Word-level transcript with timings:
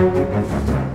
Música 0.00 0.89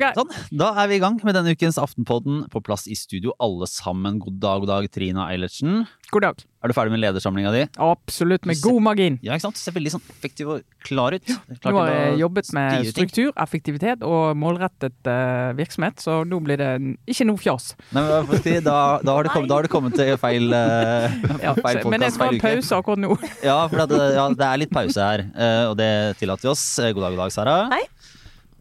Ok, 0.00 0.16
Sånn, 0.16 0.30
da 0.56 0.70
er 0.80 0.88
vi 0.88 0.96
i 0.96 1.00
gang 1.02 1.18
med 1.26 1.34
denne 1.36 1.52
ukens 1.52 1.76
Aftenpodden. 1.80 2.46
På 2.52 2.62
plass 2.64 2.86
i 2.88 2.94
studio 2.96 3.34
alle 3.42 3.66
sammen. 3.68 4.16
God 4.22 4.38
dag, 4.40 4.62
god 4.64 4.70
dag, 4.72 4.86
Trina 4.94 5.26
Eilertsen. 5.28 5.82
god 6.10 6.22
dag. 6.24 6.40
Er 6.60 6.68
du 6.68 6.74
ferdig 6.76 6.92
med 6.92 7.00
ledersamlinga 7.00 7.50
di? 7.54 7.60
Absolutt, 7.80 8.44
med 8.48 8.58
god 8.60 8.80
margin. 8.84 9.18
Ja, 9.24 9.32
ikke 9.36 9.46
sant? 9.46 9.56
Ser 9.60 9.72
veldig 9.76 9.92
sånn 9.94 10.02
effektiv 10.12 10.48
og 10.52 10.64
klar 10.84 11.14
ut. 11.16 11.24
Klar 11.60 11.72
Nå 11.72 11.78
har 11.80 11.92
jeg 11.92 12.18
jobbet 12.20 12.50
med 12.56 12.88
struktur, 12.90 13.30
effektivitet 13.40 14.02
og 14.04 14.34
målrettet 14.40 15.08
uh, 15.08 15.52
virksomhet, 15.56 16.00
så 16.04 16.18
nå 16.28 16.40
blir 16.44 16.60
det 16.60 16.70
ikke 17.08 17.24
noe 17.30 17.40
fjas. 17.40 17.70
Nei, 17.96 18.02
men 18.08 18.28
faktisk, 18.28 18.64
da, 18.66 18.76
da, 19.04 19.14
har 19.16 19.30
kommet, 19.32 19.48
da 19.52 19.56
har 19.60 19.68
det 19.68 19.72
kommet 19.72 19.96
til 20.00 20.12
feil, 20.20 20.48
uh, 20.52 21.08
Ja, 21.46 21.54
feil 21.60 21.80
så- 21.80 21.92
men 21.94 22.04
jeg 22.04 22.16
skal 22.16 22.28
ha 22.28 22.36
en 22.36 22.44
pause 22.44 22.80
akkurat 22.82 23.04
nå. 23.06 23.16
Ja, 23.50 23.58
for 23.72 23.86
det, 23.94 24.02
ja, 24.18 24.26
det 24.42 24.48
er 24.50 24.60
litt 24.64 24.74
pause 24.76 25.00
her, 25.12 25.24
uh, 25.36 25.70
og 25.70 25.78
det 25.80 25.90
tillater 26.20 26.48
vi 26.48 26.52
oss. 26.52 26.66
God 26.80 27.00
dag, 27.06 27.16
god 27.16 27.24
dag, 27.24 27.32
Sara. 27.36 27.56
Hei. 27.72 27.84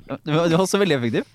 Du, 0.09 0.15
du 0.31 0.55
er 0.55 0.57
også 0.63 0.79
veldig 0.81 0.95
effektiv. 1.01 1.27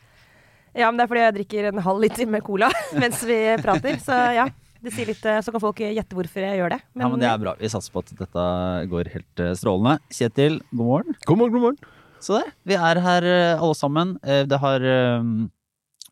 Ja, 0.74 0.90
men 0.90 0.98
det 0.98 1.04
er 1.04 1.10
fordi 1.10 1.22
jeg 1.22 1.34
drikker 1.38 1.66
en 1.70 1.80
halv 1.86 2.02
liter 2.02 2.30
med 2.30 2.42
cola 2.44 2.68
mens 3.02 3.22
vi 3.26 3.38
prater. 3.62 3.98
Så 4.02 4.16
ja, 4.34 4.48
det 4.84 4.92
sier 4.92 5.08
litt, 5.08 5.22
eh, 5.30 5.40
så 5.40 5.52
kan 5.54 5.62
folk 5.62 5.80
gjette 5.80 6.16
hvorfor 6.18 6.44
jeg 6.44 6.60
gjør 6.60 6.74
det. 6.74 6.80
ja, 6.98 7.08
men 7.08 7.20
det 7.22 7.28
er 7.30 7.40
bra. 7.40 7.54
Vi 7.60 7.70
satser 7.72 7.94
på 7.94 8.02
at 8.02 8.10
dette 8.18 8.46
går 8.90 9.10
helt 9.14 9.42
eh, 9.42 9.54
strålende. 9.56 9.96
Kjetil, 10.12 10.58
god 10.74 10.88
morgen. 10.90 11.18
God 11.30 11.40
morgen, 11.40 11.54
god 11.54 11.64
morgen. 11.68 11.92
Så 12.24 12.40
der. 12.40 12.50
Vi 12.66 12.76
er 12.76 13.00
her 13.04 13.28
eh, 13.28 13.54
alle 13.54 13.76
sammen. 13.78 14.16
Det 14.22 14.58
har 14.60 14.84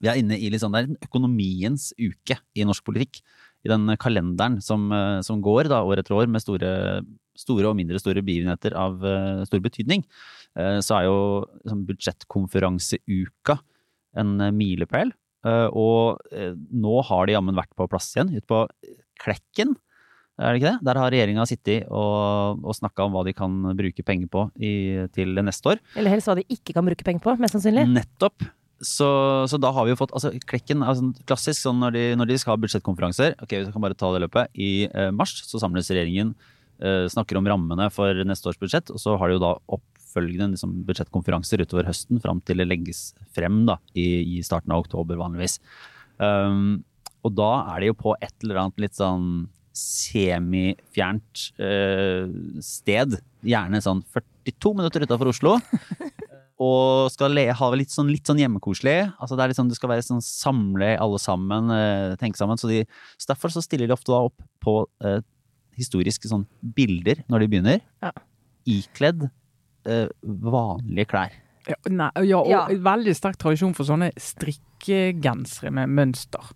Vi 0.03 0.11
er 0.11 0.19
inne 0.19 0.37
i 0.39 0.51
litt 0.51 0.63
sånn 0.63 0.75
Det 0.75 0.83
er 0.83 0.91
en 0.91 1.03
økonomiens 1.09 1.91
uke 1.99 2.39
i 2.55 2.67
norsk 2.69 2.87
politikk. 2.87 3.21
I 3.63 3.71
den 3.71 3.93
kalenderen 4.03 4.57
som, 4.59 4.89
som 5.23 5.39
går 5.43 5.69
da, 5.71 5.85
år 5.87 6.01
etter 6.03 6.17
år 6.17 6.27
med 6.27 6.43
store, 6.43 7.03
store 7.39 7.69
og 7.71 7.77
mindre 7.79 8.01
store 8.03 8.25
begivenheter 8.27 8.75
av 8.75 8.97
stor 9.47 9.63
betydning, 9.63 10.03
så 10.83 10.97
er 10.97 11.07
jo 11.07 11.19
budsjettkonferanseuka 11.63 11.87
budsjettkonferanseuka 11.87 13.61
en 14.19 14.35
eh, 14.41 14.55
milepæl. 14.55 15.13
Eh, 15.47 15.69
og 15.75 16.23
eh, 16.35 16.53
nå 16.55 17.01
har 17.09 17.27
de 17.27 17.37
jammen 17.37 17.57
vært 17.59 17.73
på 17.79 17.89
plass 17.91 18.13
igjen, 18.15 18.35
ute 18.37 18.47
på 18.49 18.65
Klekken. 19.23 19.75
Er 20.41 20.55
det 20.55 20.63
ikke 20.63 20.71
det? 20.71 20.87
Der 20.89 20.99
har 20.99 21.13
regjeringa 21.13 21.45
sittet 21.47 21.91
og, 21.93 22.63
og 22.65 22.75
snakka 22.75 23.05
om 23.05 23.13
hva 23.15 23.23
de 23.27 23.35
kan 23.37 23.53
bruke 23.79 24.03
penger 24.07 24.31
på 24.33 24.47
i, 24.57 24.73
til 25.15 25.37
neste 25.45 25.75
år. 25.75 25.83
Eller 26.01 26.15
helst 26.15 26.31
hva 26.31 26.39
de 26.39 26.47
ikke 26.51 26.75
kan 26.75 26.87
bruke 26.89 27.07
penger 27.07 27.23
på, 27.23 27.35
mest 27.43 27.55
sannsynlig. 27.59 27.85
Nettopp. 27.93 28.49
Så, 28.83 29.07
så 29.47 29.61
da 29.63 29.71
har 29.71 29.87
vi 29.87 29.93
jo 29.93 29.99
fått 30.01 30.11
altså 30.17 30.33
Klekken 30.51 30.83
sånn 30.83 31.13
klassisk 31.29 31.61
sånn 31.61 31.79
når 31.79 31.95
de, 31.95 32.03
når 32.19 32.33
de 32.33 32.39
skal 32.43 32.57
ha 32.57 32.63
budsjettkonferanser. 32.65 33.37
Ok, 33.45 33.55
vi 33.61 33.75
kan 33.75 33.85
bare 33.85 33.99
ta 33.99 34.11
det 34.15 34.25
løpet. 34.25 34.51
I 34.59 34.89
eh, 34.89 35.13
mars 35.15 35.37
så 35.47 35.61
samles 35.63 35.93
regjeringen, 35.93 36.33
eh, 36.83 37.05
snakker 37.13 37.39
om 37.39 37.47
rammene 37.53 37.87
for 37.95 38.25
neste 38.27 38.51
års 38.51 38.59
budsjett, 38.59 38.91
og 38.91 38.99
så 38.99 39.15
har 39.21 39.31
de 39.31 39.39
jo 39.39 39.45
da 39.45 39.53
oppfølgende 40.13 40.53
liksom, 40.55 40.77
budsjettkonferanser 40.89 41.65
utover 41.65 41.89
høsten 41.89 42.21
fram 42.21 42.43
til 42.45 42.61
det 42.61 42.69
legges 42.69 43.13
frem 43.35 43.65
da, 43.69 43.79
i, 43.97 44.39
i 44.39 44.43
starten 44.45 44.73
av 44.73 44.85
oktober 44.85 45.17
vanligvis. 45.21 45.59
Um, 46.19 46.85
og 47.25 47.35
da 47.39 47.51
er 47.73 47.81
det 47.81 47.93
jo 47.93 47.99
på 48.03 48.15
et 48.21 48.35
eller 48.43 48.65
annet 48.65 48.83
litt 48.83 48.99
sånn 48.99 49.49
semifjernt 49.73 51.47
uh, 51.63 52.29
sted, 52.61 53.17
gjerne 53.41 53.81
sånn 53.81 54.03
42 54.13 54.75
minutter 54.77 55.07
utafor 55.07 55.31
Oslo 55.33 55.57
og 56.63 57.09
skal 57.11 57.33
le, 57.35 57.47
ha 57.57 57.69
det 57.73 57.81
litt 57.81 57.95
sånn, 57.95 58.11
litt 58.13 58.29
sånn 58.29 58.39
hjemmekoselig. 58.39 58.99
Altså 59.17 59.35
det, 59.35 59.47
er 59.47 59.57
sånn, 59.57 59.71
det 59.73 59.79
skal 59.79 59.91
være 59.91 60.05
sånn 60.07 60.23
samle 60.23 60.93
alle 61.01 61.19
sammen, 61.19 61.73
eh, 61.75 62.13
tenke 62.21 62.39
sammen. 62.39 62.61
Så, 62.61 62.69
de, 62.71 62.85
så 63.19 63.33
derfor 63.33 63.51
så 63.51 63.65
stiller 63.65 63.89
de 63.89 63.97
ofte 63.97 64.15
opp 64.15 64.45
på 64.63 64.77
eh, 65.03 65.19
historiske 65.75 66.31
sånn 66.31 66.45
bilder 66.77 67.25
når 67.33 67.43
de 67.43 67.49
begynner. 67.51 67.81
Ja. 68.05 68.13
Ikledd 68.69 69.27
eh, 69.87 70.07
vanlige 70.23 71.07
klær. 71.13 71.33
Ja, 71.69 71.77
nei, 71.91 72.11
ja, 72.27 72.39
og 72.41 72.49
Ja. 72.51 72.67
veldig 72.69 73.15
sterk 73.15 73.37
tradisjon 73.39 73.75
for 73.75 73.85
sånne 73.87 74.11
strikkegensere 74.19 75.71
med 75.71 75.89
mønster. 75.95 76.51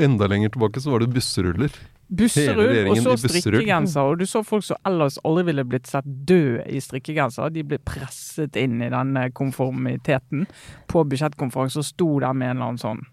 Enda 0.00 0.26
lenger 0.26 0.50
tilbake 0.50 0.80
så 0.82 0.90
var 0.90 1.04
det 1.04 1.12
busseruller. 1.14 1.70
Busserull, 2.10 2.88
og 2.88 2.96
så 3.04 3.14
strikkegenser. 3.20 4.00
Og 4.00 4.18
du 4.18 4.24
så 4.26 4.40
folk 4.42 4.64
som 4.64 4.76
ellers 4.88 5.18
aldri 5.28 5.44
ville 5.50 5.64
blitt 5.68 5.86
sett 5.86 6.04
døde 6.26 6.64
i 6.72 6.80
strikkegenser. 6.80 7.52
De 7.52 7.62
ble 7.68 7.78
presset 7.84 8.56
inn 8.56 8.80
i 8.82 8.88
denne 8.88 9.26
konformiteten 9.36 10.46
på 10.88 11.04
budsjettkonferanse 11.04 11.82
og 11.82 11.84
sto 11.84 12.08
der 12.24 12.32
med 12.32 12.50
en 12.50 12.56
eller 12.56 12.70
annen 12.72 12.78
sånn 12.82 13.04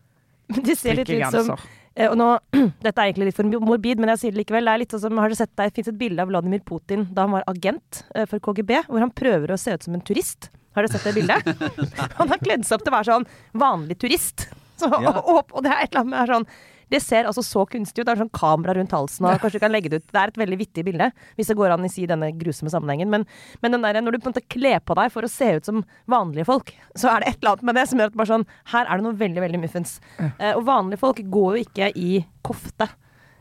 strikkegenser. 0.80 1.60
Eh, 1.96 2.10
Og 2.12 2.18
nå, 2.20 2.28
Dette 2.86 2.96
er 3.02 3.10
egentlig 3.10 3.30
litt 3.32 3.38
for 3.40 3.48
morbid, 3.64 4.00
men 4.02 4.12
jeg 4.14 4.22
sier 4.24 4.36
det 4.36 4.44
likevel. 4.44 4.68
Det 4.68 4.74
er 4.76 4.82
litt 4.84 4.96
sånn 4.96 5.04
som, 5.08 5.18
har 5.24 5.32
du 5.32 5.38
sett 5.40 5.54
Det 5.58 5.72
fins 5.76 5.90
et 5.92 5.98
bilde 6.00 6.22
av 6.24 6.30
Vladimir 6.32 6.62
Putin 6.68 7.08
da 7.16 7.26
han 7.28 7.36
var 7.38 7.48
agent 7.52 8.04
eh, 8.16 8.28
for 8.30 8.40
KGB, 8.44 8.84
hvor 8.90 9.04
han 9.04 9.14
prøver 9.16 9.56
å 9.56 9.60
se 9.62 9.74
ut 9.76 9.88
som 9.88 9.96
en 9.98 10.04
turist. 10.06 10.50
Har 10.76 10.84
dere 10.86 10.98
sett 10.98 11.08
det 11.08 11.16
bildet? 11.16 11.50
han 12.20 12.32
har 12.34 12.42
kledd 12.44 12.66
seg 12.68 12.78
opp 12.80 12.86
til 12.86 12.94
å 12.94 12.98
være 13.00 13.12
sånn 13.14 13.28
vanlig 13.66 14.00
turist. 14.04 14.50
Så, 14.76 14.90
Ja. 14.92 15.14
og, 15.16 15.28
og, 15.32 15.54
og 15.56 15.64
det 15.64 15.72
er 15.72 15.86
et 15.86 15.94
eller 15.94 16.04
annet 16.04 16.16
med 16.18 16.34
sånn 16.34 16.48
det 16.92 17.02
ser 17.04 17.28
altså 17.30 17.44
så 17.46 17.66
kunstig 17.70 18.04
ut. 18.04 18.06
Det 18.08 18.14
er 18.14 18.22
sånn 18.22 18.34
kamera 18.36 18.76
rundt 18.78 18.94
halsen. 18.94 19.28
og 19.28 19.42
kanskje 19.42 19.60
du 19.60 19.64
kan 19.64 19.74
legge 19.74 19.90
Det 19.90 20.02
ut. 20.02 20.08
Det 20.12 20.22
er 20.22 20.34
et 20.34 20.40
veldig 20.42 20.60
vittig 20.60 20.86
bilde, 20.86 21.10
hvis 21.36 21.50
det 21.52 21.58
går 21.58 21.74
an 21.76 21.86
i 21.88 21.92
si 21.92 22.06
denne 22.10 22.32
grusomme 22.38 22.72
sammenhengen. 22.74 23.10
Men, 23.10 23.26
men 23.62 23.76
den 23.76 23.86
der, 23.86 24.02
når 24.02 24.16
du 24.16 24.20
på 24.20 24.30
en 24.30 24.36
måte 24.36 24.46
kler 24.48 24.80
på 24.80 24.98
deg 24.98 25.12
for 25.14 25.26
å 25.26 25.32
se 25.32 25.52
ut 25.58 25.66
som 25.66 25.84
vanlige 26.12 26.48
folk, 26.50 26.74
så 26.96 27.12
er 27.14 27.24
det 27.24 27.32
et 27.32 27.40
eller 27.42 27.56
annet 27.56 27.70
med 27.70 27.80
det 27.80 27.86
som 27.90 28.02
gjør 28.02 28.12
at 28.12 28.20
bare 28.22 28.32
sånn, 28.34 28.48
her 28.74 28.86
er 28.86 29.02
det 29.02 29.08
noe 29.08 29.20
veldig 29.22 29.46
veldig 29.46 29.62
muffens. 29.66 29.98
Eh, 30.20 30.54
og 30.54 30.66
vanlige 30.68 31.02
folk 31.02 31.22
går 31.32 31.58
jo 31.58 31.66
ikke 31.66 31.92
i 31.96 32.10
kofte 32.46 32.90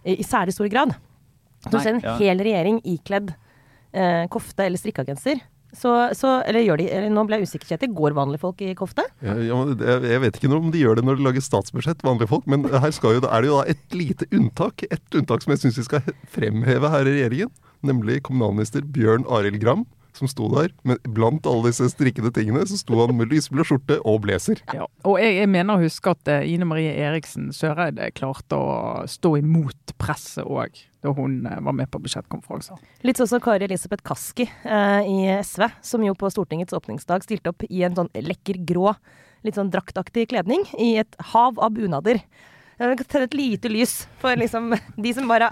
i, 0.04 0.18
i 0.18 0.24
særlig 0.26 0.54
stor 0.56 0.70
grad. 0.72 0.94
Så 1.64 1.72
du 1.72 1.78
ser 1.80 1.96
en 1.96 2.04
ja. 2.04 2.14
hel 2.20 2.40
regjering 2.44 2.80
ikledd 2.84 3.32
eh, 3.94 4.24
kofte 4.32 4.66
eller 4.66 4.80
strikkegenser. 4.80 5.40
Så, 5.74 5.92
så, 6.14 6.36
eller 6.46 6.64
gjør 6.64 6.80
de 6.80 6.88
eller 6.94 7.12
Nå 7.12 7.24
ble 7.28 7.40
jeg 7.40 7.50
usikker, 7.50 7.68
Kjetil. 7.72 7.92
Går 7.96 8.16
vanlige 8.16 8.42
folk 8.44 8.62
i 8.64 8.72
kofte? 8.78 9.06
Ja, 9.24 9.34
ja, 9.42 9.58
jeg 10.06 10.22
vet 10.22 10.38
ikke 10.38 10.50
noe 10.52 10.62
om 10.62 10.72
de 10.74 10.82
gjør 10.82 11.00
det 11.00 11.06
når 11.06 11.18
de 11.18 11.26
lager 11.26 11.44
statsbudsjett, 11.44 12.04
vanlige 12.06 12.30
folk, 12.30 12.46
men 12.50 12.66
her 12.70 12.94
jo, 12.94 13.20
er 13.20 13.44
det 13.44 13.50
jo 13.50 13.58
da 13.58 13.66
et 13.74 13.96
lite 13.96 14.28
unntak. 14.34 14.86
Et 14.90 15.18
unntak 15.18 15.44
som 15.44 15.54
jeg 15.54 15.64
syns 15.64 15.80
vi 15.82 15.86
skal 15.88 16.14
fremheve 16.30 16.90
her 16.94 17.10
i 17.10 17.16
regjeringen. 17.18 17.52
Nemlig 17.84 18.22
kommunalminister 18.24 18.86
Bjørn 18.94 19.26
Arild 19.28 19.60
Gram, 19.60 19.84
som 20.18 20.30
sto 20.30 20.48
der. 20.52 20.72
Men 20.86 21.00
blant 21.16 21.46
alle 21.48 21.70
disse 21.70 21.88
strikkede 21.92 22.32
tingene, 22.34 22.64
så 22.68 22.78
sto 22.78 22.98
han 23.00 23.14
med 23.18 23.32
lysblå 23.32 23.66
skjorte 23.66 23.98
og 24.06 24.22
blazer. 24.24 24.62
Ja. 24.74 24.88
Og 25.06 25.18
jeg, 25.22 25.36
jeg 25.40 25.50
mener 25.50 25.76
å 25.76 25.84
huske 25.84 26.14
at 26.14 26.30
eh, 26.30 26.46
Ine 26.54 26.68
Marie 26.68 26.94
Eriksen 27.06 27.50
Søreide 27.54 28.10
klarte 28.16 28.58
å 28.58 29.04
stå 29.10 29.36
imot 29.40 29.94
presset 30.00 30.46
òg, 30.46 30.78
da 31.04 31.14
hun 31.16 31.42
eh, 31.50 31.60
var 31.66 31.76
med 31.76 31.90
på 31.92 32.00
budsjettkonferanser. 32.04 32.80
Litt 33.06 33.20
sånn 33.20 33.32
som 33.34 33.42
Kari 33.44 33.68
Elisabeth 33.68 34.06
Kaski 34.06 34.46
eh, 34.46 35.10
i 35.10 35.20
SV, 35.40 35.68
som 35.84 36.06
jo 36.06 36.16
på 36.18 36.32
Stortingets 36.32 36.76
åpningsdag 36.76 37.26
stilte 37.26 37.54
opp 37.54 37.66
i 37.68 37.84
en 37.86 37.98
sånn 37.98 38.12
lekker 38.14 38.62
grå, 38.66 38.94
litt 39.44 39.58
sånn 39.58 39.72
draktaktig 39.72 40.30
kledning 40.32 40.64
i 40.80 40.94
et 41.02 41.18
hav 41.34 41.58
av 41.60 41.74
bunader. 41.76 42.22
Tenne 42.78 43.26
et 43.28 43.36
lite 43.36 43.70
lys 43.70 43.94
for 44.22 44.36
liksom 44.38 44.72
de 44.96 45.14
som 45.14 45.28
bare 45.30 45.50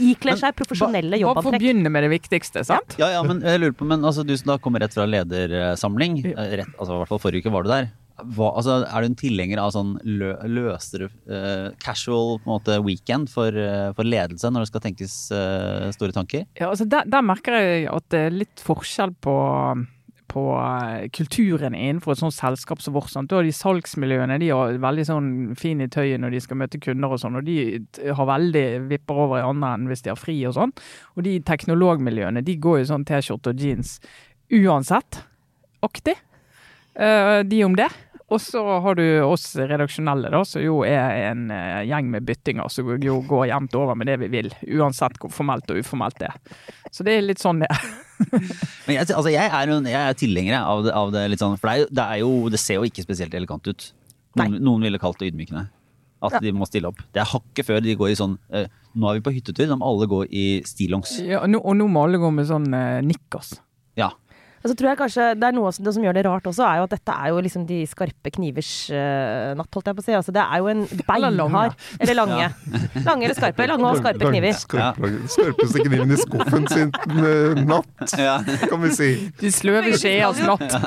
ikler 0.00 0.38
seg 0.40 0.56
profesjonelle 0.58 1.14
Bare 1.14 1.20
få 1.20 1.28
jobbantrekk. 1.28 1.60
begynne 1.62 1.92
med 1.92 2.06
det 2.06 2.12
viktigste, 2.16 2.64
sant? 2.66 2.96
Ja, 2.98 3.12
ja, 3.14 3.22
men 3.26 3.42
jeg 3.46 3.60
lurer 3.62 3.76
på, 3.78 3.86
men 3.86 4.04
altså, 4.04 4.24
du 4.26 4.34
som 4.36 4.54
da 4.54 4.58
kommer 4.62 4.82
rett 4.82 4.96
fra 4.96 5.06
ledersamling, 5.06 6.18
eh, 6.32 6.56
rett, 6.62 6.72
altså 6.78 6.96
i 6.96 7.02
hvert 7.02 7.12
fall 7.12 7.22
forrige 7.22 7.44
uke 7.44 7.54
var 7.54 7.66
du 7.66 7.70
der. 7.70 7.92
Hva, 8.14 8.52
altså, 8.54 8.76
er 8.86 9.02
du 9.02 9.08
en 9.08 9.16
tilhenger 9.18 9.58
av 9.58 9.72
sånn 9.74 9.96
lø, 10.06 10.36
løsere, 10.46 11.08
uh, 11.26 11.72
casual 11.82 12.36
på 12.38 12.46
en 12.46 12.52
måte, 12.52 12.76
weekend 12.86 13.30
for, 13.32 13.50
uh, 13.50 13.90
for 13.96 14.06
ledelse 14.06 14.50
når 14.54 14.62
det 14.62 14.70
skal 14.70 14.84
tenkes 14.84 15.16
uh, 15.34 15.90
store 15.94 16.14
tanker? 16.14 16.44
Ja, 16.60 16.68
altså 16.70 16.86
der, 16.86 17.08
der 17.10 17.26
merker 17.26 17.58
jeg 17.58 17.88
at 17.90 18.06
det 18.14 18.20
er 18.28 18.36
litt 18.44 18.62
forskjell 18.62 19.16
på, 19.18 19.34
på 20.30 20.44
eh, 20.58 21.06
kulturen 21.14 21.76
innenfor 21.76 22.14
et 22.14 22.22
sånt 22.22 22.36
selskap 22.36 22.82
som 22.82 22.96
vårt. 22.96 23.12
Sant? 23.12 23.30
Da 23.30 23.42
de 23.44 23.52
salgsmiljøene 23.54 24.38
de 24.42 24.50
er 24.54 24.78
veldig 24.82 25.06
sånn 25.08 25.30
fin 25.60 25.82
i 25.84 25.90
tøyet 25.92 26.22
når 26.22 26.34
de 26.34 26.42
skal 26.44 26.60
møte 26.60 26.80
kunder 26.82 27.14
og 27.14 27.22
sånn, 27.22 27.38
og 27.40 27.48
de 27.48 27.58
har 28.04 28.30
veldig 28.30 28.66
vipper 28.90 29.22
over 29.26 29.40
i 29.40 29.46
andre 29.46 29.74
enden 29.76 29.92
hvis 29.92 30.04
de 30.06 30.12
har 30.12 30.20
fri 30.20 30.38
og 30.48 30.56
sånn. 30.58 30.74
Og 31.14 31.26
de 31.26 31.38
teknologmiljøene 31.46 32.44
de 32.46 32.56
går 32.62 32.82
i 32.82 32.88
sånn 32.90 33.06
T-skjorte 33.08 33.54
og 33.54 33.66
jeans 33.66 33.98
uansett. 34.54 35.22
Aktig. 35.84 36.16
Uh, 36.94 37.42
de 37.46 37.64
om 37.66 37.74
det. 37.76 37.88
Og 38.32 38.40
så 38.40 38.60
har 38.80 38.96
du 38.96 39.04
oss 39.26 39.50
redaksjonelle, 39.58 40.30
da, 40.32 40.40
som 40.48 40.62
jo 40.64 40.78
er 40.88 41.28
en 41.28 41.50
eh, 41.52 41.82
gjeng 41.90 42.08
med 42.14 42.24
byttinger 42.24 42.70
som 42.72 42.88
jo 43.04 43.18
går 43.28 43.50
jevnt 43.50 43.76
over 43.76 43.98
med 44.00 44.08
det 44.08 44.16
vi 44.22 44.30
vil. 44.32 44.48
Uansett 44.78 45.18
hvor 45.20 45.32
formelt 45.32 45.68
og 45.70 45.82
uformelt 45.82 46.16
det 46.22 46.30
er. 46.30 46.56
Så 46.88 47.04
det 47.04 47.18
er 47.18 47.26
litt 47.26 47.42
sånn 47.42 47.60
det 47.60 47.68
er. 47.68 47.84
Men 48.86 48.96
jeg, 48.96 49.10
altså, 49.10 49.28
jeg, 49.28 49.44
er, 49.44 49.74
jeg 49.90 50.00
er 50.00 50.16
tilhenger 50.16 50.56
av 50.62 50.88
av 50.88 51.12
det 51.12 51.26
litt 51.32 51.42
sånn, 51.42 51.58
for 51.60 51.68
det, 51.68 51.84
er 51.84 51.92
det, 51.92 52.04
er 52.04 52.22
jo, 52.22 52.32
det 52.52 52.62
ser 52.62 52.80
jo 52.80 52.88
ikke 52.88 53.04
spesielt 53.04 53.36
elegant 53.36 53.68
ut. 53.68 53.90
Noen, 54.40 54.56
noen 54.62 54.88
ville 54.88 55.00
kalt 55.02 55.20
det 55.20 55.30
ydmykende. 55.32 55.66
At 56.24 56.40
de 56.40 56.54
må 56.56 56.64
stille 56.64 56.88
opp. 56.88 57.02
Det 57.12 57.20
er 57.20 57.28
hakket 57.28 57.68
før 57.68 57.84
de 57.84 57.96
går 58.00 58.14
i 58.14 58.16
sånn 58.16 58.38
uh, 58.54 58.64
Nå 58.94 59.10
er 59.10 59.18
vi 59.18 59.24
på 59.26 59.34
hyttetur, 59.34 59.66
da 59.68 59.76
må 59.76 59.90
alle 59.90 60.06
gå 60.08 60.22
i 60.30 60.44
stillongs. 60.64 61.18
Ja, 61.26 61.42
og, 61.42 61.50
nå, 61.50 61.60
og 61.60 61.74
nå 61.76 61.88
må 61.90 62.06
alle 62.06 62.20
gå 62.22 62.30
med 62.32 62.46
sånn 62.48 62.68
uh, 62.72 63.02
nikkers. 63.04 63.56
Ja. 63.98 64.12
Og 64.64 64.70
så 64.70 64.74
tror 64.80 64.88
jeg 64.88 64.96
kanskje 65.02 65.24
det 65.36 65.44
er 65.44 65.52
noe 65.58 65.70
som, 65.76 65.84
det 65.84 65.92
som 65.92 66.04
gjør 66.06 66.14
det 66.16 66.22
rart 66.24 66.46
også, 66.48 66.64
er 66.64 66.78
jo 66.80 66.84
at 66.86 66.92
dette 66.94 67.14
er 67.20 67.28
jo 67.34 67.40
liksom 67.44 67.66
de 67.68 67.82
skarpe 67.88 68.30
knivers 68.32 68.70
uh, 68.96 69.52
natt, 69.58 69.68
holdt 69.76 69.90
jeg 69.90 69.98
på 69.98 70.00
å 70.00 70.06
si. 70.06 70.14
Altså 70.16 70.32
det 70.32 70.40
er 70.40 70.62
jo 70.62 70.70
en 70.72 70.84
beinhard 71.10 71.74
Eller 72.00 72.16
lange. 72.16 72.46
Lange 73.08 73.26
eller 73.28 73.36
skarpe. 73.36 73.66
Lange 73.68 73.90
og 73.90 73.98
skarpe 74.00 74.30
kniver. 74.32 74.56
Skarpe, 74.56 75.10
Skarpeste 75.34 75.84
kniven 75.84 76.14
i 76.14 76.18
skuffen 76.22 76.64
sin 76.72 76.94
eh, 77.12 77.60
natt, 77.68 78.14
Ja. 78.16 78.38
kan 78.70 78.80
vi 78.86 78.92
si. 78.96 79.10
De 79.42 79.52
sløve 79.52 79.92
skjeas 80.00 80.40
natt. 80.48 80.78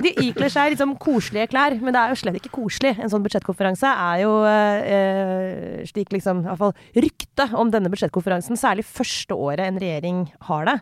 De 0.00 0.14
ikler 0.24 0.52
seg 0.52 0.72
liksom 0.72 0.94
koselige 1.02 1.50
klær, 1.52 1.76
men 1.76 1.92
det 1.92 2.00
er 2.00 2.14
jo 2.14 2.20
slett 2.22 2.38
ikke 2.40 2.54
koselig. 2.56 2.94
En 2.96 3.12
sånn 3.12 3.24
budsjettkonferanse 3.26 3.90
er 4.06 4.22
jo 4.24 4.32
eh, 4.48 5.84
slik 5.92 6.14
liksom 6.16 6.46
iallfall 6.46 6.72
ryktet 6.96 7.52
om 7.52 7.68
denne 7.74 7.92
budsjettkonferansen, 7.92 8.56
særlig 8.56 8.86
første 8.88 9.36
året 9.36 9.66
en 9.68 9.80
regjering 9.82 10.24
har 10.48 10.66
det, 10.70 10.78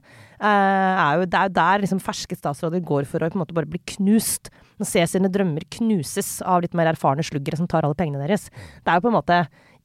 er 0.48 1.20
jo, 1.20 1.26
det 1.30 1.38
er 1.38 1.48
jo 1.48 1.54
der 1.56 1.82
liksom 1.84 2.00
ferske 2.02 2.36
statsråder 2.38 2.82
går 2.84 3.06
for 3.08 3.22
å 3.24 3.30
på 3.30 3.38
en 3.38 3.42
måte 3.44 3.56
bare 3.56 3.70
bli 3.70 3.80
knust. 3.96 4.50
Å 4.80 4.86
se 4.88 5.04
sine 5.06 5.30
drømmer 5.30 5.64
knuses 5.76 6.36
av 6.42 6.64
litt 6.64 6.74
mer 6.74 6.90
erfarne 6.90 7.24
sluggere 7.26 7.56
som 7.60 7.68
tar 7.70 7.86
alle 7.86 7.96
pengene 7.98 8.22
deres. 8.24 8.48
Det 8.82 8.90
er 8.90 8.98
jo 8.98 9.06
på 9.06 9.12
en 9.12 9.18
måte 9.20 9.40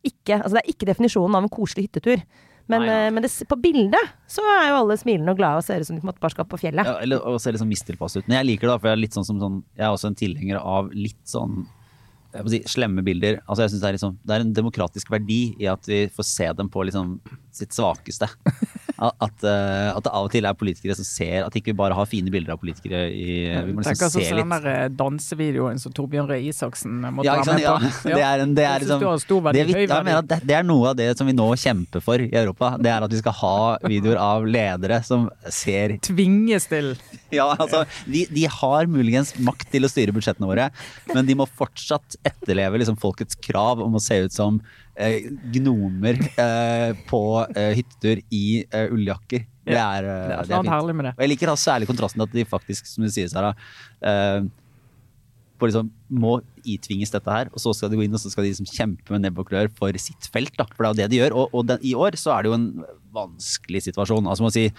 ikke, 0.06 0.40
altså 0.40 0.56
det 0.56 0.64
er 0.64 0.72
ikke 0.74 0.88
definisjonen 0.90 1.38
av 1.38 1.46
en 1.46 1.52
koselig 1.54 1.88
hyttetur. 1.90 2.24
Men, 2.70 2.84
Nei, 2.86 2.90
ja. 2.90 2.98
eh, 3.08 3.12
men 3.16 3.26
det, 3.26 3.32
på 3.50 3.58
bildet 3.58 4.12
så 4.30 4.44
er 4.46 4.68
jo 4.70 4.78
alle 4.84 4.98
smilende 5.02 5.34
og 5.34 5.40
glade 5.42 5.62
og 5.62 5.66
ser 5.66 5.82
ut 5.82 5.90
som 5.90 5.98
de 5.98 6.06
bare 6.06 6.34
skal 6.36 6.46
på 6.50 6.60
fjellet. 6.62 6.86
Ja, 6.86 7.00
eller 7.02 7.24
og 7.26 7.40
ser 7.42 7.56
litt 7.56 7.64
sånn 7.64 7.72
mistilpasset 7.72 8.22
ut. 8.22 8.30
Men 8.30 8.38
jeg 8.40 8.50
liker 8.52 8.68
det, 8.68 8.74
da, 8.76 8.80
for 8.84 8.92
jeg 8.92 9.00
er 9.10 9.16
sånn 9.18 9.26
som 9.26 9.42
sånn 9.42 9.58
Jeg 9.74 9.88
er 9.88 9.96
også 9.96 10.12
en 10.12 10.20
tilhenger 10.20 10.62
av 10.62 10.92
litt 10.94 11.22
sånn 11.30 11.64
si, 12.46 12.60
slemme 12.70 13.02
bilder. 13.06 13.40
Altså 13.48 13.66
jeg 13.66 13.74
synes 13.74 13.82
det, 13.82 13.90
er 13.90 14.02
sånn- 14.04 14.20
det 14.22 14.36
er 14.36 14.46
en 14.46 14.54
demokratisk 14.54 15.10
verdi 15.10 15.40
i 15.58 15.66
at 15.72 15.90
vi 15.90 16.04
får 16.14 16.30
se 16.30 16.52
dem 16.54 16.70
på 16.70 16.86
liksom 16.86 17.18
sitt 17.52 17.74
svakeste. 17.74 18.30
At, 19.00 19.16
at, 19.24 19.44
eh, 19.48 19.90
at 19.96 20.04
det 20.04 20.12
av 20.12 20.26
og 20.28 20.32
til 20.34 20.44
er 20.44 20.56
politikere 20.60 20.96
som 20.98 21.06
ser 21.08 21.46
At 21.46 21.56
ikke 21.56 21.72
vi 21.72 21.78
bare 21.80 21.96
har 21.96 22.08
fine 22.10 22.32
bilder 22.34 22.52
av 22.56 22.60
politikere 22.60 23.06
i 23.08 23.38
Vi 23.70 23.76
må 23.78 23.84
liksom 23.86 24.12
se 24.12 24.26
litt. 24.36 24.50
der 24.52 24.68
eh, 24.74 24.88
dansevideoen 24.92 25.80
som 25.80 25.94
Torbjørn 25.96 26.28
Røe 26.28 26.42
Isaksen 26.50 26.98
måtte 27.08 27.28
Ja, 27.30 27.38
være 27.40 27.56
med 27.56 27.68
på. 27.70 28.10
det 28.10 28.26
er, 28.26 28.44
en, 28.44 28.56
det 28.58 28.66
er 28.68 28.84
liksom 28.84 29.00
du 29.00 29.08
har 29.08 29.22
stor 29.24 29.46
verdi, 29.46 29.64
det, 29.70 29.86
jeg 29.86 30.06
mener 30.08 30.20
at 30.20 30.28
det, 30.28 30.40
det 30.50 30.58
er 30.58 30.68
noe 30.68 30.92
av 30.92 30.98
det 31.00 31.08
som 31.18 31.30
vi 31.30 31.36
nå 31.38 31.48
kjemper 31.60 32.04
for 32.04 32.20
i 32.20 32.28
Europa. 32.42 32.74
Det 32.82 32.92
er 32.92 33.06
at 33.06 33.14
vi 33.14 33.22
skal 33.22 33.38
ha 33.40 33.56
videoer 33.86 34.20
av 34.20 34.48
ledere 34.50 35.00
som 35.08 35.30
ser 35.48 35.96
Tvinges 36.10 36.68
til. 36.72 36.94
Ja, 37.30 37.46
altså, 37.54 37.84
de, 38.10 38.24
de 38.34 38.48
har 38.50 38.88
muligens 38.90 39.36
makt 39.46 39.68
til 39.70 39.86
å 39.86 39.90
styre 39.92 40.16
budsjettene 40.16 40.50
våre, 40.50 40.72
men 41.14 41.28
de 41.28 41.36
må 41.38 41.46
fortsatt 41.46 42.18
etterleve 42.26 42.82
liksom, 42.82 42.98
folkets 43.00 43.38
krav 43.46 43.84
om 43.86 43.96
å 43.96 44.02
se 44.02 44.18
ut 44.26 44.34
som 44.34 44.58
eh, 45.00 45.30
gnomer 45.56 46.20
eh, 46.36 46.92
på 47.10 47.22
eh, 47.56 47.72
hyttetur 47.80 48.22
i 48.36 48.44
eh, 48.68 48.88
ulljakker. 48.94 49.46
Det 49.70 49.78
er, 49.80 50.06
eh, 50.06 50.24
Det 50.28 50.38
er 50.38 50.48
det 50.50 50.56
er 50.58 50.64
noe 50.68 50.80
fint. 50.84 50.96
med 51.00 51.06
det. 51.10 51.14
Og 51.18 51.24
jeg 51.26 51.32
liker 51.34 51.52
da 51.54 51.58
særlig 51.62 51.90
kontrasten 51.90 52.24
at 52.26 52.34
de 52.36 52.46
faktisk, 52.50 52.88
som 52.90 53.06
du 53.06 53.10
sier, 53.14 53.30
Sara, 53.32 53.54
eh, 54.02 54.42
på 55.60 55.68
liksom, 55.68 55.90
må 56.16 56.38
itvinges 56.64 57.12
dette 57.12 57.28
her, 57.34 57.50
og 57.52 57.60
så 57.60 57.74
skal 57.76 57.92
de 57.92 57.98
gå 58.00 58.06
inn 58.06 58.14
og 58.16 58.22
så 58.24 58.30
skal 58.32 58.46
de 58.46 58.54
liksom 58.54 58.70
kjempe 58.70 59.12
med 59.12 59.26
nebb 59.26 59.42
og 59.44 59.50
klør 59.50 59.68
for 59.76 59.92
sitt 60.00 60.30
felt. 60.32 60.54
Da. 60.56 60.64
For 60.72 60.86
det 60.86 60.88
er 60.88 60.94
jo 60.94 61.00
det 61.02 61.10
de 61.12 61.20
gjør. 61.20 61.36
Og, 61.36 61.54
og 61.60 61.68
den, 61.68 61.84
i 61.84 61.92
år 62.00 62.16
så 62.16 62.32
er 62.38 62.44
det 62.46 62.52
jo 62.54 62.58
en 62.60 62.70
vanskelig 63.16 63.82
situasjon. 63.90 64.30
Altså 64.32 64.46
må 64.46 64.52
si, 64.56 64.70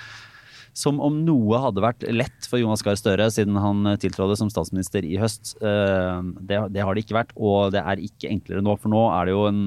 som 0.80 1.00
om 1.04 1.18
noe 1.26 1.58
hadde 1.60 1.82
vært 1.84 2.06
lett 2.14 2.46
for 2.48 2.62
Jonas 2.62 2.80
Gahr 2.86 2.96
Støre 2.96 3.26
siden 3.34 3.58
han 3.60 3.84
tiltrådte 4.00 4.38
som 4.40 4.48
statsminister 4.54 5.04
i 5.04 5.18
høst. 5.20 5.52
Eh, 5.60 6.22
Det, 6.48 6.60
det 6.72 6.80
har 6.86 6.94
det 6.96 7.04
ikke 7.04 7.18
vært, 7.18 7.36
og 7.36 7.72
det 7.74 7.82
er 7.84 8.00
ikke 8.06 8.30
enklere 8.32 8.62
nå. 8.64 8.78
For 8.80 8.88
nå 8.88 9.02
er 9.18 9.28
det 9.28 9.34
jo 9.36 9.44
en 9.50 9.60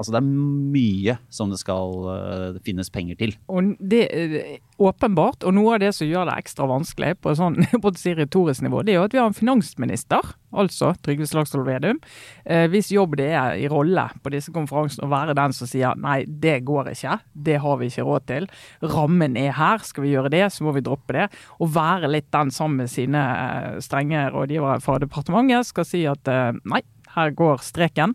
Altså 0.00 0.14
det 0.14 0.20
er 0.22 0.28
mye 0.72 1.16
som 1.28 1.50
det 1.52 1.60
skal 1.60 1.96
uh, 2.08 2.60
finnes 2.64 2.88
penger 2.92 3.18
til. 3.20 3.34
Og 3.52 3.74
det 3.78 4.06
er 4.08 4.36
åpenbart, 4.80 5.44
og 5.44 5.52
noe 5.52 5.74
av 5.74 5.82
det 5.82 5.90
som 5.92 6.08
gjør 6.08 6.30
det 6.30 6.38
ekstra 6.40 6.64
vanskelig 6.70 7.18
på 7.20 7.34
sånn 7.36 7.58
på 7.82 7.92
et 7.92 8.04
retorisk 8.22 8.64
nivå, 8.64 8.80
det 8.80 8.94
er 8.94 9.00
jo 9.00 9.08
at 9.10 9.16
vi 9.16 9.20
har 9.20 9.28
en 9.28 9.36
finansminister, 9.36 10.30
altså 10.56 10.94
Trygve 11.04 11.28
Slagsvold 11.28 11.66
Vedum, 11.68 12.00
eh, 12.48 12.64
hvis 12.72 12.88
jobb 12.94 13.18
det 13.20 13.28
er 13.36 13.58
i 13.60 13.68
rolle 13.70 14.06
på 14.24 14.32
disse 14.32 14.54
konferansene 14.54 15.04
å 15.04 15.12
være 15.12 15.36
den 15.36 15.52
som 15.56 15.68
sier 15.68 15.98
nei, 16.00 16.22
det 16.24 16.62
går 16.68 16.94
ikke, 16.94 17.18
det 17.34 17.58
har 17.60 17.76
vi 17.82 17.90
ikke 17.92 18.06
råd 18.08 18.28
til, 18.30 18.48
rammen 18.96 19.36
er 19.36 19.52
her, 19.58 19.84
skal 19.84 20.06
vi 20.06 20.14
gjøre 20.14 20.32
det, 20.32 20.46
så 20.54 20.64
må 20.64 20.72
vi 20.76 20.84
droppe 20.86 21.18
det. 21.18 21.28
Og 21.60 21.74
være 21.74 22.08
litt 22.08 22.30
den 22.32 22.52
sammen 22.54 22.86
med 22.86 22.92
sine 22.92 23.20
eh, 23.20 23.76
strenge 23.84 24.30
rådgivere 24.32 24.80
fra 24.80 24.96
departementet 25.02 25.68
skal 25.68 25.88
si 25.88 26.06
at 26.08 26.32
eh, 26.32 26.56
nei, 26.72 26.80
her 27.16 27.34
går 27.36 27.64
streken. 27.66 28.14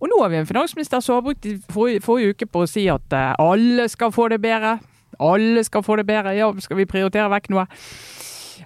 Og 0.00 0.10
nå 0.10 0.20
har 0.22 0.32
vi 0.32 0.40
en 0.40 0.48
finansminister 0.48 1.00
som 1.04 1.18
har 1.18 1.26
brukt 1.26 1.46
forrige, 1.72 2.02
forrige 2.04 2.34
uke 2.36 2.50
på 2.50 2.64
å 2.64 2.70
si 2.70 2.86
at 2.92 3.16
eh, 3.16 3.32
alle 3.40 3.88
skal 3.92 4.12
få 4.14 4.28
det 4.32 4.40
bedre. 4.44 4.76
Alle 5.22 5.64
skal 5.64 5.84
få 5.86 5.96
det 6.00 6.06
bedre. 6.08 6.34
Ja, 6.36 6.50
skal 6.60 6.80
vi 6.82 6.88
prioritere 6.88 7.30
vekk 7.32 7.50
noe? 7.54 7.66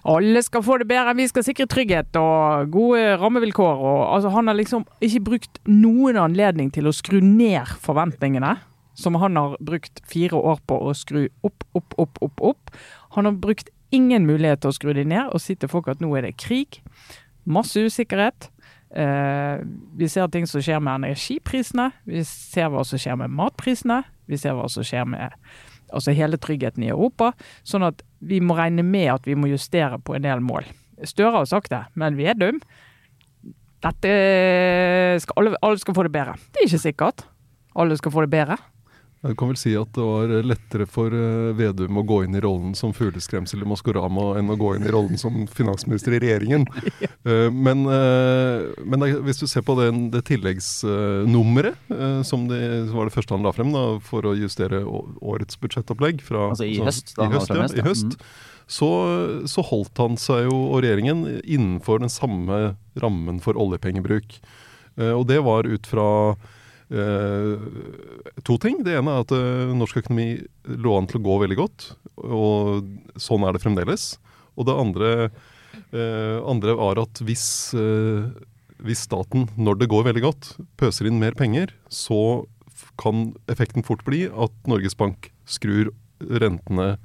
Alle 0.07 0.41
skal 0.43 0.63
få 0.63 0.77
det 0.81 0.87
bedre. 0.89 1.13
Vi 1.15 1.27
skal 1.29 1.45
sikre 1.45 1.67
trygghet 1.69 2.15
og 2.19 2.71
gode 2.73 3.15
rammevilkår. 3.21 3.79
Og, 3.79 4.01
altså, 4.15 4.31
han 4.35 4.49
har 4.49 4.57
liksom 4.57 4.85
ikke 5.03 5.23
brukt 5.31 5.61
noen 5.69 6.19
anledning 6.19 6.71
til 6.73 6.89
å 6.89 6.95
skru 6.95 7.19
ned 7.23 7.69
forventningene, 7.83 8.55
som 8.97 9.19
han 9.21 9.37
har 9.39 9.57
brukt 9.63 10.01
fire 10.09 10.39
år 10.39 10.63
på 10.67 10.79
å 10.87 10.95
skru 10.97 11.27
opp, 11.47 11.63
opp, 11.77 11.95
opp, 12.01 12.21
opp. 12.23 12.41
opp. 12.51 12.73
Han 13.15 13.29
har 13.29 13.39
brukt 13.43 13.71
ingen 13.91 14.25
mulighet 14.27 14.63
til 14.63 14.71
å 14.71 14.75
skru 14.75 14.93
de 14.95 15.05
ned 15.07 15.31
og 15.31 15.43
si 15.43 15.55
til 15.59 15.71
folk 15.71 15.89
at 15.91 16.01
nå 16.03 16.13
er 16.15 16.27
det 16.27 16.37
krig. 16.39 16.81
Masse 17.45 17.79
usikkerhet. 17.79 18.49
Eh, 18.91 19.63
vi 19.97 20.09
ser 20.11 20.27
ting 20.31 20.47
som 20.49 20.63
skjer 20.63 20.81
med 20.83 21.01
energiprisene, 21.01 21.91
vi 22.03 22.23
ser 22.27 22.71
hva 22.73 22.83
som 22.87 22.99
skjer 22.99 23.19
med 23.21 23.31
matprisene, 23.31 24.01
vi 24.27 24.39
ser 24.39 24.57
hva 24.57 24.67
som 24.71 24.83
skjer 24.83 25.07
med 25.07 25.37
altså 25.91 26.13
hele 26.15 26.39
tryggheten 26.39 26.83
i 26.83 26.91
Europa. 26.91 27.31
Sånn 27.67 27.85
at 27.87 28.03
vi 28.23 28.39
må 28.43 28.55
regne 28.59 28.83
med 28.87 29.09
at 29.13 29.27
vi 29.27 29.35
må 29.35 29.49
justere 29.51 29.99
på 29.99 30.15
en 30.15 30.23
del 30.23 30.43
mål. 30.43 30.67
Støre 31.07 31.39
har 31.39 31.49
sagt 31.49 31.71
det, 31.73 31.83
men 31.99 32.19
Vedum 32.19 32.61
dette 33.81 34.09
skal 35.23 35.39
alle, 35.41 35.57
alle 35.65 35.81
skal 35.81 35.95
få 35.97 36.05
det 36.05 36.13
bedre. 36.13 36.35
Det 36.53 36.61
er 36.61 36.67
ikke 36.67 36.83
sikkert. 36.83 37.23
Alle 37.81 37.97
skal 37.97 38.13
få 38.13 38.25
det 38.25 38.33
bedre. 38.33 38.59
Jeg 39.21 39.35
kan 39.37 39.51
vel 39.51 39.57
si 39.61 39.75
at 39.77 39.91
det 39.93 40.01
var 40.01 40.31
lettere 40.49 40.87
for 40.89 41.13
eh, 41.13 41.51
Vedum 41.53 41.99
å 42.01 42.03
gå 42.09 42.23
inn 42.25 42.33
i 42.33 42.41
rollen 42.41 42.71
som 42.73 42.89
fugleskremsel 42.97 43.61
i 43.61 43.67
Maskorama 43.69 44.31
enn 44.39 44.49
å 44.49 44.55
gå 44.57 44.71
inn 44.79 44.87
i 44.87 44.93
rollen 44.93 45.19
som 45.21 45.43
finansminister 45.51 46.15
i 46.17 46.21
regjeringen. 46.23 46.65
Eh, 47.21 47.51
Men, 47.53 47.83
eh, 47.85 48.71
men 48.81 49.03
hvis 49.21 49.37
du 49.37 49.45
ser 49.45 49.61
på 49.61 49.75
den, 49.77 50.07
det 50.09 50.23
tilleggsnummeret, 50.25 51.77
som, 52.25 52.47
det, 52.49 52.57
som 52.87 52.95
var 52.97 53.05
det 53.05 53.13
første 53.13 53.35
han 53.35 53.45
la 53.45 53.51
frem 53.53 53.69
da, 53.75 53.83
for 54.01 54.25
å 54.25 54.33
justere 54.33 54.79
årets 54.89 55.59
budsjettopplegg 55.61 56.23
fra, 56.25 56.47
Altså 56.49 56.65
i 56.65 56.79
så- 56.79 56.87
høst, 56.87 57.13
da 57.19 57.27
i 57.27 57.35
høst, 57.35 57.53
ja, 57.53 57.67
i 57.77 57.85
høst 57.85 58.15
Mm. 58.17 58.25
så, 58.65 58.89
så 59.53 59.61
holdt 59.69 60.01
han 60.01 60.17
seg 60.17 60.47
jo, 60.49 60.57
og 60.73 60.81
regjeringen, 60.81 61.21
innenfor 61.45 61.99
den 62.01 62.09
samme 62.09 62.73
rammen 62.97 63.37
for 63.43 63.53
oljepengebruk. 63.53 64.39
Og 64.97 65.27
det 65.29 65.43
var 65.45 65.69
ut 65.69 65.85
fra 65.87 66.07
to 66.91 68.57
ting. 68.59 68.81
Det 68.83 68.97
ene 68.99 69.13
er 69.13 69.23
at 69.23 69.31
eh, 69.35 69.71
norsk 69.77 70.01
økonomi 70.01 70.41
lå 70.67 70.97
an 70.97 71.07
til 71.07 71.21
å 71.21 71.25
gå 71.25 71.37
veldig 71.45 71.57
godt, 71.59 71.87
og 72.19 72.89
sånn 73.15 73.45
er 73.47 73.55
det 73.55 73.63
fremdeles. 73.63 74.15
Og 74.59 74.67
det 74.67 74.75
andre, 74.75 75.11
eh, 75.95 76.37
andre 76.43 76.75
var 76.75 76.99
at 76.99 77.21
hvis, 77.23 77.73
eh, 77.73 78.31
hvis 78.83 79.05
staten, 79.07 79.47
når 79.57 79.79
det 79.79 79.89
går 79.89 80.09
veldig 80.09 80.25
godt, 80.25 80.51
pøser 80.77 81.07
inn 81.07 81.19
mer 81.19 81.31
penger, 81.31 81.71
så 81.89 82.45
kan 82.97 83.33
effekten 83.47 83.85
fort 83.85 84.03
bli 84.05 84.25
at 84.27 84.51
Norges 84.67 84.97
Bank 84.97 85.31
skrur 85.45 85.93
rentene 86.19 86.97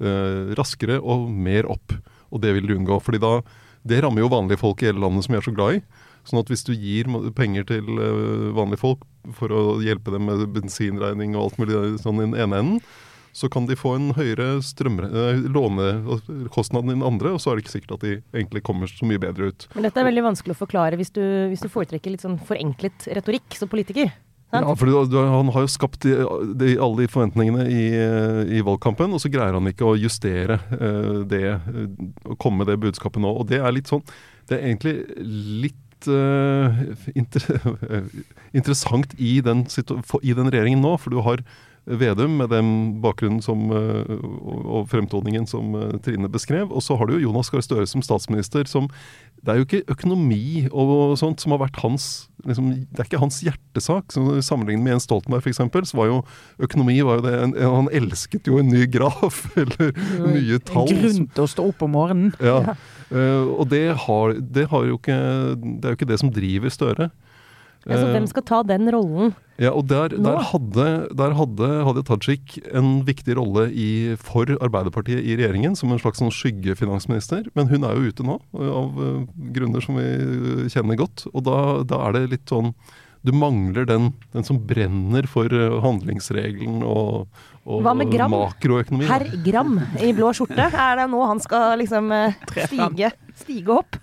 eh, 0.00 0.54
raskere 0.58 1.00
og 1.02 1.28
mer 1.30 1.68
opp. 1.70 1.94
Og 2.32 2.40
det 2.40 2.54
vil 2.54 2.66
du 2.66 2.74
unngå. 2.78 3.00
fordi 3.02 3.20
da, 3.20 3.42
det 3.86 4.02
rammer 4.02 4.24
jo 4.24 4.32
vanlige 4.32 4.62
folk 4.62 4.82
i 4.82 4.86
hele 4.86 5.04
landet 5.04 5.26
som 5.26 5.34
vi 5.34 5.38
er 5.38 5.46
så 5.46 5.54
glad 5.54 5.78
i. 5.78 5.82
Sånn 6.24 6.40
at 6.40 6.52
hvis 6.52 6.64
du 6.66 6.72
gir 6.72 7.08
penger 7.36 7.66
til 7.68 7.88
eh, 8.00 8.52
vanlige 8.56 8.82
folk 8.82 9.04
for 9.36 9.52
å 9.52 9.64
hjelpe 9.84 10.14
dem 10.14 10.28
med 10.28 10.46
bensinregning 10.54 11.36
og 11.36 11.48
alt 11.48 11.60
mulig 11.60 11.98
sånn 12.02 12.20
i 12.20 12.28
den 12.28 12.38
ene 12.46 12.62
enden, 12.62 12.80
så 13.34 13.48
kan 13.50 13.66
de 13.66 13.74
få 13.74 13.96
en 13.96 14.12
høyere 14.14 14.60
eh, 14.60 15.46
lånekostnad 15.50 16.92
enn 16.92 17.02
andre, 17.06 17.34
og 17.34 17.42
så 17.42 17.50
er 17.50 17.58
det 17.58 17.64
ikke 17.64 17.74
sikkert 17.74 17.96
at 17.96 18.04
de 18.06 18.12
egentlig 18.36 18.62
kommer 18.66 18.90
så 18.90 19.08
mye 19.10 19.20
bedre 19.20 19.50
ut. 19.50 19.66
Men 19.74 19.88
dette 19.88 20.00
er 20.00 20.08
veldig 20.08 20.28
vanskelig 20.28 20.54
å 20.54 20.60
forklare 20.60 21.00
hvis 21.00 21.10
du, 21.16 21.24
hvis 21.50 21.64
du 21.64 21.72
foretrekker 21.72 22.14
litt 22.14 22.24
sånn 22.24 22.38
forenklet 22.46 23.08
retorikk 23.18 23.58
som 23.58 23.72
politiker. 23.72 24.14
Sant? 24.54 24.68
Ja, 24.68 24.74
for 24.78 25.30
Han 25.34 25.50
har 25.50 25.64
jo 25.64 25.70
skapt 25.72 26.04
de, 26.04 26.14
de, 26.54 26.74
alle 26.78 27.02
de 27.02 27.10
forventningene 27.10 27.64
i, 27.66 27.84
eh, 27.98 28.58
i 28.58 28.62
valgkampen, 28.64 29.14
og 29.16 29.22
så 29.22 29.30
greier 29.32 29.56
han 29.56 29.70
ikke 29.70 29.88
å 29.88 29.96
justere 29.98 30.60
eh, 30.78 31.24
det 31.26 31.46
eh, 31.56 31.80
og 32.28 32.38
komme 32.38 32.62
med 32.62 32.70
det 32.70 32.78
budskapet 32.84 33.22
nå. 33.24 33.32
Og 33.34 33.48
det 33.50 33.58
er 33.58 33.74
litt 33.74 33.90
sånn 33.90 34.04
Det 34.46 34.58
er 34.58 34.68
egentlig 34.68 34.94
litt 35.64 35.83
eh, 36.10 36.82
inter, 37.14 37.46
interessant 38.58 39.14
i 39.18 39.38
den, 39.44 39.64
i 39.66 40.34
den 40.34 40.50
regjeringen 40.50 40.84
nå, 40.84 40.96
for 41.02 41.14
du 41.14 41.22
har 41.24 41.44
Vedum 41.84 42.38
med 42.40 42.48
den 42.48 42.68
bakgrunnen 43.04 43.42
som, 43.44 43.66
eh, 43.68 44.12
og, 44.64 44.86
fremtoningen 44.88 45.44
som 45.46 45.74
eh, 45.76 45.98
Trine 46.00 46.30
beskrev. 46.32 46.72
Og 46.72 46.80
så 46.82 46.96
har 46.96 47.06
du 47.06 47.18
jo 47.18 47.26
Jonas 47.26 47.50
Gahr 47.52 47.60
Støre 47.60 47.84
som 47.86 48.00
statsminister, 48.00 48.64
som 48.64 48.88
Det 49.44 49.52
er 49.52 49.58
jo 49.60 49.66
ikke 49.66 49.92
økonomi 49.92 50.66
og 50.72 51.18
sånt 51.20 51.42
som 51.42 51.52
har 51.52 51.60
vært 51.66 51.80
hans 51.82 52.06
liksom, 52.46 52.70
Det 52.88 53.02
er 53.02 53.08
ikke 53.08 53.20
hans 53.20 53.42
hjertesak. 53.44 54.14
Sammenlignet 54.44 54.84
med 54.84 54.94
Jens 54.94 55.06
Stoltenberg 55.08 55.44
f.eks., 55.44 55.90
så 55.90 55.98
var 55.98 56.08
jo 56.08 56.20
økonomi 56.64 56.96
var 57.04 57.20
jo 57.20 57.26
det, 57.26 57.34
en, 57.42 57.54
Han 57.60 57.90
elsket 57.92 58.48
jo 58.48 58.60
en 58.62 58.72
ny 58.72 58.86
graf, 58.90 59.44
eller 59.60 59.92
nye 60.24 60.60
tall. 60.64 60.88
En 60.88 61.02
grunn 61.02 61.28
til 61.36 61.44
å 61.44 61.50
stå 61.50 61.68
opp 61.72 61.84
om 61.84 61.94
morgenen. 61.96 62.32
Ja. 62.40 62.76
Uh, 63.12 63.60
og 63.60 63.68
det 63.72 63.84
har, 64.06 64.38
det 64.40 64.64
har 64.70 64.86
jo 64.88 64.96
ikke 64.96 65.18
Det 65.60 65.84
er 65.84 65.92
jo 65.92 65.98
ikke 65.98 66.08
det 66.08 66.20
som 66.22 66.32
driver 66.32 66.72
Støre. 66.72 67.10
Altså, 67.84 68.06
hvem 68.14 68.26
skal 68.30 68.44
ta 68.48 68.62
den 68.64 68.88
rollen? 68.92 69.34
Ja, 69.60 69.70
og 69.70 69.86
der, 69.86 70.16
der, 70.16 70.40
hadde, 70.50 70.86
der 71.14 71.34
hadde 71.38 71.68
Hadia 71.86 72.02
Tajik 72.08 72.56
en 72.74 73.04
viktig 73.06 73.36
rolle 73.38 73.68
i, 73.70 74.16
for 74.18 74.50
Arbeiderpartiet 74.56 75.22
i 75.22 75.36
regjeringen, 75.38 75.76
som 75.78 75.92
en 75.94 76.00
slags 76.02 76.22
sånn 76.22 76.32
skyggefinansminister. 76.34 77.46
Men 77.54 77.70
hun 77.70 77.86
er 77.86 77.94
jo 77.94 78.10
ute 78.10 78.26
nå, 78.26 78.40
av 78.56 78.98
uh, 78.98 79.22
grunner 79.54 79.84
som 79.84 80.00
vi 80.00 80.68
kjenner 80.72 80.98
godt. 80.98 81.28
Og 81.30 81.46
da, 81.46 81.58
da, 81.86 82.02
er 82.08 82.18
det 82.18 82.24
litt 82.34 82.50
sånn 82.50 82.72
Du 83.24 83.30
mangler 83.32 83.86
den, 83.88 84.10
den 84.34 84.44
som 84.44 84.58
brenner 84.68 85.28
for 85.30 85.52
uh, 85.52 85.78
handlingsregelen 85.84 86.82
og, 86.82 87.28
og 87.64 87.84
Hva 87.86 87.94
med 87.96 88.10
Gram? 88.12 88.34
makroøkonomi. 88.34 89.06
Herr 89.08 89.28
Gram 89.46 89.78
i 90.02 90.10
blå 90.16 90.34
skjorte. 90.34 90.66
Er 90.72 91.04
det 91.04 91.10
nå 91.12 91.22
han 91.30 91.40
skal 91.40 91.78
liksom 91.84 92.10
stige, 92.66 93.14
stige 93.38 93.78
opp? 93.78 94.00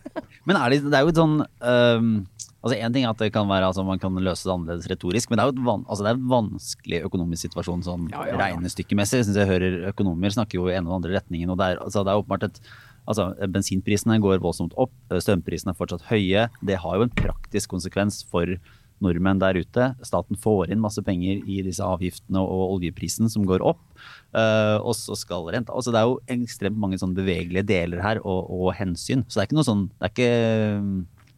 Men 0.48 0.58
er 0.58 0.74
det, 0.74 0.86
det 0.88 0.96
er 0.98 1.04
jo 1.06 1.12
et 1.12 1.20
sånn 1.20 1.42
um 1.44 2.14
Altså 2.62 2.78
en 2.78 2.94
ting 2.94 3.08
er 3.08 3.10
at 3.10 3.22
det 3.22 3.32
kan 3.34 3.50
være, 3.50 3.72
altså 3.72 3.84
Man 3.86 4.00
kan 4.02 4.14
løse 4.22 4.46
det 4.46 4.54
annerledes 4.54 4.90
retorisk, 4.92 5.32
men 5.32 5.40
det 5.40 5.46
er 5.46 5.52
jo 5.52 5.66
van, 5.66 5.86
altså 5.90 6.06
det 6.06 6.14
en 6.14 6.30
vanskelig 6.30 7.02
økonomisk 7.08 7.48
situasjon 7.48 7.82
sånn 7.88 8.06
ja, 8.12 8.22
ja, 8.28 8.36
ja. 8.36 8.40
regnestykkemessig. 8.44 9.22
Jeg 9.22 9.30
synes 9.30 9.42
jeg 9.42 9.50
hører 9.50 9.90
Økonomer 9.92 10.36
snakker 10.36 10.62
jo 10.62 10.70
i 10.70 10.78
en 10.78 10.90
og 10.90 11.00
andre 11.00 11.18
retningen. 11.18 11.50
og 11.50 11.58
Det 11.62 11.72
er, 11.72 11.82
altså 11.82 12.06
det 12.06 12.14
er 12.14 12.22
åpenbart 12.22 12.50
et 12.52 12.62
altså 13.10 13.32
Bensinprisene 13.50 14.20
går 14.22 14.44
voldsomt 14.44 14.76
opp, 14.80 14.94
strømprisene 15.10 15.74
er 15.74 15.80
fortsatt 15.80 16.06
høye. 16.12 16.46
Det 16.62 16.78
har 16.84 17.00
jo 17.00 17.08
en 17.08 17.18
praktisk 17.18 17.74
konsekvens 17.74 18.22
for 18.30 18.54
nordmenn 19.02 19.42
der 19.42 19.58
ute. 19.58 19.88
Staten 20.06 20.38
får 20.40 20.72
inn 20.72 20.82
masse 20.84 21.02
penger 21.06 21.42
i 21.50 21.62
disse 21.66 21.82
avgiftene 21.86 22.42
og 22.42 22.76
oljeprisen 22.78 23.32
som 23.32 23.48
går 23.50 23.64
opp. 23.66 23.82
Uh, 24.32 24.78
og 24.80 24.94
så 24.96 25.18
skal 25.20 25.50
renta 25.52 25.74
altså 25.76 25.92
Det 25.92 26.00
er 26.00 26.08
jo 26.08 26.22
ekstremt 26.32 26.78
mange 26.80 26.96
sånn 27.02 27.18
bevegelige 27.18 27.66
deler 27.68 28.00
her 28.04 28.22
og, 28.22 28.46
og, 28.48 28.70
hensyn. 28.78 29.26
Så 29.28 29.40
det 29.40 29.44
er 29.44 29.50
ikke 29.50 29.60
noe 29.60 29.68
sånn 29.68 29.88
det 29.98 30.08
er 30.08 30.14
ikke 30.14 30.32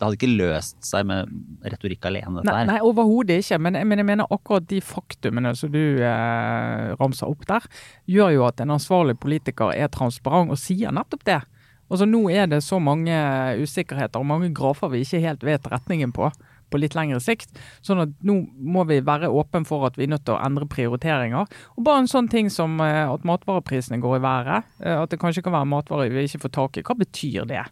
det 0.03 0.09
hadde 0.09 0.19
ikke 0.19 0.35
løst 0.35 0.77
seg 0.83 1.07
med 1.07 1.29
retorikk 1.63 2.09
alene. 2.09 2.41
Dette 2.41 2.51
nei, 2.51 2.65
nei 2.67 2.79
overhodet 2.83 3.39
ikke. 3.39 3.59
Men, 3.63 3.79
men, 3.87 4.01
jeg 4.01 4.09
mener 4.09 4.33
akkurat 4.35 4.65
de 4.67 4.81
faktumene 4.83 5.53
som 5.55 5.71
du 5.71 5.79
eh, 6.03 6.89
ramser 6.99 7.31
opp 7.31 7.45
der, 7.47 7.67
gjør 8.11 8.33
jo 8.35 8.45
at 8.49 8.59
en 8.59 8.75
ansvarlig 8.75 9.15
politiker 9.23 9.71
er 9.71 9.91
transparent 9.93 10.51
og 10.51 10.59
sier 10.59 10.91
nettopp 10.91 11.23
det. 11.29 11.39
Altså 11.87 12.07
Nå 12.09 12.25
er 12.33 12.49
det 12.51 12.63
så 12.65 12.81
mange 12.83 13.15
usikkerheter 13.61 14.19
og 14.19 14.27
mange 14.27 14.49
grafer 14.55 14.91
vi 14.91 15.03
ikke 15.05 15.23
helt 15.23 15.45
vet 15.45 15.71
retningen 15.71 16.11
på 16.15 16.31
på 16.73 16.79
litt 16.81 16.95
lengre 16.97 17.19
sikt. 17.21 17.53
Sånn 17.85 18.01
at 18.01 18.13
nå 18.25 18.39
må 18.57 18.81
vi 18.89 18.97
være 19.05 19.29
åpen 19.29 19.67
for 19.69 19.85
at 19.85 19.99
vi 19.99 20.07
er 20.07 20.15
nødt 20.15 20.25
til 20.25 20.33
å 20.33 20.41
endre 20.41 20.65
prioriteringer. 20.65 21.45
Og 21.77 21.85
bare 21.85 22.01
en 22.01 22.09
sånn 22.09 22.31
ting 22.33 22.49
som 22.49 22.79
eh, 22.81 23.05
at 23.05 23.27
matvareprisene 23.27 24.01
går 24.01 24.17
i 24.17 24.23
været. 24.25 24.71
Eh, 24.81 24.97
at 24.97 25.13
det 25.13 25.21
kanskje 25.21 25.45
kan 25.45 25.53
være 25.53 25.69
matvarer 25.69 26.13
vi 26.13 26.25
ikke 26.25 26.47
får 26.47 26.55
tak 26.57 26.81
i. 26.81 26.85
Hva 26.87 26.97
betyr 26.97 27.45
det? 27.51 27.67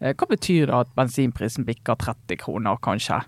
Eh, 0.00 0.14
hva 0.14 0.28
betyr 0.30 0.68
det 0.70 0.76
at 0.76 0.90
bensinprisen 0.98 1.66
bikker 1.66 1.98
30 1.98 2.38
kroner, 2.38 2.78
kanskje? 2.84 3.18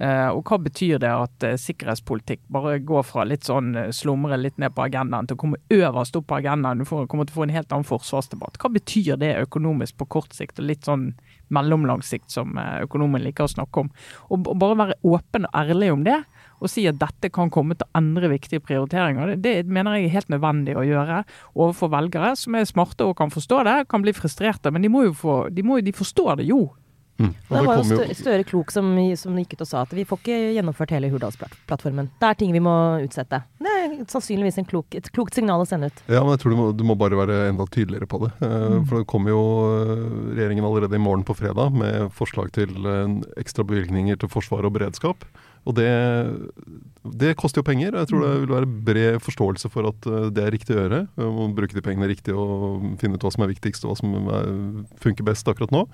Eh, 0.00 0.30
og 0.32 0.48
hva 0.48 0.56
betyr 0.64 0.98
det 1.02 1.10
at 1.12 1.44
eh, 1.44 1.58
sikkerhetspolitikk 1.60 2.40
bare 2.52 2.78
går 2.82 3.04
fra 3.06 3.26
litt 3.28 3.44
sånn 3.46 3.74
slumre 3.94 4.38
litt 4.40 4.56
ned 4.58 4.72
på 4.74 4.86
agendaen 4.86 5.28
til 5.28 5.36
å 5.36 5.42
komme 5.44 5.60
øverst 5.74 6.16
opp 6.18 6.30
på 6.32 6.38
agendaen? 6.40 6.80
Du 6.80 6.88
kommer 6.88 7.28
til 7.28 7.36
å 7.36 7.40
få 7.40 7.46
en 7.46 7.54
helt 7.54 7.74
annen 7.76 7.88
forsvarsdebatt. 7.88 8.56
Hva 8.62 8.72
betyr 8.72 9.20
det 9.20 9.34
økonomisk 9.42 10.00
på 10.00 10.08
kort 10.16 10.32
sikt, 10.36 10.58
og 10.62 10.70
litt 10.70 10.88
sånn 10.88 11.10
mellomlang 11.52 12.02
sikt, 12.02 12.32
som 12.32 12.56
økonomen 12.56 13.22
liker 13.22 13.44
å 13.44 13.54
snakke 13.54 13.84
om? 13.84 13.92
Og 14.32 14.48
bare 14.48 14.80
være 14.80 15.00
åpen 15.04 15.44
og 15.50 15.60
ærlig 15.60 15.92
om 15.92 16.08
det, 16.08 16.22
og 16.60 16.70
si 16.70 16.86
at 16.90 17.00
dette 17.00 17.30
kan 17.34 17.52
komme 17.52 17.76
til 17.78 17.86
å 17.88 17.98
endre 18.00 18.30
viktige 18.32 18.62
prioriteringer. 18.64 19.34
Det, 19.34 19.40
det, 19.64 19.74
mener 19.74 19.98
jeg 19.98 20.08
er 20.08 20.16
helt 20.18 20.32
nødvendig 20.32 20.78
å 20.78 20.86
gjøre 20.86 21.22
overfor 21.54 21.92
velgere 21.94 22.34
som 22.38 22.56
er 22.58 22.68
smarte 22.68 23.08
og 23.08 23.18
kan 23.18 23.32
forstå 23.34 23.64
det, 23.68 23.76
kan 23.90 24.04
bli 24.04 24.14
frustrerte. 24.16 24.72
Men 24.74 24.84
de, 24.84 24.92
må 24.92 25.06
jo 25.08 25.14
få, 25.18 25.36
de, 25.54 25.66
må, 25.66 25.80
de 25.84 25.94
forstår 25.96 26.42
det 26.42 26.50
jo. 26.52 26.66
Mm. 27.18 27.30
Det 27.48 27.60
var 27.62 27.76
jo 27.78 28.06
Støre, 28.16 28.42
Klok 28.46 28.72
som, 28.74 28.88
som, 29.14 29.36
gikk 29.38 29.54
ut 29.54 29.62
og 29.62 29.68
sa 29.68 29.82
at 29.84 29.92
vi 29.94 30.02
får 30.08 30.18
ikke 30.18 30.38
gjennomført 30.56 30.94
hele 30.96 31.10
Hurdalsplattformen. 31.12 32.08
Det 32.18 32.26
er 32.26 32.38
ting 32.40 32.50
vi 32.54 32.62
må 32.64 32.74
utsette. 33.04 33.38
Det 33.62 33.70
er 33.70 33.94
sannsynligvis 34.10 34.58
klok, 34.70 34.96
et 34.98 35.10
klokt 35.14 35.38
signal 35.38 35.62
å 35.62 35.68
sende 35.68 35.92
ut. 35.92 36.02
Ja, 36.08 36.24
men 36.24 36.34
jeg 36.34 36.42
tror 36.42 36.54
du 36.54 36.58
må, 36.58 36.66
du 36.74 36.84
må 36.88 36.98
bare 36.98 37.18
være 37.20 37.38
enda 37.52 37.68
tydeligere 37.70 38.10
på 38.10 38.24
det. 38.24 38.32
Uh, 38.42 38.80
mm. 38.80 38.88
For 38.90 38.98
det 38.98 39.08
kommer 39.10 39.34
jo 39.34 39.44
uh, 39.62 40.04
regjeringen 40.34 40.66
allerede 40.66 40.98
i 40.98 41.04
morgen 41.04 41.22
på 41.26 41.38
fredag 41.38 41.78
med 41.78 42.10
forslag 42.18 42.50
til 42.56 42.74
uh, 42.82 43.06
ekstra 43.40 43.66
bevilgninger 43.68 44.18
til 44.18 44.32
forsvar 44.32 44.66
og 44.66 44.74
beredskap. 44.80 45.28
Og 45.64 45.76
det, 45.78 45.88
det, 47.16 47.32
koster 47.40 47.62
jo 47.62 47.66
penger, 47.66 47.94
og 47.94 48.02
jeg 48.02 48.10
tror 48.10 48.24
det 48.24 48.32
vil 48.42 48.52
være 48.52 48.72
bred 48.88 49.22
forståelse 49.24 49.70
for 49.72 49.88
at 49.88 50.08
eh, 50.10 50.26
det 50.34 50.44
er 50.44 50.52
riktig 50.52 50.76
å 50.76 50.82
gjøre. 50.82 51.00
Å 51.16 51.46
bruke 51.56 51.76
de 51.76 51.84
pengene 51.84 52.10
riktig 52.10 52.36
og 52.36 52.84
finne 53.00 53.16
ut 53.16 53.24
hva 53.24 53.32
som 53.32 53.46
er 53.46 53.54
viktigst 53.54 53.86
og 53.86 53.94
hva 53.94 54.00
som 54.02 54.28
er, 54.28 54.50
funker 55.00 55.26
best 55.26 55.48
akkurat 55.48 55.72
nå. 55.72 55.86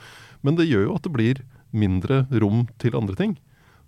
Men 0.47 0.59
det 0.59 0.67
gjør 0.71 0.89
jo 0.89 0.97
at 0.99 1.07
det 1.07 1.15
blir 1.15 1.45
mindre 1.71 2.25
rom 2.43 2.67
til 2.83 2.99
andre 2.99 3.19
ting. 3.19 3.39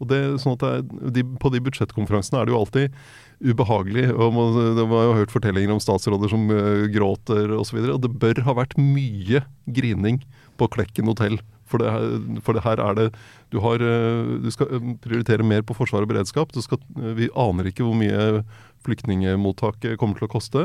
Og 0.02 0.08
det, 0.10 0.20
sånn 0.42 0.56
at 0.56 0.64
er, 0.66 0.82
de, 1.14 1.22
På 1.38 1.50
de 1.54 1.60
budsjettkonferansene 1.62 2.40
er 2.40 2.48
det 2.48 2.54
jo 2.54 2.60
alltid 2.62 2.96
ubehagelig. 3.42 4.08
og 4.14 4.34
man, 4.34 4.58
det 4.78 4.86
har 4.90 5.08
jo 5.08 5.18
hørt 5.18 5.34
fortellinger 5.34 5.74
om 5.74 5.82
statsråder 5.82 6.30
som 6.30 6.46
uh, 6.50 6.86
gråter 6.94 7.54
osv. 7.54 7.78
Og, 7.78 7.86
så 7.86 7.96
og 7.96 8.02
det 8.04 8.12
bør 8.22 8.42
ha 8.46 8.56
vært 8.62 8.78
mye 8.78 9.42
grining 9.66 10.22
på 10.58 10.70
Klekken 10.74 11.10
hotell 11.10 11.38
for 11.72 11.82
det, 11.82 12.40
for 12.44 12.56
det, 12.56 12.64
her 12.66 12.82
er 12.82 12.98
det 12.98 13.06
du, 13.52 13.58
har, 13.64 13.82
eh, 13.82 14.34
du 14.44 14.50
skal 14.52 14.70
eh, 14.72 14.92
prioritere 15.04 15.46
mer 15.46 15.64
på 15.66 15.76
forsvar 15.76 16.04
og 16.04 16.12
beredskap. 16.12 16.52
Skal, 16.56 16.80
eh, 16.98 17.14
vi 17.18 17.30
aner 17.38 17.68
ikke 17.70 17.86
hvor 17.86 17.96
mye 17.98 18.42
flyktningmottaket 18.82 19.98
kommer 20.00 20.18
til 20.18 20.26
å 20.26 20.32
koste. 20.32 20.62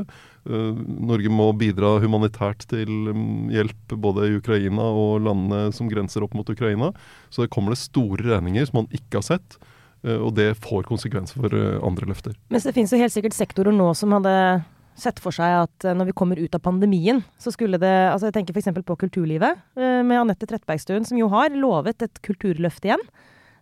Norge 0.49 1.29
må 1.29 1.51
bidra 1.53 1.99
humanitært 2.01 2.63
til 2.71 3.11
mm, 3.13 3.51
hjelp 3.53 3.93
både 4.01 4.25
i 4.25 4.37
Ukraina 4.39 4.87
og 4.89 5.21
landene 5.27 5.75
som 5.75 5.91
grenser 5.91 6.25
opp 6.25 6.33
mot 6.33 6.49
Ukraina. 6.49 6.89
Så 7.29 7.43
det 7.43 7.51
kommer 7.53 7.75
det 7.75 7.83
store 7.83 8.25
regninger 8.25 8.65
som 8.65 8.79
man 8.81 8.89
ikke 8.89 9.19
har 9.19 9.27
sett. 9.27 9.59
Og 10.07 10.31
det 10.37 10.55
får 10.63 10.87
konsekvenser 10.87 11.41
for 11.41 11.53
andre 11.85 12.09
løfter. 12.09 12.33
Mens 12.53 12.65
det 12.65 12.73
finnes 12.73 12.93
jo 12.93 13.01
helt 13.01 13.13
sikkert 13.13 13.37
sektorer 13.37 13.75
nå 13.75 13.91
som 13.97 14.13
hadde 14.15 14.33
sett 14.97 15.21
for 15.21 15.35
seg 15.35 15.63
at 15.63 15.87
eh, 15.87 15.95
når 15.97 16.09
vi 16.09 16.17
kommer 16.17 16.39
ut 16.41 16.55
av 16.57 16.63
pandemien, 16.65 17.21
så 17.41 17.53
skulle 17.53 17.79
det 17.81 17.93
altså 18.11 18.29
Jeg 18.29 18.39
tenker 18.39 18.57
f.eks. 18.57 18.71
på 18.85 18.99
kulturlivet, 19.05 19.63
eh, 19.77 20.01
med 20.03 20.23
Anette 20.23 20.49
Trettebergstuen, 20.49 21.05
som 21.07 21.19
jo 21.19 21.29
har 21.33 21.53
lovet 21.55 22.05
et 22.05 22.21
kulturløft 22.25 22.87
igjen. 22.87 23.03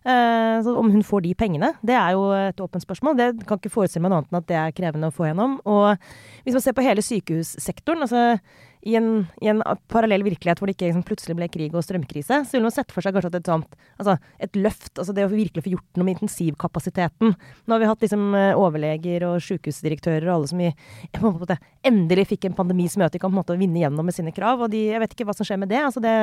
Eh, 0.06 0.56
så 0.62 0.76
om 0.78 0.90
hun 0.92 1.02
får 1.02 1.24
de 1.24 1.34
pengene, 1.34 1.72
det 1.86 1.96
er 1.98 2.14
jo 2.14 2.28
et 2.36 2.60
åpent 2.62 2.84
spørsmål. 2.84 3.18
Det 3.18 3.30
kan 3.48 3.60
ikke 3.60 3.74
forestille 3.74 4.04
meg 4.06 4.14
noe 4.14 4.22
annet 4.22 4.32
enn 4.32 4.40
at 4.40 4.48
det 4.50 4.60
er 4.60 4.76
krevende 4.76 5.10
å 5.10 5.16
få 5.16 5.28
gjennom. 5.28 5.58
Og 5.66 6.08
hvis 6.46 6.56
man 6.56 6.64
ser 6.64 6.76
på 6.76 6.86
hele 6.86 7.04
sykehussektoren, 7.04 8.06
altså 8.06 8.38
i 8.86 8.94
en, 8.98 9.08
i 9.42 9.50
en, 9.50 9.62
parallell 9.90 10.22
virkelighet 10.26 10.60
hvor 10.60 10.70
det 10.70 10.76
ikke 10.76 10.90
liksom, 10.90 11.04
plutselig 11.06 11.36
ble 11.38 11.48
krig 11.50 11.74
og 11.74 11.84
strømkrise, 11.84 12.40
så 12.46 12.54
ville 12.54 12.68
man 12.68 12.74
sett 12.74 12.92
for 12.94 13.04
seg 13.04 13.16
kanskje 13.16 13.32
at 13.32 13.38
et 13.40 13.50
sånt 13.50 13.78
altså 13.96 14.16
et 14.42 14.58
løft, 14.58 14.92
altså 14.94 15.14
det 15.16 15.24
å 15.26 15.32
virkelig 15.32 15.64
få 15.64 15.72
gjort 15.74 15.98
noe 15.98 16.06
med 16.06 16.16
intensivkapasiteten. 16.16 17.34
Nå 17.34 17.74
har 17.74 17.82
vi 17.82 17.90
hatt 17.90 18.06
liksom 18.06 18.28
eh, 18.38 18.52
overleger 18.58 19.26
og 19.28 19.40
sykehusdirektører 19.44 20.28
og 20.28 20.34
alle 20.36 20.52
som 20.52 20.62
i, 20.62 20.70
på 21.16 21.24
en 21.24 21.40
måte, 21.40 21.58
endelig 21.86 22.28
fikk 22.34 22.46
en 22.48 22.58
pandemi 22.58 22.86
som 22.92 23.02
gjør 23.02 23.10
at 23.10 23.18
de 23.18 23.22
kan 23.22 23.32
på 23.32 23.36
en 23.36 23.42
måte 23.42 23.58
vinne 23.58 23.82
gjennom 23.82 24.06
med 24.06 24.16
sine 24.16 24.34
krav. 24.36 24.62
Og 24.66 24.72
de, 24.72 24.86
jeg 24.92 25.02
vet 25.02 25.16
ikke 25.16 25.28
hva 25.28 25.36
som 25.36 25.48
skjer 25.48 25.60
med 25.62 25.72
det. 25.72 25.82
altså 25.82 26.02
det 26.04 26.16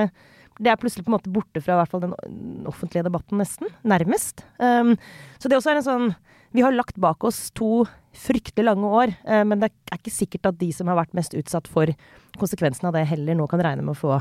det 0.61 0.69
er 0.69 0.77
plutselig 0.77 1.01
på 1.05 1.09
en 1.09 1.15
måte 1.15 1.31
borte 1.33 1.61
fra 1.65 1.79
hvert 1.79 1.89
fall 1.89 2.03
den 2.03 2.67
offentlige 2.69 3.05
debatten, 3.07 3.39
nesten. 3.41 3.71
Nærmest. 3.89 4.43
Um, 4.61 4.93
så 5.41 5.49
det 5.49 5.57
også 5.57 5.71
er 5.73 5.79
en 5.79 5.87
sånn 5.87 6.11
Vi 6.53 6.61
har 6.61 6.75
lagt 6.75 6.99
bak 7.01 7.23
oss 7.25 7.47
to 7.57 7.83
fryktelig 8.13 8.67
lange 8.67 8.85
år, 8.85 9.13
uh, 9.25 9.41
men 9.41 9.61
det 9.61 9.71
er 9.89 9.99
ikke 9.99 10.13
sikkert 10.13 10.51
at 10.51 10.59
de 10.59 10.69
som 10.75 10.89
har 10.91 10.99
vært 10.99 11.15
mest 11.17 11.33
utsatt 11.37 11.69
for 11.71 11.89
konsekvensen 12.37 12.89
av 12.89 12.97
det 12.97 13.07
heller 13.09 13.37
nå 13.37 13.47
kan 13.49 13.61
regne 13.65 13.85
med 13.85 13.95
å 13.95 13.99
få, 13.99 14.19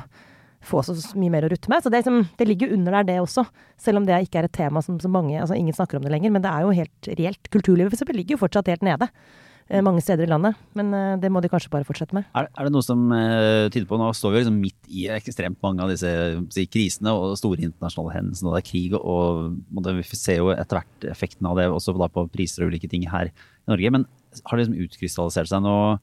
få 0.65 0.81
så 0.89 0.97
mye 1.21 1.33
mer 1.35 1.45
å 1.45 1.53
rutte 1.53 1.69
med. 1.73 1.85
Så 1.85 1.93
det, 1.93 2.01
liksom, 2.01 2.25
det, 2.41 2.49
ligger 2.49 2.73
under 2.73 2.99
der, 2.99 3.09
det 3.11 3.21
også. 3.21 3.45
Selv 3.81 4.01
om 4.01 4.09
det 4.09 4.23
ikke 4.25 4.41
er 4.41 4.49
et 4.49 4.57
tema 4.57 4.81
som, 4.85 4.97
som 5.01 5.13
mange 5.13 5.37
altså 5.41 5.59
Ingen 5.59 5.77
snakker 5.77 6.01
om 6.01 6.09
det 6.09 6.13
lenger, 6.15 6.33
men 6.33 6.45
det 6.45 6.53
er 6.53 6.65
jo 6.65 6.77
helt 6.81 7.13
reelt. 7.21 7.53
Kulturlivet 7.53 8.17
ligger 8.17 8.39
jo 8.39 8.45
fortsatt 8.47 8.73
helt 8.73 8.87
nede 8.87 9.09
eh, 9.09 9.52
mange 9.81 10.03
steder 10.05 10.27
i 10.27 10.31
landet. 10.31 10.59
Men 10.77 10.93
uh, 10.93 11.17
det 11.21 11.31
må 11.33 11.41
de 11.41 11.49
kanskje 11.53 11.71
bare 11.73 11.87
fortsette 11.89 12.17
med. 12.17 12.27
Er, 12.37 12.49
er 12.51 12.69
det 12.69 12.73
noe 12.75 12.85
som 12.85 13.07
uh, 13.09 13.71
tyder 13.73 13.87
på 13.89 13.99
Nå 14.01 14.11
står 14.17 14.35
vi 14.35 14.43
liksom 14.43 14.59
midt 14.61 14.91
i 14.93 15.07
ekstremt 15.15 15.61
mange 15.65 15.85
av 15.85 15.93
disse 15.93 16.11
si, 16.53 16.67
krisene 16.69 17.15
og 17.17 17.37
store 17.41 17.65
internasjonale 17.65 18.17
hendelser. 18.19 18.51
Det 18.51 18.61
er 18.61 18.69
krig, 18.69 18.97
og, 18.99 19.57
og 19.73 19.93
vi 20.03 20.05
ser 20.13 20.43
jo 20.43 20.51
etter 20.53 20.81
hvert 20.81 21.09
effekten 21.15 21.49
av 21.49 21.61
det 21.61 21.71
også 21.73 21.97
på 21.97 22.27
priser 22.35 22.67
og 22.67 22.75
ulike 22.75 22.91
ting 22.91 23.07
her 23.09 23.31
i 23.31 23.73
Norge. 23.73 23.95
Men 23.97 24.09
har 24.43 24.59
det 24.59 24.67
liksom 24.67 24.85
utkrystallisert 24.85 25.53
seg 25.53 25.65
noe 25.65 25.97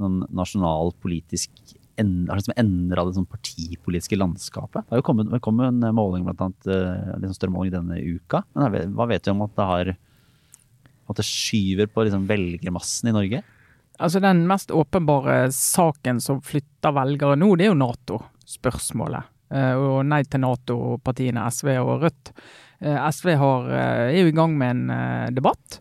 noen 0.00 0.22
nasjonalpolitisk 0.32 1.76
har 2.00 2.38
liksom 2.38 2.54
endra 2.56 3.02
det 3.04 3.12
sånn 3.16 3.28
partipolitiske 3.28 4.16
landskapet. 4.16 4.86
Det 4.86 4.94
har 4.94 5.02
jo 5.02 5.04
kommet, 5.04 5.28
det 5.28 5.42
kom 5.44 5.58
en 5.60 5.82
måling, 5.92 6.24
blant 6.24 6.40
annet, 6.46 6.68
liksom 7.20 7.36
større 7.36 7.52
måling 7.52 7.74
denne 7.74 7.98
uka. 8.00 8.40
Men 8.56 8.94
hva 8.96 9.04
vet 9.10 9.26
vi 9.26 9.34
om 9.34 9.44
at 9.44 9.52
det 9.58 9.66
har 9.68 9.90
en 9.92 9.98
måte 11.10 11.26
skyver 11.26 11.90
på 11.90 12.06
liksom 12.06 12.28
velgermassen 12.30 13.10
i 13.10 13.16
Norge? 13.16 13.42
Altså 14.00 14.22
Den 14.24 14.46
mest 14.48 14.72
åpenbare 14.72 15.50
saken 15.52 16.22
som 16.24 16.40
flytter 16.40 16.94
velgere 16.96 17.36
nå, 17.36 17.52
det 17.58 17.66
er 17.66 17.72
jo 17.74 17.80
Nato-spørsmålet. 17.82 19.28
Eh, 19.50 19.74
og 19.74 20.04
nei 20.06 20.22
til 20.30 20.44
Nato-partiene 20.44 21.44
SV 21.50 21.72
og 21.82 22.06
Rødt. 22.06 22.32
Eh, 22.80 22.96
SV 23.10 23.34
har, 23.40 23.68
eh, 23.70 24.04
er 24.14 24.20
jo 24.22 24.30
i 24.30 24.36
gang 24.36 24.56
med 24.56 24.70
en 24.76 25.34
debatt. 25.34 25.80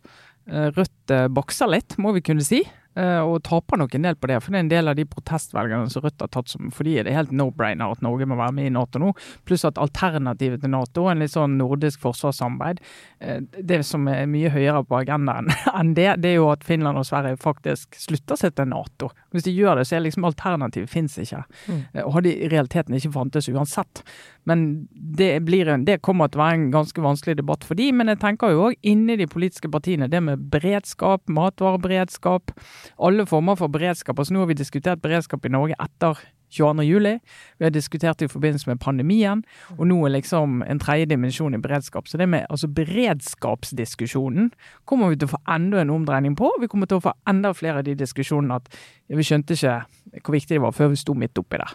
Rødt 0.50 1.14
bokser 1.30 1.70
litt, 1.70 1.94
må 2.02 2.12
vi 2.12 2.22
kunne 2.26 2.42
si. 2.42 2.64
Eh, 3.00 3.22
og 3.24 3.44
taper 3.46 3.80
nok 3.80 3.94
en 3.96 4.08
del 4.08 4.18
på 4.20 4.28
det. 4.28 4.40
For 4.44 4.52
det 4.52 4.60
er 4.60 4.66
en 4.66 4.72
del 4.72 4.92
av 4.92 4.98
de 4.98 5.06
protestvelgerne 5.08 5.92
som 5.94 6.04
Rødt 6.04 6.24
har 6.24 6.32
tatt 6.34 6.52
som 6.52 6.72
For 6.76 6.88
de 6.88 6.98
er 7.00 7.08
det 7.08 7.16
helt 7.16 7.32
no-brainer 7.36 7.94
at 7.94 8.04
Norge 8.04 8.28
må 8.28 8.36
være 8.40 8.56
med 8.58 8.68
i 8.68 8.74
Nato 8.76 9.00
nå. 9.02 9.14
Pluss 9.48 9.64
at 9.68 9.80
alternativet 9.80 10.64
til 10.64 10.74
Nato, 10.74 11.06
en 11.08 11.24
litt 11.24 11.36
sånn 11.36 11.58
nordisk 11.60 12.02
forsvarssamarbeid, 12.04 12.82
eh, 13.24 13.40
det 13.56 13.82
som 13.88 14.08
er 14.12 14.28
mye 14.32 14.52
høyere 14.52 14.84
på 14.88 15.00
agendaen 15.00 15.52
enn 15.80 15.94
det, 15.96 16.10
det 16.24 16.34
er 16.34 16.40
jo 16.42 16.50
at 16.52 16.66
Finland 16.68 17.00
og 17.00 17.08
Sverige 17.08 17.40
faktisk 17.40 18.00
slutter 18.02 18.40
seg 18.40 18.58
til 18.58 18.72
Nato. 18.74 19.12
Hvis 19.34 19.46
de 19.46 19.54
gjør 19.54 19.80
det, 19.80 19.86
så 19.88 19.98
er 19.98 20.06
liksom 20.06 20.28
alternativet 20.30 20.90
fins 20.90 21.18
ikke. 21.22 21.44
Mm. 21.68 21.82
Eh, 21.94 22.04
og 22.06 22.16
hadde 22.18 22.34
i 22.34 22.50
realiteten 22.52 22.98
ikke 22.98 23.14
fantes 23.14 23.50
uansett. 23.52 24.04
Men 24.50 24.66
det, 24.92 25.32
blir 25.46 25.70
en, 25.70 25.86
det 25.86 26.00
kommer 26.06 26.32
til 26.32 26.42
å 26.42 26.46
være 26.46 26.60
en 26.60 26.70
ganske 26.74 27.04
vanskelig 27.04 27.38
debatt 27.42 27.68
for 27.68 27.80
de, 27.80 27.92
men 27.96 28.12
jeg 28.12 28.22
tenker 28.24 28.56
jo 28.56 28.70
òg 28.70 28.80
inni 28.90 29.20
de 29.20 29.30
politiske 29.30 29.70
partiene, 29.72 30.10
det 30.10 30.24
med 30.26 30.50
beredskap, 30.54 31.26
matvareberedskap 31.30 32.54
alle 32.98 33.26
former 33.30 33.60
for 33.60 33.72
beredskap. 33.72 34.20
Altså 34.20 34.36
Nå 34.36 34.44
har 34.44 34.52
vi 34.52 34.60
diskutert 34.60 35.04
beredskap 35.04 35.46
i 35.46 35.54
Norge 35.54 35.78
etter 35.80 36.20
22.07. 36.52 37.20
Vi 37.58 37.66
har 37.66 37.74
diskutert 37.74 38.20
det 38.20 38.30
i 38.30 38.34
forbindelse 38.34 38.70
med 38.70 38.82
pandemien, 38.84 39.44
og 39.78 39.88
nå 39.88 40.00
er 40.06 40.16
liksom 40.18 40.64
en 40.66 40.82
tredje 40.82 41.10
dimensjon 41.12 41.56
i 41.56 41.62
beredskap. 41.62 42.08
Så 42.08 42.18
det 42.18 42.30
med 42.30 42.48
altså 42.50 42.68
beredskapsdiskusjonen 42.68 44.52
kommer 44.86 45.14
vi 45.14 45.20
til 45.20 45.30
å 45.30 45.36
få 45.36 45.44
enda 45.56 45.84
en 45.84 45.94
omdreining 45.94 46.38
på. 46.40 46.52
Vi 46.62 46.72
kommer 46.72 46.90
til 46.90 47.00
å 47.00 47.06
få 47.10 47.16
enda 47.30 47.54
flere 47.54 47.84
av 47.84 47.88
de 47.88 47.98
diskusjonene 48.00 48.60
at 48.60 48.72
vi 49.10 49.26
skjønte 49.26 49.58
ikke 49.58 49.78
hvor 50.24 50.36
viktig 50.36 50.58
det 50.58 50.64
var 50.64 50.76
før 50.76 50.94
vi 50.94 51.00
sto 51.02 51.16
midt 51.18 51.38
oppi 51.42 51.62
det. 51.62 51.70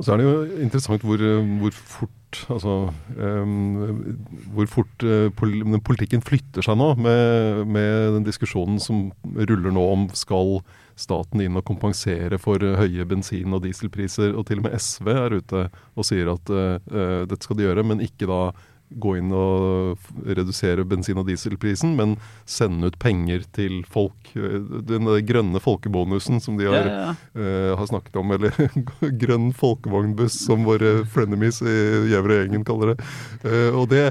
Og 0.00 0.06
så 0.06 0.14
er 0.14 0.20
det 0.20 0.24
jo 0.24 0.60
interessant 0.64 1.02
hvor, 1.04 1.20
hvor 1.60 1.74
fort 1.76 2.38
altså, 2.48 2.74
um, 3.18 4.14
hvor 4.54 4.68
fort 4.70 5.04
uh, 5.04 5.28
politikken 5.84 6.22
flytter 6.24 6.64
seg 6.64 6.78
nå, 6.80 6.94
med, 7.04 7.66
med, 7.68 8.14
den 8.16 8.24
diskusjonen 8.24 8.80
som 8.80 9.10
ruller 9.36 9.74
nå 9.74 9.84
om 9.92 10.06
skal 10.16 10.62
staten 11.00 11.44
inn 11.44 11.58
og 11.58 11.66
kompensere 11.68 12.38
for 12.40 12.62
uh, 12.64 12.76
høye 12.80 13.06
bensin- 13.08 13.56
og 13.56 13.64
dieselpriser. 13.64 14.34
Og 14.34 14.46
til 14.48 14.60
og 14.60 14.68
med 14.68 14.76
SV 14.78 15.12
er 15.14 15.38
ute 15.40 15.68
og 15.94 16.06
sier 16.06 16.32
at 16.34 16.52
uh, 16.52 17.24
dette 17.28 17.42
skal 17.46 17.58
de 17.58 17.68
gjøre, 17.68 17.86
men 17.86 18.04
ikke 18.04 18.28
da 18.30 18.42
gå 18.90 19.14
inn 19.20 19.30
og 19.34 19.98
redusere 20.26 20.84
bensin- 20.88 21.18
og 21.20 21.28
dieselprisen, 21.28 21.94
men 21.98 22.16
sende 22.48 22.90
ut 22.90 22.98
penger 23.02 23.44
til 23.54 23.80
folk. 23.88 24.32
Den 24.34 25.10
grønne 25.26 25.62
folkebonusen 25.62 26.42
som 26.42 26.58
de 26.58 26.66
har, 26.70 26.88
ja, 26.88 27.02
ja. 27.10 27.12
Uh, 27.38 27.78
har 27.78 27.90
snakket 27.90 28.18
om, 28.20 28.34
eller 28.34 28.56
grønn 29.22 29.50
folkevognbuss, 29.56 30.40
som 30.46 30.66
våre 30.66 31.04
frenemies 31.10 31.62
i 31.62 31.76
Gjæverøy-gjengen 32.10 32.66
kaller 32.66 32.94
det. 32.94 33.06
Uh, 33.44 33.70
og, 33.78 33.86
det 33.92 34.08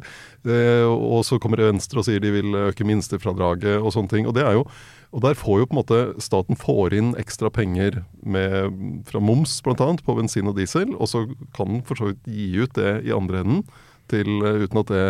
uh, 0.48 0.88
og 0.88 1.26
så 1.28 1.42
kommer 1.42 1.66
Venstre 1.68 2.00
og 2.00 2.08
sier 2.08 2.24
de 2.24 2.32
vil 2.40 2.56
øke 2.70 2.88
minstefradraget 2.88 3.76
og 3.82 3.92
sånne 3.96 4.16
ting. 4.16 4.30
Og 4.30 4.38
det 4.38 4.48
er 4.48 4.62
jo 4.62 4.66
og 5.10 5.24
der 5.26 5.38
får 5.38 5.62
jo 5.62 5.68
på 5.70 5.74
en 5.74 5.82
måte 5.82 6.00
staten 6.22 6.58
får 6.60 6.94
inn 6.94 7.14
ekstra 7.18 7.50
penger 7.54 8.04
med, 8.22 8.76
fra 9.10 9.22
moms 9.24 9.58
bl.a. 9.66 9.76
på 9.76 10.18
bensin 10.20 10.50
og 10.52 10.58
diesel, 10.60 10.94
og 10.96 11.10
så 11.10 11.26
kan 11.58 11.80
den 11.80 11.86
for 11.88 11.98
så 11.98 12.12
vidt 12.12 12.30
gi 12.30 12.50
ut 12.62 12.76
det 12.78 13.00
i 13.10 13.16
andre 13.16 13.42
enden 13.44 13.64
til 14.10 14.42
eh, 14.46 14.66
uten 14.66 14.82
at 14.82 14.92
det 14.92 15.06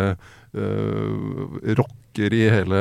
øh, 0.60 1.76
rokker 1.78 2.34
i 2.34 2.40
hele, 2.50 2.80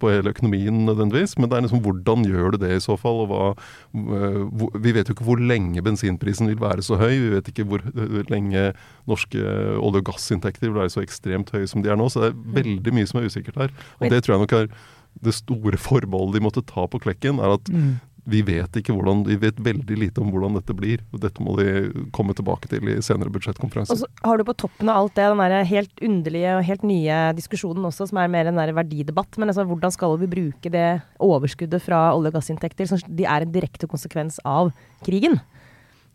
på 0.00 0.10
hele 0.12 0.32
økonomien 0.32 0.84
nødvendigvis. 0.86 1.34
Men 1.38 1.50
det 1.50 1.56
er 1.56 1.64
liksom 1.66 1.82
hvordan 1.84 2.24
gjør 2.28 2.54
du 2.54 2.60
det 2.62 2.76
i 2.76 2.84
så 2.84 2.96
fall? 3.00 3.24
og 3.24 3.28
hva, 3.32 3.48
øh, 3.96 4.68
Vi 4.84 4.94
vet 4.94 5.08
jo 5.08 5.16
ikke 5.16 5.26
hvor 5.26 5.40
lenge 5.40 5.82
bensinprisen 5.82 6.48
vil 6.48 6.60
være 6.60 6.82
så 6.82 6.96
høy. 7.00 7.10
Vi 7.10 7.34
vet 7.34 7.48
ikke 7.48 7.66
hvor 7.68 7.84
lenge 8.30 8.72
norske 9.06 9.38
olje- 9.42 10.00
og 10.00 10.04
gassinntekter 10.04 10.68
vil 10.68 10.80
være 10.80 10.94
så 10.94 11.02
ekstremt 11.02 11.50
høye 11.50 11.66
som 11.66 11.82
de 11.82 11.90
er 11.90 11.96
nå. 11.96 12.08
Så 12.08 12.22
det 12.22 12.32
er 12.32 12.42
veldig 12.62 12.94
mye 12.94 13.06
som 13.06 13.20
er 13.20 13.28
usikkert 13.28 13.60
her. 13.60 13.78
Og 14.00 14.10
det 14.10 14.22
tror 14.22 14.36
jeg 14.36 14.46
nok 14.46 14.58
er 14.60 14.74
det 15.22 15.34
store 15.36 15.78
formålet 15.80 16.38
de 16.38 16.44
måtte 16.44 16.64
ta 16.66 16.86
på 16.88 17.02
klekken, 17.02 17.42
er 17.42 17.58
at 17.58 17.70
mm 17.72 17.92
vi 18.30 18.38
vet 18.46 18.76
ikke 18.78 18.94
hvordan, 18.94 19.24
vi 19.26 19.34
vet 19.40 19.58
veldig 19.62 19.96
lite 19.98 20.22
om 20.22 20.28
hvordan 20.30 20.54
dette 20.54 20.74
blir. 20.78 21.02
og 21.10 21.22
Dette 21.24 21.42
må 21.42 21.56
de 21.58 22.04
komme 22.14 22.34
tilbake 22.38 22.70
til 22.70 22.92
i 22.92 23.00
senere 23.02 23.32
budsjettkonferanser. 23.34 23.96
Og 23.96 24.04
så 24.04 24.28
har 24.28 24.38
du 24.38 24.46
på 24.46 24.54
toppen 24.62 24.90
av 24.92 25.00
alt 25.00 25.16
det 25.18 25.26
den 25.32 25.42
der 25.42 25.66
helt 25.66 26.04
underlige 26.06 26.52
og 26.58 26.66
helt 26.68 26.86
nye 26.86 27.18
diskusjonen 27.38 27.88
også, 27.88 28.06
som 28.10 28.20
er 28.22 28.30
mer 28.30 28.50
en 28.50 28.60
der 28.60 28.74
verdidebatt. 28.76 29.38
Men 29.40 29.50
altså, 29.50 29.66
hvordan 29.66 29.94
skal 29.94 30.14
vi 30.22 30.30
bruke 30.30 30.70
det 30.70 30.86
overskuddet 31.22 31.82
fra 31.82 32.12
olje- 32.14 32.30
og 32.30 32.38
gassinntekter, 32.38 32.86
som 32.90 33.02
de 33.08 33.26
er 33.26 33.42
en 33.42 33.54
direkte 33.54 33.90
konsekvens 33.90 34.38
av 34.46 34.70
krigen? 35.02 35.40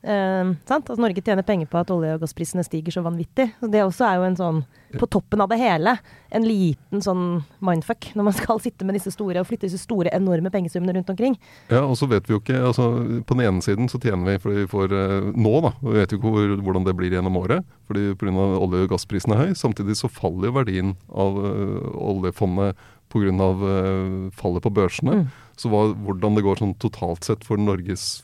Uh, 0.05 0.53
Altså, 0.67 0.95
Norge 1.01 1.21
tjener 1.25 1.43
penger 1.43 1.67
på 1.67 1.79
at 1.79 1.89
olje- 1.91 2.13
og 2.15 2.21
gassprisene 2.21 2.63
stiger 2.63 2.93
så 2.93 3.01
vanvittig. 3.05 3.49
Så 3.59 3.69
det 3.71 3.81
også 3.83 4.05
er 4.07 4.19
jo 4.19 4.25
en 4.27 4.37
sånn, 4.37 4.59
på 4.97 5.07
toppen 5.09 5.41
av 5.41 5.49
det 5.51 5.57
hele, 5.59 5.97
en 6.31 6.45
liten 6.45 7.01
sånn 7.03 7.23
mindfuck 7.65 8.11
når 8.15 8.27
man 8.29 8.35
skal 8.37 8.61
sitte 8.63 8.85
med 8.87 8.97
disse 8.97 9.11
store 9.15 9.41
og 9.41 9.49
flytte 9.49 9.67
disse 9.67 9.81
store, 9.81 10.13
enorme 10.15 10.51
pengesummene 10.53 10.95
rundt 10.95 11.09
omkring. 11.11 11.37
Ja, 11.71 11.83
og 11.83 11.97
så 11.99 12.07
vet 12.09 12.27
vi 12.27 12.35
jo 12.35 12.41
ikke 12.41 12.59
altså 12.69 12.87
På 13.27 13.35
den 13.35 13.47
ene 13.47 13.63
siden 13.65 13.89
så 13.91 13.99
tjener 14.01 14.29
vi 14.29 14.41
fordi 14.43 14.61
vi 14.61 14.69
får 14.71 14.93
uh, 14.93 15.31
nå, 15.33 15.55
da. 15.65 15.73
Vi 15.81 15.95
vet 15.97 16.13
jo 16.13 16.19
ikke 16.21 16.35
hvor, 16.35 16.53
hvordan 16.67 16.87
det 16.87 16.95
blir 16.99 17.17
gjennom 17.17 17.39
året, 17.41 17.65
fordi 17.89 18.13
pga. 18.19 18.35
olje- 18.37 18.85
og 18.85 18.93
gassprisen 18.93 19.33
er 19.33 19.41
høy. 19.41 19.57
Samtidig 19.57 19.97
så 19.99 20.11
faller 20.11 20.51
jo 20.51 20.57
verdien 20.59 20.93
av 21.09 21.41
uh, 21.41 21.89
oljefondet 22.13 22.77
pga. 23.11 23.33
Uh, 23.33 24.29
fallet 24.37 24.63
på 24.63 24.73
børsene. 24.73 25.23
Mm. 25.23 25.27
Så 25.57 25.71
hva, 25.73 25.87
hvordan 26.05 26.37
det 26.37 26.45
går 26.45 26.61
sånn 26.61 26.77
totalt 26.79 27.25
sett 27.25 27.45
for 27.47 27.59
Norges 27.59 28.21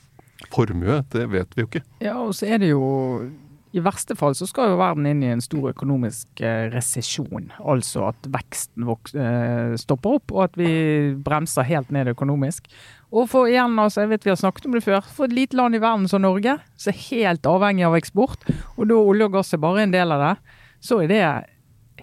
formue, 0.52 1.02
det 1.14 1.30
vet 1.32 1.56
vi 1.56 1.64
jo 1.64 1.70
ikke. 1.70 1.84
Ja, 2.04 2.18
og 2.20 2.36
så 2.38 2.50
er 2.52 2.64
det 2.64 2.74
jo 2.74 2.84
i 3.74 3.82
verste 3.82 4.14
fall 4.14 4.36
så 4.38 4.46
skal 4.46 4.70
jo 4.70 4.78
verden 4.78 5.08
inn 5.10 5.24
i 5.26 5.32
en 5.34 5.42
stor 5.42 5.72
økonomisk 5.72 6.44
eh, 6.46 6.68
resesjon. 6.70 7.48
Altså 7.58 8.04
at 8.12 8.28
veksten 8.30 8.86
eh, 8.86 9.74
stopper 9.82 10.20
opp, 10.20 10.34
og 10.36 10.44
at 10.46 10.60
vi 10.60 10.70
bremser 11.26 11.66
helt 11.66 11.90
ned 11.94 12.12
økonomisk. 12.12 12.70
Og 13.10 13.26
for 13.32 13.50
igjen, 13.50 13.74
altså, 13.82 14.04
jeg 14.04 14.14
vet 14.14 14.28
vi 14.28 14.34
har 14.34 14.40
snakket 14.42 14.70
om 14.70 14.78
det 14.78 14.84
før, 14.86 15.02
for 15.10 15.26
et 15.26 15.34
lite 15.34 15.58
land 15.58 15.78
i 15.78 15.82
verden 15.82 16.06
som 16.10 16.22
Norge, 16.22 16.60
som 16.78 16.94
er 16.94 17.02
helt 17.08 17.50
avhengig 17.50 17.88
av 17.90 17.98
eksport, 17.98 18.46
og 18.78 18.88
da 18.92 19.02
olje 19.02 19.30
og 19.30 19.40
gass 19.40 19.54
er 19.58 19.66
bare 19.66 19.88
en 19.88 19.96
del 19.96 20.14
av 20.14 20.22
det, 20.22 20.34
så 20.84 21.02
er 21.02 21.10
det 21.10 21.24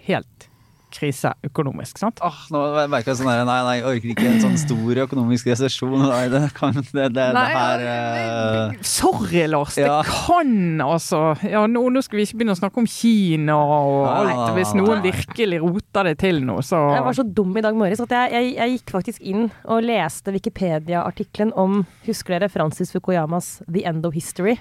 helt 0.08 0.49
krise 0.92 1.32
økonomisk, 1.46 1.98
sant? 2.00 2.20
Åh, 2.24 2.40
nå 2.54 2.62
merker 2.90 3.12
jeg 3.12 3.20
sånn 3.20 3.30
her, 3.30 3.42
nei, 3.48 3.58
nei, 3.66 3.74
jeg 3.78 3.86
orker 3.90 4.12
ikke 4.14 4.26
en 4.30 4.40
sånn 4.42 4.58
stor 4.60 5.02
økonomisk 5.06 5.50
resesjon. 5.50 5.96
Nei, 6.04 6.24
det 6.32 6.42
kan 6.56 6.76
det, 6.76 7.08
det, 7.16 7.26
nei, 7.36 7.44
det 7.46 7.56
her 7.56 7.84
uh... 7.86 8.74
Sorry, 8.86 9.44
Lars. 9.50 9.78
Ja. 9.80 10.00
Det 10.00 10.12
kan 10.12 10.82
altså 10.84 11.22
Ja, 11.46 11.64
nå, 11.70 11.86
nå, 11.92 12.02
skal 12.04 12.20
vi 12.20 12.26
ikke 12.28 12.40
begynne 12.40 12.56
å 12.56 12.60
snakke 12.60 12.82
om 12.82 12.88
Kina 12.90 13.56
og 13.60 14.08
alt. 14.10 14.54
Hvis 14.58 14.74
noen 14.78 15.02
virkelig 15.04 15.60
roter 15.62 16.10
det 16.10 16.16
til 16.22 16.42
nå, 16.46 16.60
så 16.66 16.82
Jeg 16.96 17.06
var 17.06 17.18
så 17.18 17.26
dum 17.26 17.54
i 17.56 17.64
dag 17.64 17.78
morges 17.78 18.02
at 18.04 18.14
jeg, 18.16 18.34
jeg, 18.36 18.52
jeg 18.58 18.76
gikk 18.76 18.94
faktisk 18.98 19.24
inn 19.32 19.48
og 19.64 19.86
leste 19.86 20.34
Wikipedia-artikkelen 20.34 21.54
om 21.58 21.82
Husker 22.06 22.36
dere 22.36 22.50
Francis 22.52 22.92
Fukuyamas 22.94 23.58
The 23.66 23.84
End 23.88 24.06
of 24.08 24.16
History? 24.16 24.58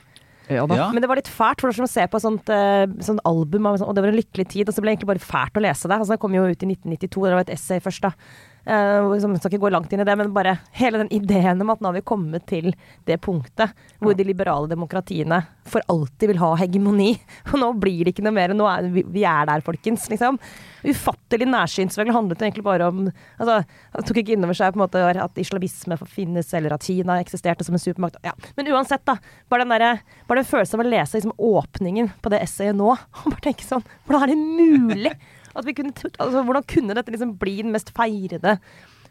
Ja, 0.49 0.65
Men 0.65 1.03
det 1.03 1.09
var 1.11 1.19
litt 1.19 1.29
fælt, 1.29 1.61
for 1.61 1.69
det 1.69 1.75
var 1.75 1.79
som 1.79 1.87
å 1.87 1.91
se 1.91 2.05
på 2.09 2.19
et 2.19 2.25
sånt, 2.25 2.49
uh, 2.49 2.85
sånt 3.05 3.21
album, 3.29 3.67
og 3.69 3.93
det 3.93 4.03
var 4.03 4.11
en 4.11 4.17
lykkelig 4.17 4.47
tid. 4.49 4.69
Og 4.69 4.73
så 4.73 4.81
ble 4.81 4.89
det 4.89 4.97
egentlig 4.97 5.11
bare 5.11 5.27
fælt 5.29 5.59
å 5.59 5.63
lese 5.63 5.89
det. 5.89 5.99
Altså, 5.99 6.15
det 6.15 6.23
kom 6.23 6.37
jo 6.37 6.47
ut 6.47 6.65
i 6.65 6.71
1992, 6.71 7.27
det 7.27 7.37
var 7.37 7.45
et 7.45 7.53
essay 7.53 7.83
først, 7.83 8.07
da. 8.07 8.13
Uh, 8.69 9.15
jeg 9.15 9.23
skal 9.39 9.49
ikke 9.49 9.63
gå 9.63 9.71
langt 9.73 9.93
inn 9.93 10.03
i 10.03 10.05
det, 10.05 10.13
men 10.19 10.29
bare 10.35 10.59
hele 10.77 10.99
den 11.01 11.09
ideen 11.15 11.61
om 11.63 11.71
at 11.73 11.79
nå 11.81 11.89
har 11.89 11.95
vi 11.95 12.05
kommet 12.05 12.43
til 12.49 12.67
det 13.09 13.15
punktet 13.25 13.73
hvor 13.97 14.13
de 14.13 14.25
liberale 14.27 14.69
demokratiene 14.69 15.39
for 15.69 15.81
alltid 15.89 16.29
vil 16.29 16.41
ha 16.41 16.51
hegemoni. 16.59 17.15
Og 17.51 17.55
nå 17.61 17.71
blir 17.81 18.03
det 18.05 18.13
ikke 18.13 18.25
noe 18.27 18.35
mer. 18.35 18.53
Nå 18.53 18.67
er, 18.69 18.89
vi, 18.93 19.03
vi 19.09 19.23
er 19.25 19.49
der, 19.49 19.63
folkens. 19.65 20.05
liksom. 20.11 20.37
Ufattelig 20.85 21.47
nærsynt. 21.49 21.97
Det 21.97 22.15
handlet 22.15 22.45
egentlig 22.45 22.63
bare 22.63 22.87
om 22.87 23.01
altså, 23.09 23.57
Han 23.95 24.05
tok 24.07 24.21
ikke 24.21 24.37
inn 24.37 24.45
over 24.45 24.57
seg 24.57 24.75
på 24.75 24.79
en 24.79 24.85
måte 24.85 25.01
at 25.25 25.41
islamisme 25.41 25.97
finnes, 26.05 26.53
eller 26.57 26.77
at 26.77 26.85
Kina 26.85 27.17
eksisterte 27.23 27.65
som 27.65 27.75
en 27.75 27.83
supermakt. 27.83 28.21
Ja. 28.25 28.35
Men 28.57 28.69
uansett, 28.73 29.05
da. 29.09 29.17
Bare 29.49 29.65
den, 29.65 29.73
der, 29.75 30.05
bare 30.29 30.43
den 30.43 30.49
følelsen 30.49 30.79
av 30.79 30.85
å 30.85 30.93
lese 30.93 31.19
liksom, 31.19 31.35
åpningen 31.35 32.13
på 32.21 32.33
det 32.33 32.43
essayet 32.45 32.77
nå, 32.77 32.93
og 33.23 33.27
bare 33.33 33.49
tenke 33.49 33.65
sånn 33.65 33.85
Hvordan 34.05 34.25
er 34.25 34.33
det 34.33 34.39
mulig? 34.39 35.17
Kunne, 35.53 35.93
altså, 36.19 36.43
hvordan 36.43 36.69
kunne 36.69 36.95
dette 36.97 37.13
liksom 37.13 37.35
bli 37.41 37.59
den 37.63 37.75
mest 37.75 37.93
feirede 37.97 38.59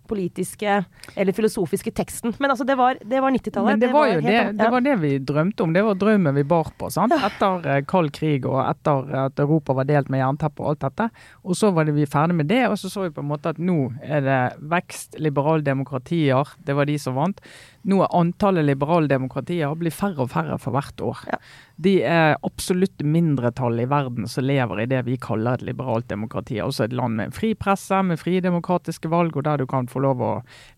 politiske 0.09 0.85
eller 1.15 1.33
filosofiske 1.37 1.91
teksten. 1.91 2.35
Men 2.39 2.51
altså, 2.51 2.65
det 2.65 2.77
var, 2.79 2.99
var 3.05 3.31
90-tallet. 3.35 3.81
Det, 3.81 3.87
det 3.87 3.93
var 3.93 4.09
jo 4.09 4.21
helt 4.21 4.27
det, 4.27 4.59
det 4.59 4.71
var 4.73 4.85
det 4.85 4.97
vi 5.03 5.13
drømte 5.31 5.65
om. 5.65 5.75
Det 5.77 5.85
var 5.85 5.99
drømmen 6.01 6.39
vi 6.39 6.45
bar 6.49 6.73
på. 6.79 6.91
sant? 6.93 7.15
Etter 7.29 7.69
eh, 7.69 7.83
kald 7.89 8.13
krig 8.17 8.49
og 8.49 8.61
etter 8.65 9.13
at 9.27 9.43
Europa 9.45 9.77
var 9.79 9.89
delt 9.89 10.11
med 10.13 10.23
jernteppe 10.23 10.65
og 10.65 10.73
alt 10.73 10.87
dette. 10.87 11.11
Og 11.45 11.59
så 11.59 11.73
var 11.77 11.89
det 11.89 11.97
vi 11.99 12.09
ferdig 12.09 12.39
med 12.41 12.51
det, 12.51 12.65
og 12.71 12.79
så 12.81 12.91
så 12.93 13.07
vi 13.07 13.15
på 13.15 13.25
en 13.25 13.31
måte 13.31 13.53
at 13.53 13.61
nå 13.61 13.79
er 14.03 14.25
det 14.25 14.41
vekst, 14.73 15.21
liberale 15.23 15.65
demokratier. 15.67 16.57
Det 16.65 16.77
var 16.77 16.89
de 16.89 16.99
som 17.01 17.19
vant. 17.19 17.43
Nå 17.85 18.01
er 18.03 18.15
antallet 18.19 18.67
liberale 18.67 19.07
demokratier 19.09 19.75
blir 19.79 19.95
færre 19.95 20.25
og 20.25 20.31
færre 20.33 20.59
for 20.59 20.75
hvert 20.75 21.01
år. 21.01 21.21
Ja. 21.31 21.39
De 21.79 21.93
er 22.03 22.35
absolutt 22.45 23.05
mindretallet 23.07 23.87
i 23.87 23.91
verden 23.91 24.27
som 24.29 24.45
lever 24.45 24.81
i 24.83 24.87
det 24.91 25.05
vi 25.07 25.17
kaller 25.17 25.55
et 25.55 25.63
liberalt 25.63 26.09
demokrati. 26.11 26.59
Altså 26.61 26.85
et 26.89 26.93
land 26.93 27.15
med 27.17 27.27
en 27.31 27.37
fri 27.37 27.55
presse, 27.55 28.03
med 28.03 28.19
frie 28.19 28.41
demokratiske 28.45 29.09
valg, 29.09 29.37
og 29.37 29.45
der 29.47 29.59
du 29.63 29.67
kan 29.71 29.87
få 29.89 30.03
lov 30.03 30.21
å 30.21 30.33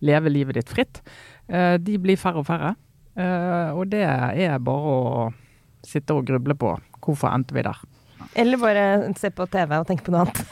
leve 0.05 0.29
livet 0.31 0.55
ditt 0.61 0.69
fritt. 0.69 1.01
Eh, 1.49 1.79
De 1.79 1.97
blir 1.99 2.17
færre 2.21 2.45
og 2.45 2.47
færre. 2.47 2.75
Eh, 3.17 3.71
Og 3.75 3.89
det 3.91 4.05
er 4.05 4.59
bare 4.59 4.95
å 4.95 5.33
sitte 5.83 6.15
og 6.15 6.27
gruble 6.29 6.55
på. 6.55 6.77
Hvorfor 7.01 7.33
endte 7.33 7.55
vi 7.57 7.63
der? 7.65 7.79
Eller 8.37 8.59
bare 8.61 9.15
se 9.17 9.31
på 9.31 9.49
TV 9.51 9.79
og 9.81 9.87
tenke 9.89 10.05
på 10.05 10.13
noe 10.13 10.27
annet. 10.27 10.45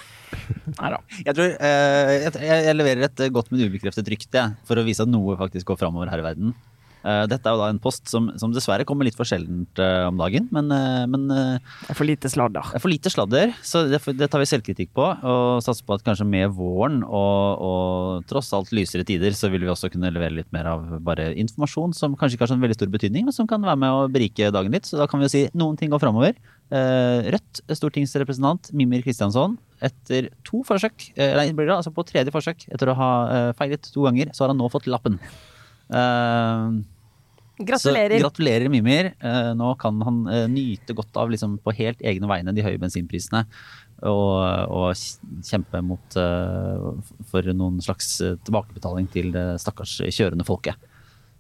Neida. 0.79 0.99
Jeg 1.25 1.37
tror 1.37 1.55
eh, 1.55 2.13
jeg, 2.25 2.63
jeg 2.69 2.77
leverer 2.77 3.07
et 3.09 3.23
godt, 3.35 3.53
men 3.53 3.65
ubekreftet 3.69 4.11
rykte 4.13 4.45
for 4.69 4.81
å 4.81 4.85
vise 4.87 5.05
at 5.05 5.11
noe 5.11 5.37
faktisk 5.41 5.71
går 5.73 5.81
framover 5.81 6.11
her 6.13 6.23
i 6.23 6.27
verden. 6.27 6.57
Eh, 7.07 7.25
dette 7.31 7.47
er 7.47 7.55
jo 7.55 7.61
da 7.61 7.69
en 7.71 7.81
post 7.83 8.09
som, 8.11 8.29
som 8.41 8.53
dessverre 8.55 8.87
kommer 8.89 9.07
litt 9.07 9.17
for 9.19 9.29
sjeldent 9.29 9.79
eh, 9.83 10.07
om 10.09 10.19
dagen, 10.19 10.49
men, 10.55 10.71
eh, 10.75 11.05
men 11.11 11.27
Det 11.29 11.93
er 11.93 11.99
for 11.99 12.09
lite 12.09 12.31
sladder. 12.33 12.73
det 12.73 12.79
er 12.81 12.83
for 12.83 12.93
lite 12.93 13.13
sladder, 13.13 13.55
så 13.63 13.85
det, 13.87 14.01
det 14.19 14.31
tar 14.33 14.43
vi 14.43 14.51
selvkritikk 14.51 14.93
på. 14.97 15.07
Og 15.07 15.63
satser 15.65 15.87
på 15.87 15.99
at 15.99 16.05
kanskje 16.07 16.27
med 16.29 16.51
våren 16.57 17.01
og, 17.07 17.65
og 17.69 18.29
tross 18.31 18.51
alt 18.57 18.73
lysere 18.75 19.07
tider, 19.09 19.37
så 19.37 19.51
vil 19.53 19.65
vi 19.65 19.73
også 19.73 19.93
kunne 19.93 20.13
levere 20.15 20.41
litt 20.41 20.51
mer 20.55 20.71
av 20.73 20.87
bare 21.05 21.31
informasjon 21.39 21.95
som 21.97 22.17
kanskje 22.19 22.39
ikke 22.39 22.49
har 22.49 22.55
sånn 22.55 22.65
veldig 22.65 22.79
stor 22.79 22.93
betydning, 22.93 23.29
men 23.29 23.37
som 23.37 23.49
kan 23.51 23.63
være 23.65 23.81
med 23.81 23.95
å 23.95 24.07
berike 24.13 24.51
dagen 24.55 24.75
litt. 24.75 24.89
Så 24.89 24.99
da 24.99 25.07
kan 25.11 25.23
vi 25.23 25.29
jo 25.29 25.35
si 25.35 25.45
noen 25.59 25.79
ting 25.79 25.93
går 25.93 26.03
framover. 26.03 26.39
Rødt 26.69 27.63
stortingsrepresentant 27.79 28.73
Mimir 28.77 29.01
Kristiansson, 29.05 29.55
etter 29.85 30.29
to 30.45 30.61
forsøk, 30.67 31.13
nei, 31.17 31.47
altså 31.65 31.93
på 31.95 32.05
tredje 32.05 32.35
forsøk, 32.35 32.67
etter 32.75 32.93
å 32.93 32.99
ha 32.99 33.13
feilet 33.57 33.89
to 33.95 34.05
ganger, 34.05 34.35
så 34.37 34.45
har 34.45 34.53
han 34.53 34.61
nå 34.61 34.69
fått 34.73 34.91
lappen. 34.91 35.17
Eh, 35.89 36.79
Gratulerer. 37.59 38.19
så 38.19 38.23
gratulerer, 38.23 38.69
Mimir. 38.71 39.13
Eh, 39.19 39.51
nå 39.59 39.73
kan 39.81 40.01
han 40.07 40.21
eh, 40.31 40.47
nyte 40.51 40.95
godt 40.95 41.17
av 41.19 41.31
liksom, 41.33 41.59
på 41.65 41.75
helt 41.75 42.03
egne 42.07 42.31
vegne 42.31 42.55
de 42.55 42.63
høye 42.63 42.79
bensinprisene. 42.79 43.45
Og, 44.07 44.37
og 44.71 45.43
kjempe 45.43 45.81
mot 45.83 46.19
eh, 46.21 46.85
for 47.33 47.51
noen 47.51 47.81
slags 47.83 48.21
eh, 48.23 48.37
tilbakebetaling 48.47 49.09
til 49.11 49.33
det 49.35 49.47
stakkars 49.65 49.97
kjørende 50.15 50.47
folket. 50.47 50.79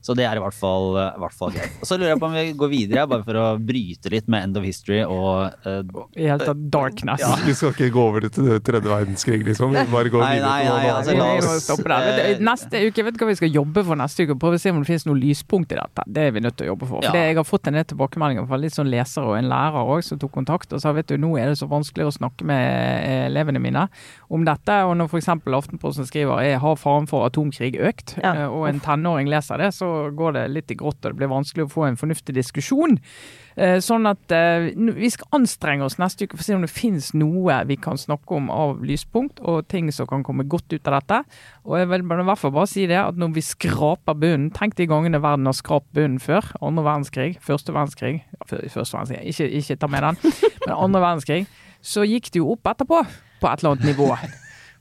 Så 0.08 0.14
det 0.16 0.24
er 0.24 0.38
i 0.38 0.40
hvert 0.40 0.56
fall, 0.56 0.94
eh, 0.96 1.10
i 1.18 1.20
hvert 1.20 1.34
fall 1.36 1.50
greit. 1.52 1.74
Så 1.84 1.98
lurer 1.98 2.14
jeg 2.14 2.20
på 2.22 2.28
om 2.30 2.36
vi 2.38 2.44
går 2.56 2.70
videre, 2.72 3.02
bare 3.10 3.24
for 3.26 3.36
å 3.36 3.46
bryte 3.60 4.08
litt 4.14 4.28
med 4.32 4.46
End 4.46 4.56
of 4.56 4.64
History 4.64 5.02
og 5.04 5.66
uh, 5.68 6.06
I 6.16 6.30
helt 6.30 6.46
tatt 6.48 6.62
darkness. 6.72 7.24
Vi 7.44 7.52
skal 7.58 7.74
ikke 7.74 7.90
gå 7.92 8.04
over 8.08 8.24
til 8.24 8.48
tredje 8.64 8.88
verdenskrig, 8.88 9.42
liksom. 9.44 9.74
Vi 9.76 9.82
bare 9.92 10.12
går 10.14 10.24
Nei, 10.24 10.30
videre 10.38 10.48
nei, 10.48 10.70
nei, 10.72 10.86
altså, 10.94 11.16
la 11.18 11.26
oss, 11.36 11.68
du, 11.68 12.46
Neste 12.48 12.80
uke 12.88 13.04
vet 13.04 13.18
du 13.18 13.20
hva 13.20 13.28
vi 13.28 13.36
skal 13.42 13.52
jobbe 13.52 13.84
for 13.84 14.00
neste 14.00 14.24
uke? 14.24 14.38
Prøve 14.40 14.56
å 14.56 14.62
se 14.62 14.72
om 14.72 14.80
det 14.80 14.88
finnes 14.88 15.04
noe 15.10 15.20
lyspunkt 15.20 15.76
i 15.76 15.78
dette. 15.78 16.06
Det 16.08 16.24
er 16.30 16.32
vi 16.38 16.44
nødt 16.46 16.56
til 16.56 16.70
å 16.70 16.72
jobbe 16.72 16.88
for. 16.88 17.04
Ja. 17.04 17.12
Det, 17.12 17.26
Jeg 17.28 17.38
har 17.42 17.48
fått 17.50 17.68
en 17.68 17.76
del 17.76 17.86
tilbakemeldinger 17.92 18.48
fra 18.48 18.60
litt 18.64 18.76
sånn 18.78 18.88
lesere 18.88 19.28
og 19.28 19.36
en 19.36 19.50
lærer 19.52 19.92
òg 19.92 20.00
som 20.08 20.22
tok 20.22 20.32
kontakt 20.38 20.72
og 20.72 20.80
sa 20.80 20.94
vet 20.96 21.12
du, 21.12 21.18
nå 21.20 21.34
er 21.36 21.52
det 21.52 21.60
så 21.60 21.68
vanskelig 21.68 22.08
å 22.08 22.16
snakke 22.16 22.48
med 22.48 22.64
eh, 22.64 23.26
elevene 23.28 23.60
mine 23.60 23.84
om 24.32 24.48
dette. 24.48 24.80
Og 24.88 24.96
når 25.02 25.12
f.eks. 25.12 25.30
Aftenposten 25.58 26.08
skriver 26.08 26.40
er 26.48 26.60
har 26.64 26.80
faren 26.80 27.08
for 27.10 27.28
atomkrig 27.28 27.74
økt, 27.76 28.16
Ja. 28.24 28.48
og 28.48 28.68
en 28.70 28.80
tenåring 28.80 29.28
leser 29.28 29.60
det, 29.60 29.72
så 29.76 29.97
går 30.18 30.36
det 30.36 30.44
litt 30.52 30.72
i 30.72 30.76
grått 30.78 31.02
og 31.02 31.12
det 31.12 31.18
blir 31.20 31.30
vanskelig 31.32 31.66
å 31.66 31.72
få 31.72 31.86
en 31.88 31.98
fornuftig 32.00 32.34
diskusjon. 32.36 32.98
Eh, 33.58 33.78
Sånn 33.82 34.06
at 34.06 34.32
eh, 34.34 34.70
vi 34.76 35.10
skal 35.10 35.40
anstrenge 35.40 35.86
oss 35.86 35.98
neste 36.00 36.26
uke 36.26 36.36
for 36.36 36.44
å 36.44 36.46
se 36.46 36.56
om 36.56 36.64
det 36.64 36.70
finnes 36.72 37.10
noe 37.18 37.58
vi 37.68 37.76
kan 37.80 37.98
snakke 37.98 38.38
om 38.38 38.48
av 38.54 38.82
lyspunkt, 38.86 39.42
og 39.42 39.66
ting 39.70 39.90
som 39.94 40.08
kan 40.10 40.24
komme 40.26 40.46
godt 40.48 40.72
ut 40.72 40.88
av 40.90 40.98
dette. 41.00 41.20
Og 41.66 41.78
jeg 41.80 41.90
vil 41.90 42.04
i 42.06 42.26
hvert 42.30 42.42
fall 42.42 42.54
bare 42.54 42.70
si 42.70 42.86
det, 42.90 42.98
at 43.00 43.18
når 43.18 43.34
vi 43.36 43.44
skraper 43.44 44.18
bunnen 44.18 44.50
Tenk 44.54 44.74
de 44.78 44.88
gangene 44.88 45.20
verden 45.22 45.46
har 45.46 45.56
skrapt 45.56 45.90
bunnen 45.94 46.18
før. 46.22 46.46
Andre 46.64 46.86
verdenskrig, 46.86 47.38
første 47.44 47.74
verdenskrig 47.74 48.22
Første 48.48 48.96
verdenskrig, 48.96 49.22
ikke, 49.28 49.48
ikke 49.60 49.76
ta 49.82 49.90
med 49.90 50.06
den. 50.06 50.34
Men 50.66 50.76
andre 50.76 51.02
verdenskrig. 51.04 51.46
Så 51.84 52.06
gikk 52.08 52.32
det 52.32 52.40
jo 52.40 52.52
opp 52.54 52.70
etterpå, 52.70 53.04
på 53.42 53.50
et 53.50 53.62
eller 53.62 53.74
annet 53.76 53.90
nivå. 53.92 54.12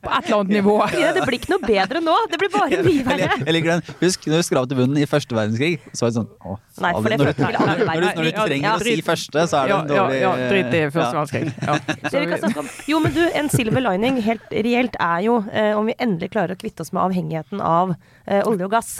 På 0.04 0.12
et 0.14 0.28
eller 0.28 0.40
annet 0.42 0.54
nivå. 0.60 0.76
Ja, 1.02 1.12
det 1.16 1.24
blir 1.26 1.38
ikke 1.40 1.52
noe 1.56 1.64
bedre 1.66 2.02
nå. 2.04 2.14
Det 2.32 2.40
blir 2.42 2.52
bare 2.54 2.82
mye 2.86 3.06
verre. 3.06 3.30
jeg 3.42 3.56
liker 3.56 3.72
den. 3.74 3.96
Husk 4.02 4.28
når 4.30 4.44
du 4.44 4.48
skrapte 4.48 4.78
bunnen 4.78 5.00
i 5.02 5.08
første 5.10 5.38
verdenskrig. 5.38 5.72
Så 5.92 6.06
var 6.06 6.14
det 6.14 6.20
sånn 6.20 6.30
å, 6.38 6.58
Nei, 6.84 6.94
for 6.94 7.10
det 7.10 7.20
når, 7.22 7.32
du, 7.32 7.44
når, 7.48 7.82
du, 7.82 7.86
når 7.88 8.30
du 8.30 8.32
Ja, 8.32 8.46
trenger 8.46 8.70
å 8.72 8.86
si 8.86 8.96
første, 9.06 9.48
så 9.50 9.62
er 9.62 9.68
det 9.68 9.74
Ja, 9.74 9.80
en 9.82 9.92
dårlig 9.92 10.22
ja, 10.22 10.32
drit 10.52 10.78
i 10.78 10.84
første 10.94 11.20
verdenskrig. 11.20 11.54
Ja. 11.58 11.78
Vi 12.18 12.32
kan 12.32 12.42
snakke 12.46 12.64
om. 12.64 12.72
Jo, 12.94 13.02
men 13.04 13.18
du, 13.18 13.22
en 13.42 13.52
silver 13.54 13.86
lining 13.90 14.22
helt 14.26 14.58
reelt 14.70 14.98
er 15.02 15.26
jo 15.26 15.42
eh, 15.52 15.74
om 15.78 15.90
vi 15.90 15.96
endelig 16.02 16.32
klarer 16.34 16.58
å 16.58 16.60
kvitte 16.60 16.86
oss 16.86 16.94
med 16.96 17.04
avhengigheten 17.08 17.62
av 17.64 17.94
eh, 18.26 18.42
olje 18.46 18.68
og 18.68 18.74
gass. 18.74 18.98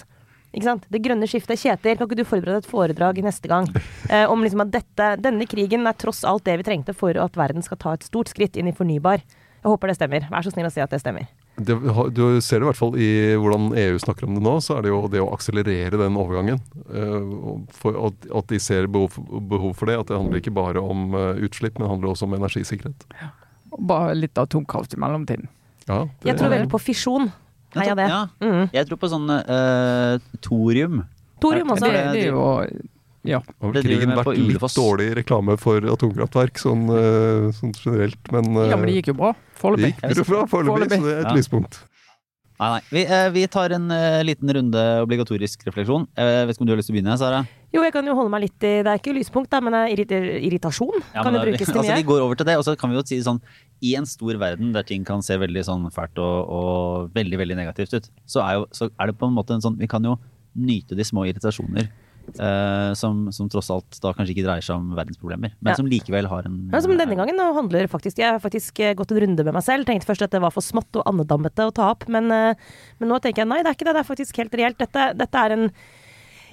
Ikke 0.56 0.66
sant? 0.66 0.86
Det 0.90 1.02
grønne 1.04 1.28
skiftet. 1.30 1.60
Kjetil, 1.62 1.98
kan 2.00 2.08
ikke 2.08 2.18
du 2.18 2.26
forberede 2.28 2.64
et 2.64 2.70
foredrag 2.70 3.20
neste 3.26 3.50
gang 3.52 3.68
eh, 4.10 4.26
om 4.26 4.42
liksom 4.46 4.64
at 4.64 4.72
dette, 4.74 5.10
denne 5.22 5.46
krigen 5.50 5.86
er 5.90 5.98
tross 6.00 6.24
alt 6.28 6.46
det 6.48 6.58
vi 6.62 6.66
trengte 6.68 6.96
for 6.98 7.18
at 7.22 7.38
verden 7.38 7.66
skal 7.66 7.80
ta 7.82 7.94
et 7.98 8.08
stort 8.08 8.32
skritt 8.32 8.58
inn 8.58 8.72
i 8.72 8.76
fornybar. 8.76 9.22
Jeg 9.64 9.72
håper 9.74 9.88
det 9.92 9.96
stemmer. 9.98 10.28
Vær 10.32 10.46
så 10.46 10.52
snill 10.54 10.68
å 10.70 10.72
si 10.72 10.80
at 10.84 10.92
det 10.94 11.00
stemmer. 11.02 11.26
Det, 11.58 11.74
du 12.14 12.22
ser 12.46 12.60
det 12.62 12.68
i 12.68 12.70
hvert 12.70 12.78
fall 12.78 12.94
i 13.02 13.08
hvordan 13.42 13.72
EU 13.82 13.98
snakker 14.00 14.28
om 14.28 14.36
det 14.38 14.44
nå, 14.46 14.54
så 14.62 14.78
er 14.78 14.86
det 14.86 14.92
jo 14.94 15.00
det 15.10 15.22
å 15.24 15.32
akselerere 15.34 15.98
den 15.98 16.16
overgangen. 16.22 16.60
eh, 16.94 17.66
for 17.74 17.98
at, 18.08 18.28
at 18.42 18.48
de 18.54 18.60
ser 18.62 18.86
behov, 18.88 19.18
behov 19.50 19.74
for 19.80 19.90
det. 19.90 19.98
At 20.00 20.08
det 20.12 20.20
handler 20.20 20.40
ikke 20.44 20.54
bare 20.54 20.80
om 20.84 21.16
eh, 21.18 21.42
utslipp, 21.48 21.80
men 21.80 21.88
det 21.88 21.92
handler 21.96 22.14
også 22.14 22.28
om 22.30 22.38
energisikkerhet. 22.38 23.08
Bare 23.80 24.14
litt 24.16 24.38
atomkraft 24.38 24.94
i 24.94 25.02
mellomtiden. 25.02 25.50
Ja, 25.88 26.04
det, 26.22 26.30
Jeg 26.30 26.38
tror 26.40 26.54
veldig 26.54 26.70
på 26.72 26.80
fisjon. 26.84 27.32
Heia 27.76 27.96
det. 28.00 28.06
Ja, 28.10 28.22
Mm. 28.42 28.70
jeg 28.74 28.88
tror 28.88 28.98
på 29.02 29.10
sånn 29.12 29.28
uh, 29.30 30.18
thorium. 30.42 31.02
Thorium 31.44 31.68
Det, 31.68 31.74
også. 31.76 31.90
det 31.92 32.22
er 32.24 32.32
jo 32.32 32.46
Ja. 33.28 33.42
har 33.44 33.74
det 33.76 33.84
vel 33.84 33.90
krigen 33.90 34.16
vært 34.16 34.40
litt 34.40 34.78
dårlig 34.78 35.10
reklame 35.20 35.58
for 35.60 35.84
atomkraftverk 35.94 36.62
sånn, 36.64 36.88
eh, 36.96 37.52
sånn 37.60 37.76
generelt, 37.76 38.32
men, 38.32 38.50
eh, 38.56 38.70
ja, 38.72 38.80
men 38.80 38.88
det 38.88 38.96
gikk 39.02 39.12
jo 39.14 39.20
bra. 39.20 39.34
det 39.76 39.92
gikk 39.94 40.18
jo 40.24 40.28
bra 40.32 40.48
foreløpig, 40.48 40.90
så 40.96 41.04
det 41.04 41.14
er 41.18 41.22
et 41.26 41.32
Ja. 41.32 41.36
lyspunkt. 41.36 41.84
Nei, 42.58 42.70
nei. 42.74 42.82
Vi, 42.90 43.02
eh, 43.06 43.30
vi 43.30 43.46
tar 43.46 43.70
en 43.76 43.92
eh, 43.92 44.24
liten 44.26 44.50
runde 44.50 44.82
obligatorisk 45.06 45.62
refleksjon. 45.68 46.08
Jeg 46.18 46.48
vet 46.48 46.56
ikke 46.56 46.62
om 46.62 46.66
du 46.66 46.72
har 46.74 46.80
lyst 46.80 46.90
til 46.90 46.96
å 46.96 46.98
begynne, 46.98 47.18
Sara? 47.20 47.42
Jo, 47.72 47.84
jeg 47.84 47.94
kan 47.94 48.08
jo 48.08 48.16
holde 48.18 48.32
meg 48.34 48.48
litt 48.48 48.64
i 48.66 48.72
Det 48.82 48.88
er 48.90 48.98
ikke 48.98 49.14
lyspunkt, 49.14 49.52
da, 49.52 49.60
men 49.62 49.76
eh, 49.76 49.94
irritasjon 49.94 50.98
Ja, 51.14 51.22
kan 51.22 51.34
men 51.34 51.38
jo 51.38 51.52
brukes 51.52 51.68
til 51.68 51.76
altså, 51.76 51.92
mye. 51.92 52.00
Vi 52.02 52.08
går 52.10 52.22
over 52.26 52.40
til 52.40 52.48
det, 52.50 52.56
og 52.58 52.64
så 52.66 52.74
kan 52.80 52.90
vi 52.90 52.98
jo 52.98 53.04
si 53.06 53.20
sånn 53.22 53.40
I 53.84 53.94
en 54.00 54.08
stor 54.10 54.34
verden 54.42 54.74
der 54.74 54.88
ting 54.88 55.06
kan 55.06 55.22
se 55.22 55.38
veldig 55.38 55.64
sånn 55.68 55.86
fælt 55.94 56.18
og, 56.18 56.50
og 56.50 57.14
veldig 57.14 57.38
veldig 57.38 57.60
negativt 57.60 57.94
ut, 57.94 58.10
så 58.26 58.42
er, 58.42 58.54
jo, 58.58 58.66
så 58.74 58.90
er 58.90 59.12
det 59.12 59.18
på 59.20 59.28
en 59.30 59.36
måte 59.38 59.54
en 59.54 59.62
sånn 59.62 59.78
Vi 59.78 59.86
kan 59.92 60.02
jo 60.02 60.18
nyte 60.58 60.98
de 60.98 61.06
små 61.06 61.28
irritasjoner. 61.30 61.92
Eh, 62.36 62.92
som, 63.00 63.28
som 63.32 63.50
tross 63.52 63.70
alt 63.74 64.00
da 64.04 64.12
kanskje 64.18 64.36
ikke 64.36 64.46
dreier 64.48 64.66
seg 64.66 64.76
om 64.80 64.92
verdensproblemer, 64.98 65.54
men 65.62 65.72
Ja. 65.72 65.76
som 65.80 65.88
likevel 65.90 66.28
har 66.32 66.48
en 66.50 66.58
Ja, 66.74 66.82
som 66.84 66.92
denne 66.98 67.16
gangen 67.20 67.40
handler 67.40 67.88
faktisk 67.92 68.18
Jeg 68.20 68.32
har 68.36 68.40
faktisk 68.44 68.80
eh, 68.84 68.94
gått 68.98 69.12
en 69.16 69.22
runde 69.24 69.44
med 69.48 69.54
meg 69.58 69.64
selv. 69.64 69.86
Tenkte 69.88 70.08
først 70.10 70.26
at 70.28 70.32
det 70.36 70.42
var 70.44 70.52
for 70.52 70.62
smått 70.66 70.96
og 71.00 71.08
andedammete 71.10 71.68
å 71.70 71.74
ta 71.74 71.92
opp, 71.94 72.08
men, 72.12 72.32
eh, 72.32 72.54
men 73.00 73.10
nå 73.10 73.22
tenker 73.22 73.44
jeg 73.46 73.52
nei, 73.54 73.62
det 73.64 73.72
er 73.72 73.78
ikke 73.80 73.88
det. 73.90 73.96
Det 73.98 74.04
er 74.04 74.12
faktisk 74.16 74.38
helt 74.44 74.54
reelt. 74.60 74.78
Dette, 74.82 75.14
dette 75.18 75.46
er 75.48 75.56
en 75.58 75.70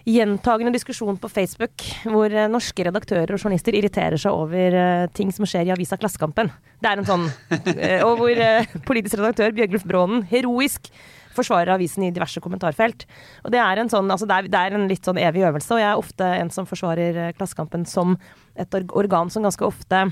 gjentagende 0.04 0.72
diskusjon 0.74 1.16
på 1.16 1.30
Facebook 1.32 1.80
hvor 2.04 2.28
eh, 2.28 2.48
norske 2.52 2.84
redaktører 2.84 3.32
og 3.32 3.40
journalister 3.40 3.72
irriterer 3.78 4.20
seg 4.20 4.36
over 4.36 4.76
eh, 4.76 5.06
ting 5.16 5.30
som 5.32 5.46
skjer 5.48 5.70
i 5.70 5.72
avisa 5.72 5.96
Klassekampen. 5.96 6.50
Det 6.84 6.90
er 6.90 7.00
en 7.00 7.08
sånn 7.08 7.24
eh, 7.72 8.02
Og 8.04 8.18
hvor 8.20 8.36
eh, 8.36 8.68
politisk 8.84 9.16
redaktør 9.16 9.54
Bjørgulf 9.56 9.86
Brånen 9.88 10.26
heroisk 10.28 10.90
forsvarer 11.36 11.74
avisen 11.74 12.06
i 12.06 12.12
diverse 12.14 12.40
kommentarfelt. 12.44 13.06
Og 13.44 13.52
det 13.54 13.60
er 13.62 13.82
en 13.82 13.90
sånn, 13.92 14.10
altså 14.10 14.28
det 14.30 14.36
er, 14.38 14.50
det 14.52 14.60
er 14.60 14.76
en 14.78 14.88
litt 14.90 15.06
sånn 15.06 15.20
evig 15.20 15.44
øvelse, 15.48 15.74
og 15.76 15.82
jeg 15.82 15.90
er 15.92 16.00
ofte 16.04 16.30
en 16.40 16.52
som 16.54 16.68
forsvarer 16.70 17.20
eh, 17.28 17.32
Klassekampen 17.38 17.86
som 17.88 18.16
et 18.54 18.74
organ 18.94 19.30
som 19.34 19.42
ganske 19.46 19.66
ofte 19.66 20.04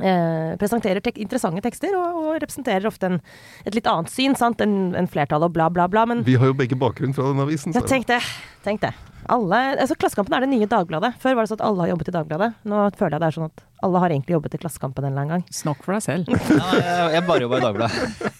eh, 0.00 0.56
presenterer 0.60 1.02
tek 1.04 1.18
interessante 1.22 1.62
tekster 1.64 1.94
og, 1.98 2.16
og 2.22 2.32
representerer 2.42 2.88
ofte 2.90 3.12
en, 3.12 3.20
et 3.66 3.76
litt 3.76 3.86
annet 3.90 4.10
syn 4.12 4.34
sant, 4.38 4.62
enn 4.64 4.94
en 4.98 5.10
flertallet 5.10 5.50
og 5.50 5.54
bla, 5.56 5.68
bla, 5.70 5.86
bla. 5.90 6.06
Men 6.10 6.24
Vi 6.26 6.38
har 6.40 6.50
jo 6.52 6.56
begge 6.58 6.78
bakgrunn 6.78 7.14
fra 7.16 7.30
den 7.30 7.42
avisen. 7.42 7.74
ja, 7.76 7.84
tenk 7.86 8.08
det. 8.10 8.20
Tenk 8.66 8.82
det. 8.84 8.92
Alle, 9.30 9.58
altså 9.78 9.94
Klassekampen 10.00 10.32
er 10.34 10.42
det 10.46 10.50
nye 10.50 10.66
Dagbladet. 10.66 11.12
Før 11.22 11.36
var 11.36 11.44
det 11.44 11.50
sånn 11.52 11.60
at 11.60 11.66
alle 11.68 11.84
har 11.84 11.90
jobbet 11.92 12.08
i 12.10 12.14
Dagbladet. 12.16 12.48
Nå 12.66 12.82
føler 12.98 13.14
jeg 13.14 13.20
det 13.22 13.28
er 13.28 13.36
sånn 13.36 13.50
at 13.50 13.64
alle 13.86 14.00
har 14.02 14.14
egentlig 14.14 14.34
jobbet 14.34 14.56
i 14.56 14.60
Klassekampen 14.62 15.04
en 15.06 15.12
eller 15.12 15.22
annen 15.26 15.34
gang. 15.36 15.44
Snakk 15.54 15.84
for 15.84 15.94
deg 15.94 16.02
selv. 16.06 16.32
Ja, 16.32 16.70
jeg, 16.80 17.10
jeg 17.18 17.26
bare 17.28 17.44
jobba 17.46 17.60
i 17.60 17.66
Dagbladet. 17.68 18.36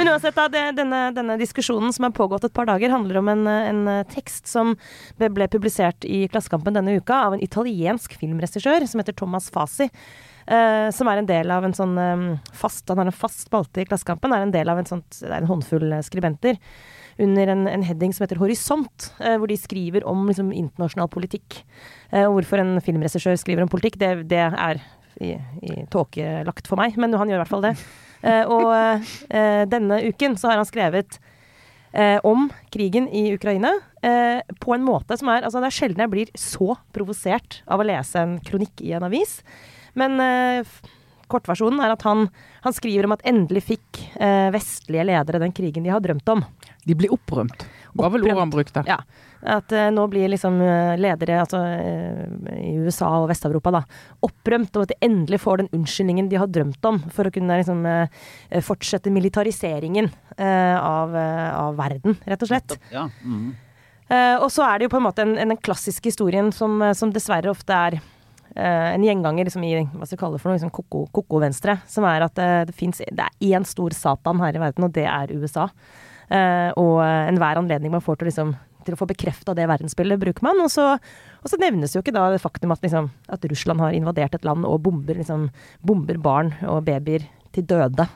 Men 0.00 0.14
uansett, 0.14 0.36
da, 0.38 0.46
det, 0.48 0.64
denne, 0.78 1.00
denne 1.12 1.36
diskusjonen 1.40 1.92
som 1.92 2.06
har 2.06 2.16
pågått 2.16 2.46
et 2.48 2.56
par 2.56 2.68
dager, 2.70 2.92
handler 2.92 3.20
om 3.20 3.28
en, 3.28 3.44
en 3.50 3.82
tekst 4.08 4.48
som 4.48 4.72
ble, 5.20 5.48
publisert 5.52 6.06
i 6.08 6.22
Klassekampen 6.32 6.78
denne 6.78 6.96
uka 6.96 7.18
av 7.26 7.36
en 7.36 7.44
italiensk 7.44 8.16
filmregissør 8.16 8.88
som 8.88 9.02
heter 9.02 9.18
Thomas 9.20 9.50
Fasi. 9.52 9.90
Uh, 10.50 10.88
som 10.90 11.06
er 11.06 11.20
en 11.20 11.28
del 11.28 11.52
av 11.52 11.62
en 11.62 11.74
sånn 11.76 11.92
um, 12.00 12.22
fast 12.56 12.88
Han 12.88 12.98
har 12.98 13.10
en 13.10 13.14
fast 13.14 13.44
spalte 13.44 13.82
i 13.82 13.86
Klassekampen. 13.86 14.32
Er 14.34 14.46
en 14.46 14.54
del 14.54 14.72
av 14.72 14.80
en, 14.80 14.88
sånt, 14.88 15.20
det 15.20 15.28
er 15.28 15.44
en 15.44 15.50
håndfull 15.52 15.92
eh, 15.92 16.02
skribenter 16.02 16.56
under 17.20 17.52
en, 17.52 17.66
en 17.68 17.84
heading 17.84 18.14
som 18.16 18.24
heter 18.24 18.40
Horisont, 18.40 19.10
eh, 19.20 19.36
hvor 19.38 19.50
de 19.50 19.58
skriver 19.60 20.06
om 20.08 20.24
liksom, 20.28 20.54
internasjonal 20.56 21.10
politikk. 21.12 21.60
Eh, 22.10 22.24
og 22.24 22.38
hvorfor 22.38 22.62
en 22.62 22.78
filmregissør 22.84 23.36
skriver 23.38 23.66
om 23.66 23.72
politikk, 23.72 24.00
det, 24.00 24.14
det 24.30 24.46
er 24.48 24.80
i, 25.20 25.34
i 25.36 25.82
tåkelagt 25.92 26.70
for 26.70 26.80
meg, 26.80 26.96
men 27.00 27.14
han 27.18 27.28
gjør 27.28 27.40
i 27.40 27.44
hvert 27.44 27.52
fall 27.52 27.66
det. 27.68 27.74
Eh, 28.22 28.44
og 28.44 28.70
eh, 28.72 29.64
denne 29.70 30.00
uken 30.10 30.36
så 30.40 30.50
har 30.50 30.60
han 30.60 30.68
skrevet 30.68 31.18
eh, 31.92 32.18
om 32.26 32.48
krigen 32.72 33.08
i 33.08 33.30
Ukraina 33.34 33.72
eh, 34.02 34.40
på 34.60 34.76
en 34.76 34.84
måte 34.84 35.16
som 35.16 35.32
er 35.32 35.46
Altså, 35.46 35.62
det 35.62 35.70
er 35.70 35.78
sjelden 35.78 36.04
jeg 36.04 36.14
blir 36.14 36.32
så 36.38 36.76
provosert 36.94 37.62
av 37.66 37.80
å 37.80 37.88
lese 37.88 38.20
en 38.20 38.38
kronikk 38.44 38.84
i 38.84 38.94
en 38.96 39.08
avis. 39.08 39.40
Men 39.98 40.20
kortversjonen 41.30 41.80
er 41.82 41.94
at 41.94 42.04
han, 42.06 42.28
han 42.64 42.76
skriver 42.76 43.06
om 43.06 43.14
at 43.16 43.24
endelig 43.28 43.64
fikk 43.70 44.02
eh, 44.20 44.50
vestlige 44.54 45.06
ledere 45.08 45.42
den 45.42 45.54
krigen 45.56 45.86
de 45.86 45.92
har 45.92 46.02
drømt 46.04 46.28
om. 46.32 46.44
De 46.86 46.96
blir 46.98 47.12
opprømt. 47.14 47.66
Var 47.98 48.14
vel 48.14 48.26
ordet 48.26 48.38
han 48.38 48.54
brukte. 48.54 48.84
Ja. 48.88 49.00
At 49.42 49.72
eh, 49.72 49.88
nå 49.92 50.04
blir 50.12 50.28
liksom 50.28 50.58
eh, 50.60 50.98
ledere 51.00 51.38
altså, 51.40 51.62
eh, 51.64 52.58
i 52.60 52.74
USA 52.84 53.08
og 53.22 53.30
Vest-Europa 53.30 53.72
da, 53.78 53.80
opprømt, 54.26 54.76
og 54.76 54.84
at 54.84 54.92
de 54.92 54.98
endelig 55.06 55.40
får 55.40 55.62
den 55.62 55.70
unnskyldningen 55.78 56.28
de 56.28 56.40
har 56.42 56.50
drømt 56.52 56.84
om 56.90 57.00
for 57.14 57.28
å 57.28 57.32
kunne 57.32 57.56
liksom, 57.62 57.80
eh, 57.88 58.60
fortsette 58.66 59.12
militariseringen 59.14 60.10
eh, 60.36 60.76
av, 60.76 61.16
av 61.16 61.80
verden, 61.80 62.18
rett 62.28 62.44
og 62.44 62.52
slett. 62.52 62.78
Ja. 62.92 63.08
mhm. 63.24 63.50
Eh, 64.10 64.34
og 64.42 64.48
så 64.50 64.64
er 64.66 64.80
det 64.80 64.88
jo 64.88 64.90
på 64.90 64.98
en 64.98 65.04
måte 65.04 65.22
en, 65.22 65.36
en, 65.38 65.52
den 65.52 65.58
klassiske 65.62 66.10
historien 66.10 66.48
som, 66.50 66.80
som 66.98 67.12
dessverre 67.14 67.52
ofte 67.52 67.70
er 67.70 68.00
en 68.58 69.04
gjenganger 69.06 69.46
liksom 69.46 69.62
i 69.62 69.68
hva 69.78 70.02
skal 70.02 70.16
vi 70.16 70.18
kalle 70.18 70.34
det 70.34 70.42
for 70.42 70.50
noe, 70.50 70.56
liksom 70.56 70.72
koko- 70.74 71.04
koko-venstre, 71.14 71.76
som 71.86 72.02
er 72.10 72.24
at 72.26 72.34
det 72.66 72.74
finnes, 72.74 72.98
Det 72.98 73.22
er 73.22 73.52
én 73.54 73.62
stor 73.62 73.94
satan 73.94 74.42
her 74.42 74.58
i 74.58 74.62
verden, 74.64 74.88
og 74.88 74.96
det 74.96 75.04
er 75.06 75.30
USA. 75.38 75.68
Uh, 76.26 76.74
og 76.74 76.98
enhver 76.98 77.58
anledning 77.62 77.94
man 77.94 78.02
får 78.02 78.18
til, 78.18 78.32
liksom, 78.32 78.50
til 78.90 78.98
å 78.98 79.00
få 79.00 79.08
bekrefta 79.10 79.54
det 79.56 79.68
verdensbildet, 79.70 80.20
bruker 80.20 80.46
man. 80.46 80.60
Og 80.64 80.70
så, 80.72 80.92
og 81.40 81.52
så 81.52 81.58
nevnes 81.60 81.94
jo 81.96 82.02
ikke 82.04 82.14
da 82.16 82.28
det 82.34 82.42
faktum 82.42 82.74
at, 82.74 82.82
liksom, 82.84 83.10
at 83.30 83.46
Russland 83.50 83.82
har 83.84 83.96
invadert 83.96 84.36
et 84.36 84.46
land 84.46 84.66
og 84.68 84.82
bomber, 84.86 85.20
liksom, 85.22 85.48
bomber 85.86 86.20
barn 86.20 86.54
og 86.68 86.84
babyer 86.88 87.26
til 87.54 87.66
døde. 87.70 88.06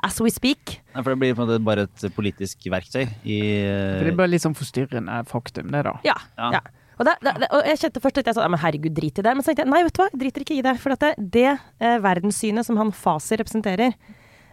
As 0.00 0.16
we 0.24 0.30
speak. 0.32 0.78
Nei, 0.94 1.02
for 1.02 1.12
det 1.12 1.20
blir 1.20 1.34
på 1.36 1.44
en 1.44 1.50
måte 1.50 1.64
bare 1.64 1.84
et 1.84 2.04
politisk 2.16 2.70
verktøy 2.72 3.02
i 3.04 3.40
For 3.68 4.06
det 4.06 4.14
er 4.14 4.20
bare 4.22 4.32
litt 4.32 4.44
sånn 4.46 4.56
forstyrrende 4.56 5.18
faktum, 5.28 5.68
det, 5.74 5.82
da. 5.84 5.98
Ja. 6.06 6.16
Ja. 6.38 6.54
ja. 6.56 6.62
Og, 7.00 7.06
det, 7.08 7.14
det, 7.24 7.34
det, 7.40 7.48
og 7.56 7.68
jeg 7.68 7.80
kjente 7.80 8.00
først 8.04 8.18
at 8.20 8.26
jeg 8.28 8.36
sa 8.36 8.48
men 8.48 8.60
herregud, 8.60 8.92
drit 8.96 9.20
i 9.20 9.24
det. 9.24 9.32
Men 9.32 9.44
så 9.44 9.50
tenkte 9.50 9.64
jeg 9.64 9.72
nei, 9.72 9.82
vet 9.86 9.96
du 9.96 10.02
hva, 10.02 10.08
jeg 10.12 10.20
driter 10.20 10.44
ikke 10.44 10.56
i 10.58 10.64
det. 10.64 10.74
For 10.82 10.96
at 10.96 11.04
det, 11.04 11.28
det 11.36 11.46
eh, 11.50 12.00
verdenssynet 12.04 12.68
som 12.68 12.80
han 12.80 12.92
Fasi 12.96 13.38
representerer 13.40 13.96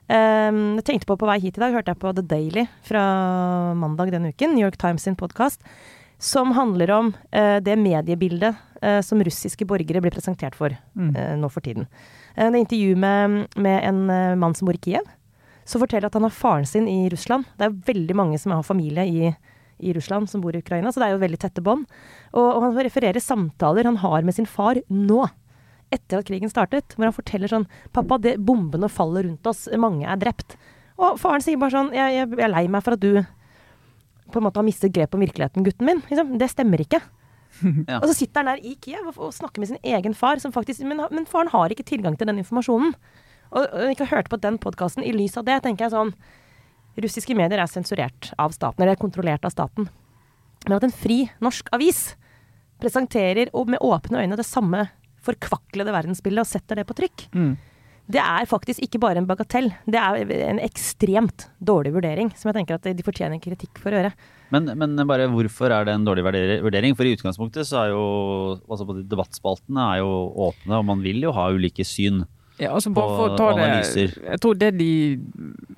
eh, 0.10 0.52
Jeg 0.78 0.86
tenkte 0.88 1.10
på 1.10 1.18
på 1.20 1.28
vei 1.30 1.40
hit 1.44 1.58
i 1.58 1.62
dag, 1.64 1.74
hørte 1.76 1.94
jeg 1.94 2.02
på 2.02 2.14
The 2.16 2.24
Daily 2.26 2.66
fra 2.88 3.04
mandag 3.76 4.12
denne 4.12 4.32
uken, 4.34 4.56
New 4.56 4.66
York 4.66 4.78
Times 4.78 5.04
sin 5.04 5.16
podkast, 5.16 5.62
som 6.20 6.52
handler 6.58 6.92
om 6.92 7.12
eh, 7.32 7.60
det 7.62 7.76
mediebildet 7.78 8.56
eh, 8.82 9.02
som 9.06 9.22
russiske 9.22 9.66
borgere 9.70 10.02
blir 10.02 10.12
presentert 10.16 10.56
for 10.58 10.74
Mm. 10.98 11.16
eh, 11.16 11.36
nå 11.38 11.50
for 11.52 11.62
tiden. 11.62 11.88
Det 12.36 12.46
er 12.46 12.56
intervju 12.56 12.96
med, 12.96 13.48
med 13.58 13.84
en 13.84 14.40
mann 14.40 14.54
som 14.56 14.66
bor 14.66 14.76
i 14.76 14.82
Kiev, 14.82 15.06
som 15.66 15.82
forteller 15.82 16.08
at 16.08 16.14
han 16.14 16.24
har 16.24 16.34
faren 16.34 16.66
sin 16.66 16.88
i 16.88 17.10
Russland. 17.10 17.46
Det 17.58 17.66
er 17.66 17.94
veldig 17.94 18.16
mange 18.16 18.38
som 18.40 18.52
har 18.52 18.64
familie 18.64 19.06
i, 19.06 19.36
i 19.80 19.94
Russland 19.94 20.30
som 20.30 20.42
bor 20.42 20.56
i 20.56 20.62
Ukraina, 20.62 20.92
så 20.92 21.02
det 21.02 21.08
er 21.10 21.16
jo 21.16 21.22
veldig 21.26 21.40
tette 21.42 21.62
bånd. 21.62 21.86
Og, 22.34 22.46
og 22.46 22.62
han 22.64 22.78
refererer 22.78 23.20
samtaler 23.22 23.86
han 23.90 23.98
har 23.98 24.22
med 24.24 24.34
sin 24.38 24.46
far 24.46 24.80
nå, 24.90 25.28
etter 25.94 26.20
at 26.20 26.28
krigen 26.28 26.52
startet, 26.52 26.96
hvor 26.96 27.08
han 27.08 27.16
forteller 27.16 27.52
sånn 27.52 27.68
'Pappa, 27.96 28.20
det, 28.22 28.38
bombene 28.44 28.90
faller 28.92 29.24
rundt 29.28 29.48
oss, 29.48 29.68
mange 29.78 30.08
er 30.08 30.20
drept'. 30.20 30.58
Og 30.98 31.20
faren 31.22 31.44
sier 31.44 31.58
bare 31.58 31.76
sånn 31.76 31.94
'Jeg, 31.94 32.14
jeg, 32.14 32.30
jeg 32.30 32.46
er 32.48 32.54
lei 32.54 32.68
meg 32.68 32.84
for 32.84 32.98
at 32.98 33.04
du 33.04 33.26
på 34.28 34.40
en 34.40 34.44
måte 34.44 34.60
har 34.60 34.68
mistet 34.68 34.92
grep 34.92 35.14
om 35.16 35.24
virkeligheten, 35.24 35.64
gutten 35.64 35.88
min'. 35.88 36.04
Liksom, 36.10 36.38
det 36.38 36.50
stemmer 36.52 36.82
ikke. 36.84 37.02
Ja. 37.88 38.02
Og 38.04 38.10
så 38.12 38.14
sitter 38.14 38.44
han 38.44 38.52
der 38.52 38.60
i 38.62 38.76
Kiev 38.76 39.08
og, 39.08 39.18
og 39.18 39.34
snakker 39.34 39.64
med 39.64 39.70
sin 39.70 39.80
egen 39.82 40.14
far, 40.14 40.38
som 40.38 40.52
faktisk, 40.52 40.84
men, 40.86 41.00
men 41.10 41.26
faren 41.26 41.50
har 41.50 41.72
ikke 41.72 41.88
tilgang 41.88 42.18
til 42.18 42.28
den 42.28 42.38
informasjonen. 42.38 42.94
Og, 43.50 43.64
og 43.64 43.90
ikke 43.90 44.06
har 44.06 44.18
hørt 44.18 44.30
på 44.30 44.38
den 44.38 44.60
podkasten. 44.62 45.02
I 45.02 45.16
lys 45.16 45.38
av 45.40 45.48
det 45.48 45.64
tenker 45.64 45.88
jeg 45.88 45.96
sånn 45.96 46.14
Russiske 46.98 47.36
medier 47.38 47.62
er 47.62 47.70
sensurert 47.70 48.32
av 48.42 48.54
staten, 48.56 48.82
eller 48.82 48.96
er 48.96 49.02
kontrollert 49.02 49.46
av 49.46 49.54
staten. 49.54 49.90
Men 50.66 50.78
at 50.78 50.86
en 50.88 50.94
fri 50.94 51.28
norsk 51.42 51.70
avis 51.76 52.16
presenterer 52.82 53.52
og 53.54 53.70
med 53.70 53.82
åpne 53.86 54.24
øyne 54.24 54.38
det 54.38 54.46
samme 54.46 54.88
forkvaklede 55.28 55.94
verdensbildet 55.96 56.46
og 56.46 56.50
setter 56.50 56.80
det 56.82 56.88
på 56.90 56.96
trykk, 56.98 57.28
Mm. 57.36 57.58
det 58.10 58.22
er 58.24 58.48
faktisk 58.48 58.80
ikke 58.86 59.00
bare 59.04 59.20
en 59.20 59.28
bagatell. 59.28 59.70
Det 59.86 60.00
er 60.00 60.32
en 60.50 60.60
ekstremt 60.64 61.50
dårlig 61.60 61.92
vurdering, 61.94 62.32
som 62.40 62.50
jeg 62.52 62.62
tenker 62.62 62.80
at 62.80 62.88
de 62.96 63.04
fortjener 63.04 63.42
kritikk 63.44 63.78
for 63.84 63.92
å 63.92 64.00
gjøre. 64.00 64.14
Men, 64.56 64.70
men 64.80 64.96
bare 65.10 65.28
hvorfor 65.28 65.74
er 65.76 65.84
det 65.84 65.94
en 65.98 66.06
dårlig 66.08 66.24
vurdering? 66.64 66.96
For 66.96 67.04
i 67.04 67.16
utgangspunktet 67.18 67.68
så 67.68 67.82
er 67.84 67.90
jo 67.92 68.04
altså 68.64 68.88
debattspaltene 69.04 69.90
er 69.92 70.00
jo 70.06 70.12
åpne, 70.48 70.80
og 70.80 70.86
man 70.88 71.04
vil 71.04 71.20
jo 71.28 71.34
ha 71.36 71.50
ulike 71.52 71.84
syn. 71.84 72.24
Ja, 72.58 72.72
altså 72.74 72.90
bare 72.90 73.18
for 73.18 73.34
å 73.34 73.38
ta 73.38 73.48
det. 73.58 73.66
Jeg 73.96 74.40
tror 74.42 74.58
det 74.58 74.72
de 74.80 74.92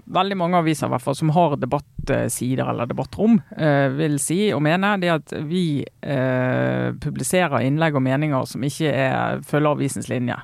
Veldig 0.09 0.37
mange 0.39 0.57
aviser 0.57 0.87
i 0.87 0.93
hvert 0.93 1.03
fall 1.03 1.17
som 1.17 1.29
har 1.35 1.51
debattsider 1.61 2.65
eller 2.71 2.87
debattrom, 2.89 3.35
eh, 3.53 3.91
vil 3.93 4.15
si 4.17 4.39
og 4.55 4.63
mene, 4.65 4.95
det 4.97 5.11
at 5.13 5.33
vi 5.45 5.83
eh, 5.85 6.87
publiserer 6.97 7.61
innlegg 7.67 7.99
og 7.99 8.01
meninger 8.07 8.47
som 8.49 8.65
ikke 8.65 8.89
er, 8.89 9.43
følger 9.45 9.75
avisens 9.75 10.09
linje. 10.09 10.39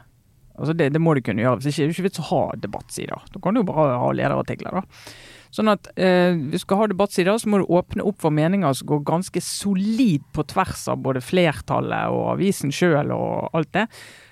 Altså 0.53 0.75
det, 0.77 0.91
det 0.93 1.01
må 1.01 1.15
du 1.17 1.23
kunne 1.25 1.41
gjøre. 1.41 1.63
Hvis 1.63 1.71
ikke, 1.73 1.81
det 1.81 1.87
er 1.87 1.95
ikke 1.95 2.05
vits 2.11 2.21
å 2.21 2.27
ha 2.29 2.43
debattsider. 2.61 3.25
Da 3.33 3.41
kan 3.41 3.57
du 3.57 3.63
jo 3.63 3.69
bare 3.71 3.97
ha 4.03 4.11
lederartikler. 4.13 4.77
da. 4.77 5.09
Sånn 5.55 5.71
at 5.71 5.89
eh, 5.95 6.35
Hvis 6.35 6.61
du 6.61 6.65
skal 6.67 6.83
ha 6.83 6.89
debattsider, 6.91 7.39
så 7.39 7.49
må 7.49 7.61
du 7.61 7.71
åpne 7.73 8.05
opp 8.05 8.21
for 8.23 8.35
meninger 8.35 8.75
som 8.77 8.89
går 8.91 9.01
ganske 9.07 9.41
solid 9.43 10.29
på 10.35 10.45
tvers 10.51 10.85
av 10.91 11.01
både 11.05 11.23
flertallet 11.23 12.13
og 12.13 12.35
avisen 12.35 12.73
sjøl 12.75 13.13
og 13.15 13.55
alt 13.55 13.71
det. 13.75 13.87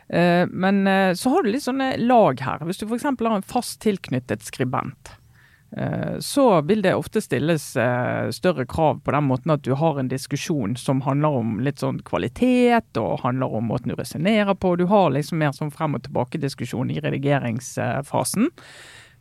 Eh, 0.10 0.48
men 0.50 0.88
eh, 0.88 1.14
så 1.14 1.30
har 1.30 1.44
du 1.44 1.52
litt 1.52 1.66
sånne 1.66 1.96
lag 1.98 2.42
her. 2.44 2.64
Hvis 2.68 2.82
du 2.82 2.88
f.eks. 2.88 3.06
har 3.08 3.36
en 3.36 3.46
fast 3.46 3.80
tilknyttet 3.84 4.44
skribent, 4.46 5.14
eh, 5.78 6.20
så 6.20 6.48
vil 6.68 6.84
det 6.86 6.96
ofte 6.98 7.24
stilles 7.24 7.72
større 8.36 8.68
krav 8.70 9.02
på 9.04 9.16
den 9.16 9.30
måten 9.30 9.56
at 9.56 9.64
du 9.66 9.74
har 9.80 10.00
en 10.00 10.12
diskusjon 10.12 10.76
som 10.80 11.04
handler 11.08 11.40
om 11.42 11.56
litt 11.64 11.84
sånn 11.84 12.02
kvalitet, 12.06 12.98
og 13.00 13.24
handler 13.24 13.56
om 13.60 13.72
måten 13.72 13.94
du 13.94 14.00
resonnerer 14.00 14.58
på. 14.58 14.76
Du 14.80 14.88
har 14.92 15.14
liksom 15.14 15.42
mer 15.42 15.56
sånn 15.56 15.74
frem 15.74 15.96
og 15.98 16.06
tilbake-diskusjon 16.08 16.94
i 16.94 17.02
redigeringsfasen. 17.04 18.52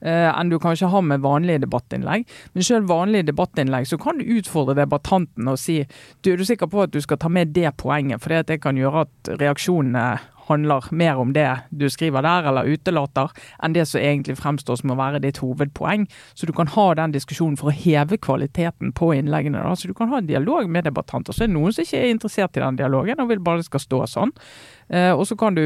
enn 0.02 0.48
du 0.50 0.56
kanskje 0.58 0.88
har 0.90 1.02
med 1.06 1.20
vanlige 1.22 1.60
debattinnlegg. 1.62 2.24
Men 2.52 2.64
selv 2.66 2.88
vanlige 2.90 3.28
debattinnlegg 3.28 3.86
så 3.86 3.94
kan 4.02 4.18
du 4.18 4.24
utfordre 4.34 4.74
debattanten 4.74 5.46
og 5.46 5.60
si 5.62 5.76
du 6.26 6.32
er 6.32 6.40
du 6.40 6.42
sikker 6.44 6.66
på 6.66 6.82
at 6.82 6.90
du 6.90 6.98
skal 7.00 7.20
ta 7.22 7.30
med 7.30 7.54
det 7.54 7.70
poenget, 7.78 8.18
for 8.18 8.34
det 8.42 8.58
kan 8.64 8.74
gjøre 8.74 9.04
at 9.06 9.30
reaksjonene 9.38 10.18
handler 10.48 10.88
mer 10.90 11.20
om 11.22 11.32
det 11.36 11.48
du 11.70 11.86
skriver 11.90 12.24
der, 12.24 12.48
eller 12.50 12.68
utelater, 12.68 13.32
enn 13.62 13.76
det 13.76 13.86
som 13.88 14.02
egentlig 14.02 14.38
fremstår 14.40 14.80
som 14.80 14.92
å 14.94 14.98
være 14.98 15.22
ditt 15.22 15.40
hovedpoeng. 15.42 16.08
Så 16.34 16.48
du 16.48 16.54
kan 16.56 16.70
ha 16.74 16.86
den 16.98 17.14
diskusjonen 17.14 17.58
for 17.60 17.70
å 17.70 17.76
heve 17.76 18.18
kvaliteten 18.22 18.92
på 18.98 19.12
innleggene. 19.16 19.62
Da. 19.62 19.74
Så 19.78 19.90
du 19.90 19.96
kan 19.98 20.10
ha 20.12 20.20
en 20.20 20.30
dialog 20.30 20.70
med 20.70 20.86
debattanter. 20.88 21.34
Så 21.34 21.44
er 21.44 21.50
det 21.50 21.56
noen 21.56 21.74
som 21.74 21.86
ikke 21.86 22.02
er 22.02 22.12
interessert 22.12 22.58
i 22.58 22.64
den 22.64 22.80
dialogen 22.80 23.22
og 23.22 23.32
vil 23.32 23.42
bare 23.44 23.62
det 23.62 23.68
skal 23.70 23.84
stå 23.84 24.04
sånn. 24.10 24.34
Eh, 24.92 25.12
og 25.12 25.24
så 25.28 25.38
kan 25.38 25.56
du 25.56 25.64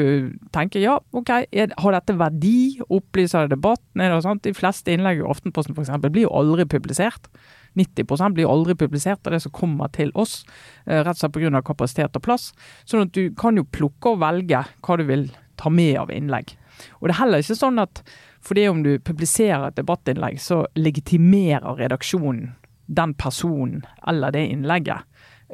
tenke 0.55 0.83
ja, 0.83 0.99
ok, 1.17 1.33
er, 1.51 1.73
har 1.81 1.97
dette 1.97 2.19
verdi? 2.19 2.57
Opplyser 2.87 3.47
det 3.47 3.57
debatten? 3.57 4.03
Er 4.03 4.15
det 4.15 4.25
sant? 4.27 4.45
De 4.45 4.55
fleste 4.57 4.93
innlegg 4.93 5.23
i 5.23 5.29
Aftenposten 5.29 5.77
eksempel, 5.77 6.13
blir 6.15 6.29
jo 6.29 6.35
aldri 6.37 6.69
publisert. 6.69 7.31
90 7.77 8.35
blir 8.35 8.51
aldri 8.51 8.75
publisert 8.75 9.27
av 9.27 9.37
det 9.37 9.43
som 9.45 9.53
kommer 9.53 9.93
til 9.93 10.11
oss, 10.15 10.45
eh, 10.87 11.03
rett 11.03 11.17
og 11.17 11.23
slett 11.23 11.33
pga. 11.33 11.63
kapasitet 11.63 12.17
og 12.17 12.23
plass. 12.23 12.53
Sånn 12.85 13.07
at 13.07 13.13
du 13.13 13.31
kan 13.31 13.57
jo 13.57 13.65
plukke 13.65 14.15
og 14.15 14.21
velge 14.21 14.65
hva 14.83 14.97
du 14.97 15.05
vil 15.05 15.31
ta 15.57 15.71
med 15.71 15.97
av 15.97 16.11
innlegg. 16.11 16.57
Og 17.01 17.09
det 17.09 17.15
er 17.15 17.25
heller 17.25 17.39
ikke 17.39 17.57
sånn 17.57 17.81
at 17.81 18.03
fordi 18.47 18.69
om 18.69 18.83
du 18.83 18.99
publiserer 18.99 19.69
et 19.69 19.77
debattinnlegg, 19.77 20.39
så 20.39 20.67
legitimerer 20.77 21.77
redaksjonen 21.77 22.55
den 22.87 23.15
personen 23.15 23.85
eller 24.07 24.31
det 24.31 24.47
innlegget 24.47 25.03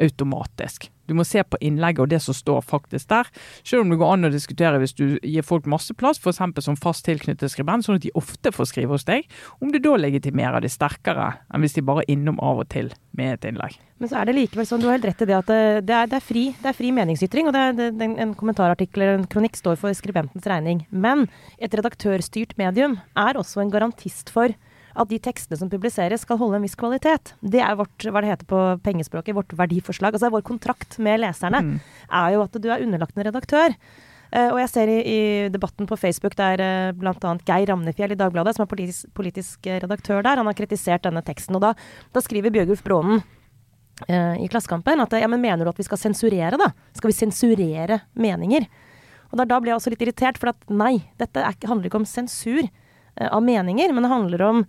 automatisk. 0.00 0.88
Du 1.10 1.14
må 1.18 1.24
se 1.26 1.42
på 1.44 1.58
innlegget 1.60 2.00
og 2.04 2.10
det 2.12 2.20
som 2.22 2.34
står 2.36 2.62
faktisk 2.64 3.10
der. 3.10 3.28
Selv 3.66 3.82
om 3.82 3.90
det 3.92 3.98
går 4.00 4.12
an 4.14 4.28
å 4.28 4.32
diskutere 4.32 4.78
hvis 4.80 4.94
du 4.96 5.18
gir 5.18 5.44
folk 5.44 5.66
masse 5.68 5.92
plass, 5.98 6.20
f.eks. 6.22 6.40
som 6.64 6.78
fast 6.78 7.04
tilknyttet 7.08 7.52
skribent, 7.52 7.84
sånn 7.84 7.98
at 7.98 8.06
de 8.06 8.12
ofte 8.18 8.52
får 8.54 8.70
skrive 8.70 8.94
hos 8.94 9.04
deg, 9.08 9.26
om 9.60 9.72
du 9.74 9.80
da 9.82 9.96
legitimerer 9.98 10.62
de 10.62 10.70
sterkere 10.72 11.32
enn 11.52 11.66
hvis 11.66 11.76
de 11.76 11.84
bare 11.84 12.06
er 12.06 12.14
innom 12.14 12.38
av 12.40 12.62
og 12.62 12.70
til 12.72 12.92
med 13.18 13.34
et 13.34 13.48
innlegg. 13.50 13.76
Men 14.00 14.10
så 14.10 14.18
er 14.22 14.30
det 14.30 14.36
likevel 14.38 14.66
sånn, 14.66 14.80
du 14.82 14.88
har 14.88 14.96
helt 14.96 15.10
rett 15.10 15.22
i 15.22 15.28
det 15.28 15.36
at 15.36 15.50
det, 15.50 15.60
er, 15.94 16.08
det, 16.10 16.16
er, 16.18 16.24
fri, 16.24 16.48
det 16.62 16.72
er 16.72 16.78
fri 16.78 16.90
meningsytring, 16.94 17.50
og 17.50 17.58
er- 17.58 17.76
det, 17.76 17.92
en 18.24 18.34
kommentarartikkel 18.38 19.04
eller 19.04 19.20
en 19.20 19.28
kronikk 19.30 19.58
står 19.58 19.78
for 19.82 19.94
skribentens 19.98 20.48
regning. 20.48 20.86
Men 20.90 21.28
et 21.58 21.74
redaktørstyrt 21.76 22.56
medium 22.58 22.98
er 23.18 23.38
også 23.38 23.62
en 23.62 23.70
garantist 23.74 24.32
for 24.32 24.54
at 24.94 25.08
de 25.08 25.18
tekstene 25.22 25.58
som 25.58 25.70
publiseres 25.72 26.24
skal 26.26 26.38
holde 26.40 26.58
en 26.58 26.64
viss 26.64 26.76
kvalitet. 26.78 27.34
Det 27.40 27.60
er 27.64 27.76
vårt, 27.78 28.04
hva 28.04 28.22
det 28.22 28.32
heter 28.32 28.48
på 28.48 28.60
pengespråket, 28.84 29.36
vårt 29.36 29.52
verdiforslag. 29.56 30.14
Altså 30.16 30.30
vår 30.32 30.44
kontrakt 30.46 30.98
med 30.98 31.20
leserne 31.22 31.62
Mm. 31.62 31.76
er 32.10 32.32
jo 32.34 32.42
at 32.42 32.52
du 32.60 32.68
er 32.70 32.82
underlagt 32.82 33.16
en 33.16 33.24
redaktør. 33.24 33.76
Uh, 34.32 34.48
og 34.54 34.58
jeg 34.62 34.68
ser 34.72 34.88
i, 34.88 34.98
i 35.04 35.48
debatten 35.52 35.84
på 35.86 35.96
Facebook 36.00 36.32
der 36.38 36.56
uh, 36.56 36.92
bl.a. 36.96 37.32
Geir 37.44 37.68
Ramnefjell 37.68 38.14
i 38.14 38.16
Dagbladet, 38.16 38.54
som 38.56 38.64
er 38.64 38.70
politisk, 38.70 39.10
politisk 39.12 39.66
eh, 39.68 39.76
redaktør 39.82 40.22
der, 40.24 40.40
han 40.40 40.48
har 40.48 40.56
kritisert 40.56 41.04
denne 41.04 41.20
teksten. 41.20 41.58
Og 41.58 41.60
da, 41.60 41.74
da 42.16 42.22
skriver 42.24 42.50
Bjørgulf 42.54 42.80
Brånen 42.86 43.20
uh, 44.08 44.36
i 44.40 44.48
Klassekampen 44.48 45.04
at 45.04 45.12
ja, 45.20 45.28
men 45.28 45.42
mener 45.44 45.64
du 45.64 45.72
at 45.74 45.76
vi 45.76 45.84
skal 45.84 46.00
sensurere, 46.00 46.56
da? 46.56 46.70
Skal 46.96 47.12
vi 47.12 47.18
sensurere 47.18 48.00
meninger? 48.16 48.64
Og 49.32 49.36
da, 49.40 49.44
da 49.48 49.60
ble 49.60 49.72
jeg 49.72 49.80
også 49.80 49.92
litt 49.92 50.04
irritert, 50.04 50.40
for 50.40 50.52
at 50.52 50.64
nei, 50.72 51.02
dette 51.20 51.40
er, 51.40 51.56
handler 51.68 51.88
ikke 51.88 52.00
om 52.00 52.08
sensur 52.08 52.64
eh, 52.64 52.72
av 53.20 53.42
meninger, 53.44 53.92
men 53.92 54.02
det 54.06 54.12
handler 54.12 54.42
om 54.46 54.62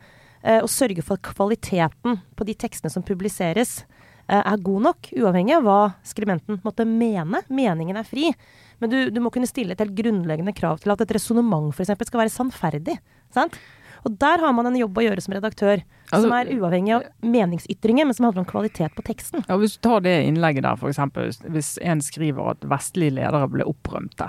eh, 0.43 0.61
å 0.63 0.69
sørge 0.69 1.03
for 1.05 1.19
at 1.19 1.35
kvaliteten 1.35 2.19
på 2.35 2.47
de 2.47 2.55
tekstene 2.55 2.91
som 2.91 3.05
publiseres, 3.05 3.83
eh, 4.27 4.41
er 4.41 4.63
god 4.65 4.87
nok, 4.89 5.11
uavhengig 5.15 5.55
av 5.57 5.67
hva 5.67 5.79
skribenten 6.07 6.61
måtte 6.65 6.87
mene. 6.87 7.43
Meningen 7.49 7.99
er 7.99 8.07
fri. 8.07 8.33
Men 8.79 8.91
du, 8.91 8.97
du 9.13 9.21
må 9.23 9.31
kunne 9.31 9.47
stille 9.47 9.75
et 9.75 9.79
helt 9.83 9.95
grunnleggende 9.95 10.55
krav 10.55 10.81
til 10.83 10.91
at 10.91 11.01
et 11.05 11.15
resonnement 11.15 11.71
f.eks. 11.71 11.93
skal 12.09 12.23
være 12.25 12.33
sannferdig. 12.33 12.97
Sant? 13.33 13.55
Og 14.03 14.17
der 14.19 14.41
har 14.43 14.51
man 14.51 14.67
en 14.67 14.75
jobb 14.75 14.97
å 14.99 15.03
gjøre 15.05 15.23
som 15.23 15.35
redaktør, 15.35 15.83
Altså- 16.11 16.27
som 16.27 16.33
er 16.35 16.51
uavhengig 16.53 16.91
av 16.97 17.03
meningsytringer, 17.23 18.05
men 18.05 18.13
som 18.13 18.25
handler 18.27 18.43
om 18.43 18.49
kvalitet 18.49 18.93
på 18.93 19.05
teksten. 19.07 19.45
Ja, 19.47 19.55
Hvis 19.57 19.77
du 19.77 19.87
tar 19.87 20.01
det 20.01 20.27
innlegget 20.27 20.63
der, 20.63 20.75
f.eks. 20.75 21.39
Hvis 21.47 21.77
en 21.81 22.01
skriver 22.01 22.51
at 22.51 22.59
vestlige 22.67 23.15
ledere 23.15 23.47
ble 23.49 23.63
opprømte. 23.63 24.27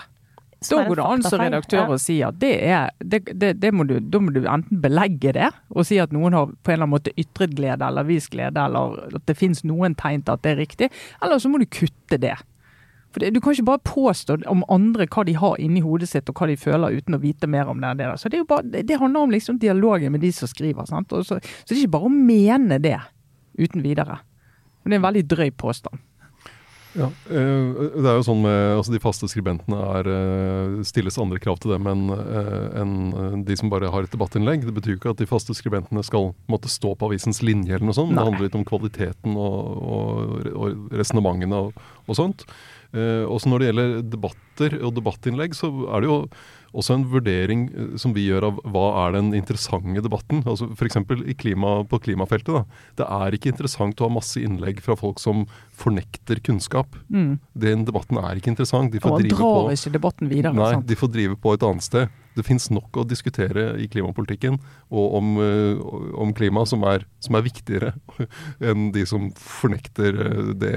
Da 0.70 0.84
går 0.88 1.00
det 1.00 1.04
an 1.04 1.24
som 1.26 1.42
redaktør 1.42 1.92
å 1.94 1.98
si 2.00 2.18
at 2.24 2.38
det 2.40 2.54
er 2.64 2.90
det, 3.00 3.20
det, 3.32 3.52
det 3.60 3.72
må 3.74 3.86
du, 3.88 3.98
Da 4.00 4.20
må 4.22 4.32
du 4.34 4.42
enten 4.42 4.80
belegge 4.82 5.34
det, 5.36 5.50
og 5.74 5.86
si 5.88 5.98
at 6.02 6.14
noen 6.14 6.36
har 6.36 6.48
på 6.50 6.72
en 6.72 6.76
eller 6.76 6.86
annen 6.86 6.94
måte 6.94 7.14
ytret 7.20 7.54
glede 7.56 7.84
eller 7.86 8.08
vist 8.08 8.32
glede, 8.32 8.64
eller 8.64 9.16
at 9.20 9.26
det 9.28 9.36
finnes 9.38 9.64
noen 9.66 9.96
tegn 9.98 10.24
til 10.24 10.36
at 10.36 10.44
det 10.44 10.54
er 10.54 10.60
riktig, 10.62 10.90
eller 11.22 11.42
så 11.42 11.52
må 11.52 11.60
du 11.62 11.68
kutte 11.68 12.20
det. 12.20 12.36
For 13.14 13.22
det, 13.22 13.30
Du 13.34 13.40
kan 13.40 13.54
ikke 13.54 13.68
bare 13.68 13.84
påstå 13.86 14.40
om 14.50 14.64
andre 14.68 15.06
hva 15.06 15.22
de 15.24 15.36
har 15.38 15.60
inni 15.62 15.84
hodet 15.84 16.08
sitt 16.10 16.28
og 16.30 16.40
hva 16.40 16.48
de 16.50 16.56
føler 16.58 16.96
uten 16.98 17.14
å 17.14 17.22
vite 17.22 17.46
mer 17.46 17.70
om 17.70 17.78
det. 17.80 18.08
Så 18.18 18.28
Det 18.28 18.42
bare, 18.48 18.66
det, 18.82 18.98
handler 18.98 19.20
om 19.20 19.30
liksom 19.30 19.60
dialogen 19.62 20.12
med 20.12 20.20
de 20.20 20.32
som 20.32 20.48
skriver. 20.48 20.84
så, 20.86 21.22
så 21.22 21.38
det 21.38 21.70
er 21.70 21.84
ikke 21.84 21.94
bare 21.94 22.10
å 22.10 22.14
mene 22.14 22.78
det 22.82 22.98
uten 23.54 23.82
videre. 23.82 24.18
Men 24.82 24.90
det 24.90 24.96
er 24.96 24.98
en 24.98 25.06
veldig 25.06 25.26
drøy 25.30 25.50
påstand. 25.54 26.02
Ja, 26.94 27.08
eh, 27.26 27.78
det 27.98 28.06
er 28.06 28.18
jo 28.20 28.26
sånn 28.26 28.42
med 28.44 28.76
altså 28.76 28.94
De 28.94 29.00
faste 29.02 29.26
skribentene 29.30 29.78
er, 29.98 30.10
eh, 30.14 30.76
stilles 30.86 31.18
andre 31.18 31.40
krav 31.42 31.58
til 31.62 31.74
dem 31.74 31.88
enn 31.90 32.04
en 32.14 32.94
eh, 33.10 33.38
de 33.48 33.56
som 33.58 33.72
bare 33.72 33.90
har 33.90 34.06
et 34.06 34.14
debattinnlegg. 34.14 34.66
Det 34.68 34.76
betyr 34.76 34.94
jo 34.94 35.00
ikke 35.00 35.14
at 35.16 35.22
de 35.22 35.28
faste 35.30 35.56
skribentene 35.58 36.04
skal 36.06 36.32
måtte 36.50 36.70
stå 36.70 36.94
på 36.94 37.10
avisens 37.10 37.42
linje 37.42 37.74
eller 37.74 37.88
noe 37.90 37.98
sånt. 37.98 38.14
Nei. 38.14 38.20
Det 38.20 38.28
handler 38.30 38.46
litt 38.46 38.58
om 38.60 38.68
kvaliteten 38.68 39.34
og, 39.34 39.58
og, 39.98 40.48
og 40.54 40.94
resonnementene 40.94 41.66
og, 41.66 41.84
og 42.06 42.18
sånt. 42.20 42.46
Også 42.94 43.50
når 43.50 43.58
det 43.58 43.66
gjelder 43.66 43.94
debatter 44.06 44.74
og 44.86 44.92
debattinnlegg, 44.94 45.56
så 45.58 45.66
er 45.90 46.04
det 46.04 46.06
jo 46.06 46.18
også 46.74 46.96
en 46.96 47.06
vurdering 47.10 47.64
som 48.00 48.14
vi 48.14 48.26
gjør 48.28 48.48
av 48.48 48.60
hva 48.70 48.84
er 49.04 49.16
den 49.16 49.32
interessante 49.34 50.02
debatten. 50.04 50.42
Altså 50.46 50.68
F.eks. 50.74 51.00
Klima, 51.38 51.76
på 51.90 52.00
klimafeltet. 52.06 52.54
da. 52.54 52.64
Det 53.00 53.08
er 53.18 53.36
ikke 53.36 53.50
interessant 53.50 54.00
å 54.00 54.08
ha 54.08 54.16
masse 54.16 54.42
innlegg 54.42 54.82
fra 54.84 54.94
folk 54.98 55.22
som 55.22 55.44
fornekter 55.74 56.40
kunnskap. 56.44 56.94
Mm. 57.12 57.38
Den 57.52 57.86
debatten 57.88 58.18
er 58.20 58.38
ikke 58.38 58.52
interessant. 58.52 58.92
De 58.94 59.00
får 59.02 59.16
Og 59.16 59.24
drive 59.24 59.38
drar 59.38 59.56
på 59.58 59.72
ikke 59.74 59.94
debatten 59.96 60.30
videre. 60.30 60.54
Nei, 60.56 60.74
sant? 60.76 60.86
de 60.86 60.98
får 60.98 61.10
drive 61.14 61.38
på 61.40 61.54
et 61.56 61.66
annet 61.66 61.86
sted. 61.86 62.20
Det 62.34 62.42
fins 62.42 62.66
nok 62.74 62.96
å 62.98 63.04
diskutere 63.06 63.76
i 63.78 63.86
klimapolitikken 63.90 64.56
og 64.90 65.12
om, 65.20 65.28
eh, 65.38 65.82
om 66.18 66.32
klima 66.34 66.64
som 66.66 66.82
er, 66.90 67.04
som 67.22 67.38
er 67.38 67.44
viktigere 67.46 67.92
enn 68.70 68.88
de 68.94 69.04
som 69.06 69.28
fornekter 69.38 70.18
eh, 70.24 70.40
det, 70.58 70.72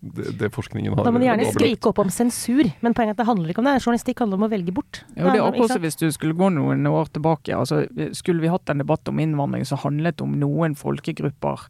det, 0.00 0.34
det 0.42 0.50
forskningen 0.52 0.92
har. 0.96 1.08
Da 1.08 1.14
må 1.14 1.22
de 1.22 1.30
gjerne 1.30 1.48
skrike 1.54 1.92
opp 1.92 2.02
om 2.04 2.12
sensur, 2.12 2.68
men 2.84 2.96
poenget 2.96 3.14
er 3.14 3.16
at 3.16 3.22
det 3.22 3.28
handler 3.30 3.52
ikke 3.52 3.64
om 3.64 3.70
det. 3.70 3.76
Journalistikk 3.80 4.24
handler 4.24 4.42
om 4.42 4.48
å 4.48 4.52
velge 4.52 4.76
bort. 4.76 5.02
Ja, 5.14 5.30
det 5.30 5.38
er 5.40 5.46
akkurat 5.46 5.76
som 5.76 5.86
hvis 5.86 6.00
du 6.00 6.08
skulle 6.16 6.36
gå 6.36 6.52
noen 6.52 6.84
år 6.90 7.08
tilbake. 7.14 7.56
altså 7.56 7.86
Skulle 8.16 8.44
vi 8.44 8.52
hatt 8.52 8.68
en 8.68 8.84
debatt 8.84 9.08
om 9.08 9.24
innvandring 9.24 9.64
som 9.68 9.80
handlet 9.80 10.20
om 10.24 10.36
noen 10.40 10.76
folkegrupper 10.76 11.64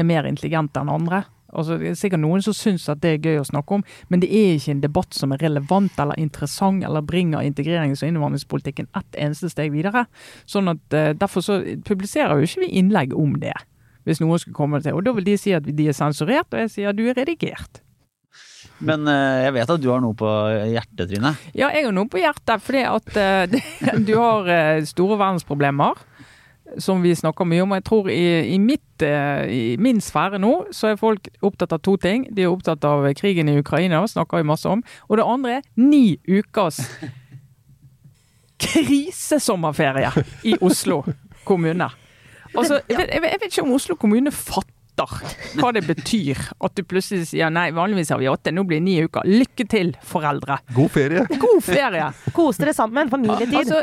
er 0.00 0.08
mer 0.08 0.28
intelligente 0.28 0.80
enn 0.80 0.92
andre? 0.92 1.24
Altså, 1.52 1.78
det 1.80 1.90
er 1.90 1.98
sikkert 1.98 2.22
noen 2.22 2.44
som 2.44 2.54
syns 2.56 2.86
at 2.92 3.00
det 3.02 3.14
er 3.14 3.26
gøy 3.26 3.40
å 3.40 3.48
snakke 3.48 3.78
om, 3.78 3.84
men 4.08 4.22
det 4.22 4.30
er 4.30 4.54
ikke 4.54 4.74
en 4.76 4.84
debatt 4.84 5.16
som 5.16 5.34
er 5.34 5.42
relevant 5.42 5.98
eller 6.02 6.20
interessant 6.20 6.84
eller 6.86 7.04
bringer 7.06 7.44
integrerings- 7.46 8.04
og 8.04 8.12
innvandringspolitikken 8.12 8.90
ett 8.98 9.18
eneste 9.18 9.50
steg 9.52 9.74
videre. 9.74 10.06
Sånn 10.48 10.70
at 10.72 10.96
eh, 10.96 11.12
Derfor 11.20 11.44
så 11.44 11.58
publiserer 11.84 12.38
jo 12.38 12.46
ikke 12.46 12.64
vi 12.64 12.72
innlegg 12.80 13.12
om 13.18 13.34
det, 13.42 13.56
hvis 14.08 14.22
noen 14.22 14.40
skulle 14.40 14.56
komme 14.56 14.80
til. 14.82 14.96
Og 14.96 15.04
da 15.04 15.14
vil 15.16 15.26
de 15.26 15.36
si 15.40 15.52
at 15.56 15.66
de 15.66 15.88
er 15.90 15.96
sensurert, 15.96 16.48
og 16.52 16.64
jeg 16.64 16.72
sier 16.72 16.92
at 16.92 16.98
du 16.98 17.04
er 17.10 17.18
redigert. 17.18 17.82
Men 18.80 19.04
uh, 19.08 19.42
jeg 19.44 19.52
vet 19.56 19.72
at 19.74 19.82
du 19.82 19.88
har 19.92 20.00
noe 20.00 20.16
på 20.16 20.28
hjertet, 20.70 21.10
Trine. 21.10 21.34
Ja, 21.52 21.68
jeg 21.74 21.84
har 21.84 21.92
noe 21.92 22.08
på 22.08 22.20
hjertet, 22.22 22.62
fordi 22.64 22.84
at 22.88 23.18
uh, 23.20 23.98
du 24.08 24.14
har 24.16 24.48
uh, 24.48 24.86
store 24.88 25.18
verdensproblemer. 25.20 26.00
Som 26.78 27.02
vi 27.02 27.14
snakker 27.18 27.44
mye 27.48 27.62
om. 27.64 27.72
Jeg 27.74 27.84
tror 27.88 28.10
i, 28.12 28.20
i, 28.54 28.58
mitt, 28.62 29.02
eh, 29.02 29.44
i 29.50 29.76
min 29.80 29.98
sfære 30.00 30.38
nå, 30.38 30.52
så 30.76 30.92
er 30.92 30.96
folk 31.00 31.26
opptatt 31.42 31.72
av 31.74 31.80
to 31.82 31.96
ting. 31.98 32.28
De 32.30 32.42
er 32.46 32.52
opptatt 32.52 32.84
av 32.86 33.08
krigen 33.18 33.48
i 33.50 33.58
Ukraina, 33.58 34.02
snakker 34.06 34.38
vi 34.42 34.46
masse 34.52 34.68
om. 34.70 34.82
Og 35.08 35.18
det 35.18 35.26
andre 35.26 35.56
er 35.58 35.62
ni 35.80 36.18
ukers 36.28 36.78
krisesommerferie 38.60 40.10
i 40.44 40.54
Oslo 40.60 41.02
kommune. 41.48 41.88
Altså, 42.54 42.80
jeg, 42.90 42.98
vet- 42.98 43.14
jeg, 43.14 43.22
vet- 43.22 43.46
ikke 43.48 43.62
om 43.64 43.72
Oslo 43.76 43.96
kommune 43.96 44.32
fatter 44.34 44.76
hva 45.56 45.70
det 45.72 45.80
betyr 45.86 46.36
at 46.60 46.74
du 46.76 46.82
plutselig 46.84 47.30
sier 47.30 47.48
nei, 47.54 47.70
vanligvis 47.72 48.10
har 48.12 48.18
vi 48.20 48.26
åtte, 48.28 48.52
nå 48.52 48.66
blir 48.68 48.82
det 48.82 48.84
ni 48.84 48.98
uker. 49.06 49.24
Lykke 49.24 49.64
til, 49.70 49.94
foreldre. 50.04 50.58
God 50.76 50.90
ferie! 50.92 51.22
God 51.40 51.62
ferie! 51.64 52.10
Kos 52.36 52.60
dere 52.60 52.74
sammen, 52.76 53.08
familietid. 53.08 53.54
Altså, 53.62 53.80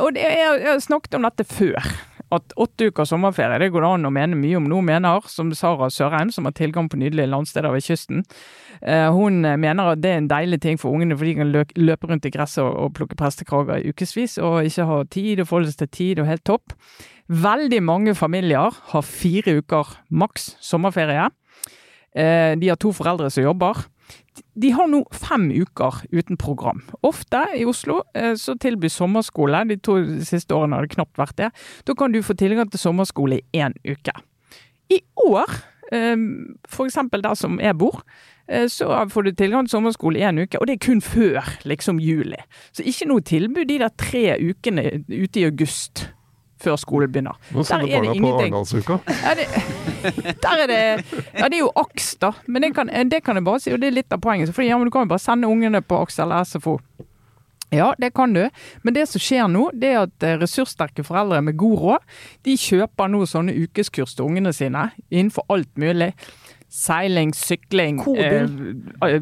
og 0.00 0.16
jeg, 0.16 0.38
jeg 0.40 0.70
har 0.70 0.80
snakket 0.80 1.18
om 1.18 1.26
dette 1.28 1.44
før. 1.50 1.90
At 2.32 2.54
åtte 2.56 2.88
uker 2.90 3.04
sommerferie 3.04 3.58
det 3.60 3.70
går 3.72 3.84
det 3.84 3.90
an 3.94 4.08
å 4.08 4.12
mene 4.14 4.38
mye 4.38 4.56
om. 4.56 4.64
nå, 4.68 4.80
mener, 4.80 5.20
som 5.28 5.52
Sara 5.54 5.90
Sørheim, 5.90 6.30
som 6.32 6.44
har 6.44 6.52
tilgang 6.52 6.88
på 6.88 6.96
nydelige 6.96 7.28
landsteder 7.30 7.70
ved 7.70 7.84
kysten, 7.84 8.24
eh, 8.82 9.10
hun 9.12 9.42
mener 9.42 9.92
at 9.92 10.02
det 10.02 10.10
er 10.10 10.16
en 10.22 10.30
deilig 10.30 10.60
ting 10.60 10.78
for 10.80 10.90
ungene, 10.90 11.16
for 11.16 11.24
de 11.24 11.34
kan 11.34 11.52
løpe 11.76 12.08
rundt 12.08 12.26
i 12.26 12.30
gresset 12.30 12.64
og 12.64 12.94
plukke 12.94 13.16
prestekrager 13.16 13.76
i 13.84 13.92
ukevis, 13.92 14.38
og 14.38 14.64
ikke 14.64 14.86
ha 14.88 15.02
tid 15.04 15.40
og 15.40 15.48
forholde 15.48 15.72
seg 15.72 15.78
til 15.84 15.88
tid, 15.88 16.18
og 16.20 16.26
helt 16.26 16.44
topp. 16.44 16.72
Veldig 17.28 17.82
mange 17.82 18.14
familier 18.14 18.74
har 18.92 19.02
fire 19.02 19.58
uker 19.60 19.96
maks 20.10 20.56
sommerferie. 20.60 21.30
Eh, 22.14 22.54
De 22.56 22.68
har 22.68 22.76
to 22.76 22.92
foreldre 22.92 23.30
som 23.30 23.44
jobber. 23.44 23.84
De 24.58 24.70
har 24.74 24.88
nå 24.90 25.02
fem 25.14 25.46
uker 25.50 26.02
uten 26.14 26.38
program. 26.40 26.82
Ofte 27.06 27.44
i 27.58 27.64
Oslo 27.68 28.02
eh, 28.14 28.34
så 28.38 28.56
tilbyr 28.58 28.92
sommerskole, 28.92 29.64
de 29.70 29.78
to 29.78 29.98
siste 30.26 30.54
årene 30.54 30.78
har 30.78 30.86
det 30.86 30.96
knapt 30.96 31.20
vært 31.20 31.36
det. 31.38 31.50
Da 31.86 31.96
kan 31.98 32.14
du 32.14 32.22
få 32.22 32.36
tilgang 32.38 32.70
til 32.70 32.82
sommerskole 32.82 33.40
i 33.40 33.62
én 33.64 33.76
uke. 33.86 34.14
I 34.92 35.00
år, 35.24 35.50
f.eks. 35.90 36.70
for 36.74 36.88
eksempel 36.88 37.22
der 37.24 37.38
som 37.38 37.60
jeg 37.62 37.78
bor, 37.78 38.02
eh, 38.48 38.66
så 38.70 38.90
får 39.10 39.28
du 39.28 39.32
tilgang 39.32 39.68
til 39.68 39.76
sommerskole 39.76 40.20
i 40.20 40.26
én 40.26 40.42
uke, 40.42 40.58
og 40.58 40.66
det 40.66 40.78
er 40.78 40.86
kun 40.86 41.02
før 41.04 41.54
liksom 41.64 42.02
juli. 42.02 42.40
Så 42.72 42.86
ikke 42.86 43.10
noe 43.10 43.24
tilbud 43.24 43.70
de 43.70 43.80
der 43.82 43.94
tre 43.98 44.26
ukene 44.42 44.90
ute 45.08 45.40
i 45.40 45.48
august 45.48 46.08
før 46.64 46.76
skolen 46.80 47.12
begynner. 47.12 47.38
Nå 47.52 47.62
Der 47.62 47.70
sender 47.70 47.86
er 47.86 48.06
det 48.06 48.12
barna 48.12 48.26
på. 48.26 48.34
Arendalsuka. 48.40 48.98
Ja, 49.22 49.34
det, 49.38 49.48
der 50.44 50.62
er 50.64 50.70
det 50.72 50.82
Ja, 51.38 51.48
det 51.48 51.58
er 51.58 51.62
jo 51.62 51.72
AKS, 51.84 52.14
da. 52.24 52.32
Men 52.46 52.66
det 52.66 52.74
kan, 52.76 52.92
det 53.10 53.22
kan 53.24 53.40
jeg 53.40 53.46
bare 53.46 53.62
si, 53.62 53.72
og 53.74 53.80
det 53.82 53.92
er 53.92 53.98
litt 54.02 54.12
av 54.14 54.22
poenget. 54.24 54.52
For 54.54 54.66
ja, 54.66 54.78
men 54.80 54.88
Du 54.88 54.94
kan 54.94 55.06
jo 55.06 55.12
bare 55.14 55.22
sende 55.22 55.50
ungene 55.50 55.82
på 55.84 56.02
AKS 56.04 56.22
eller 56.24 56.48
SFO. 56.48 56.78
Ja, 57.74 57.94
det 57.98 58.12
kan 58.14 58.32
du. 58.32 58.44
Men 58.82 58.94
det 58.94 59.08
som 59.10 59.22
skjer 59.22 59.48
nå, 59.50 59.66
det 59.74 59.90
er 59.90 60.04
at 60.04 60.26
eh, 60.26 60.36
ressurssterke 60.38 61.04
foreldre 61.06 61.40
med 61.42 61.56
god 61.58 61.78
råd, 61.82 62.08
de 62.46 62.56
kjøper 62.60 63.10
nå 63.10 63.24
sånne 63.26 63.54
ukeskurs 63.64 64.14
til 64.14 64.28
ungene 64.28 64.52
sine 64.54 64.88
innenfor 65.10 65.46
alt 65.52 65.72
mulig. 65.80 66.12
Seiling, 66.74 67.30
sykling, 67.38 68.00
eh, 68.18 68.46
eh, 69.06 69.18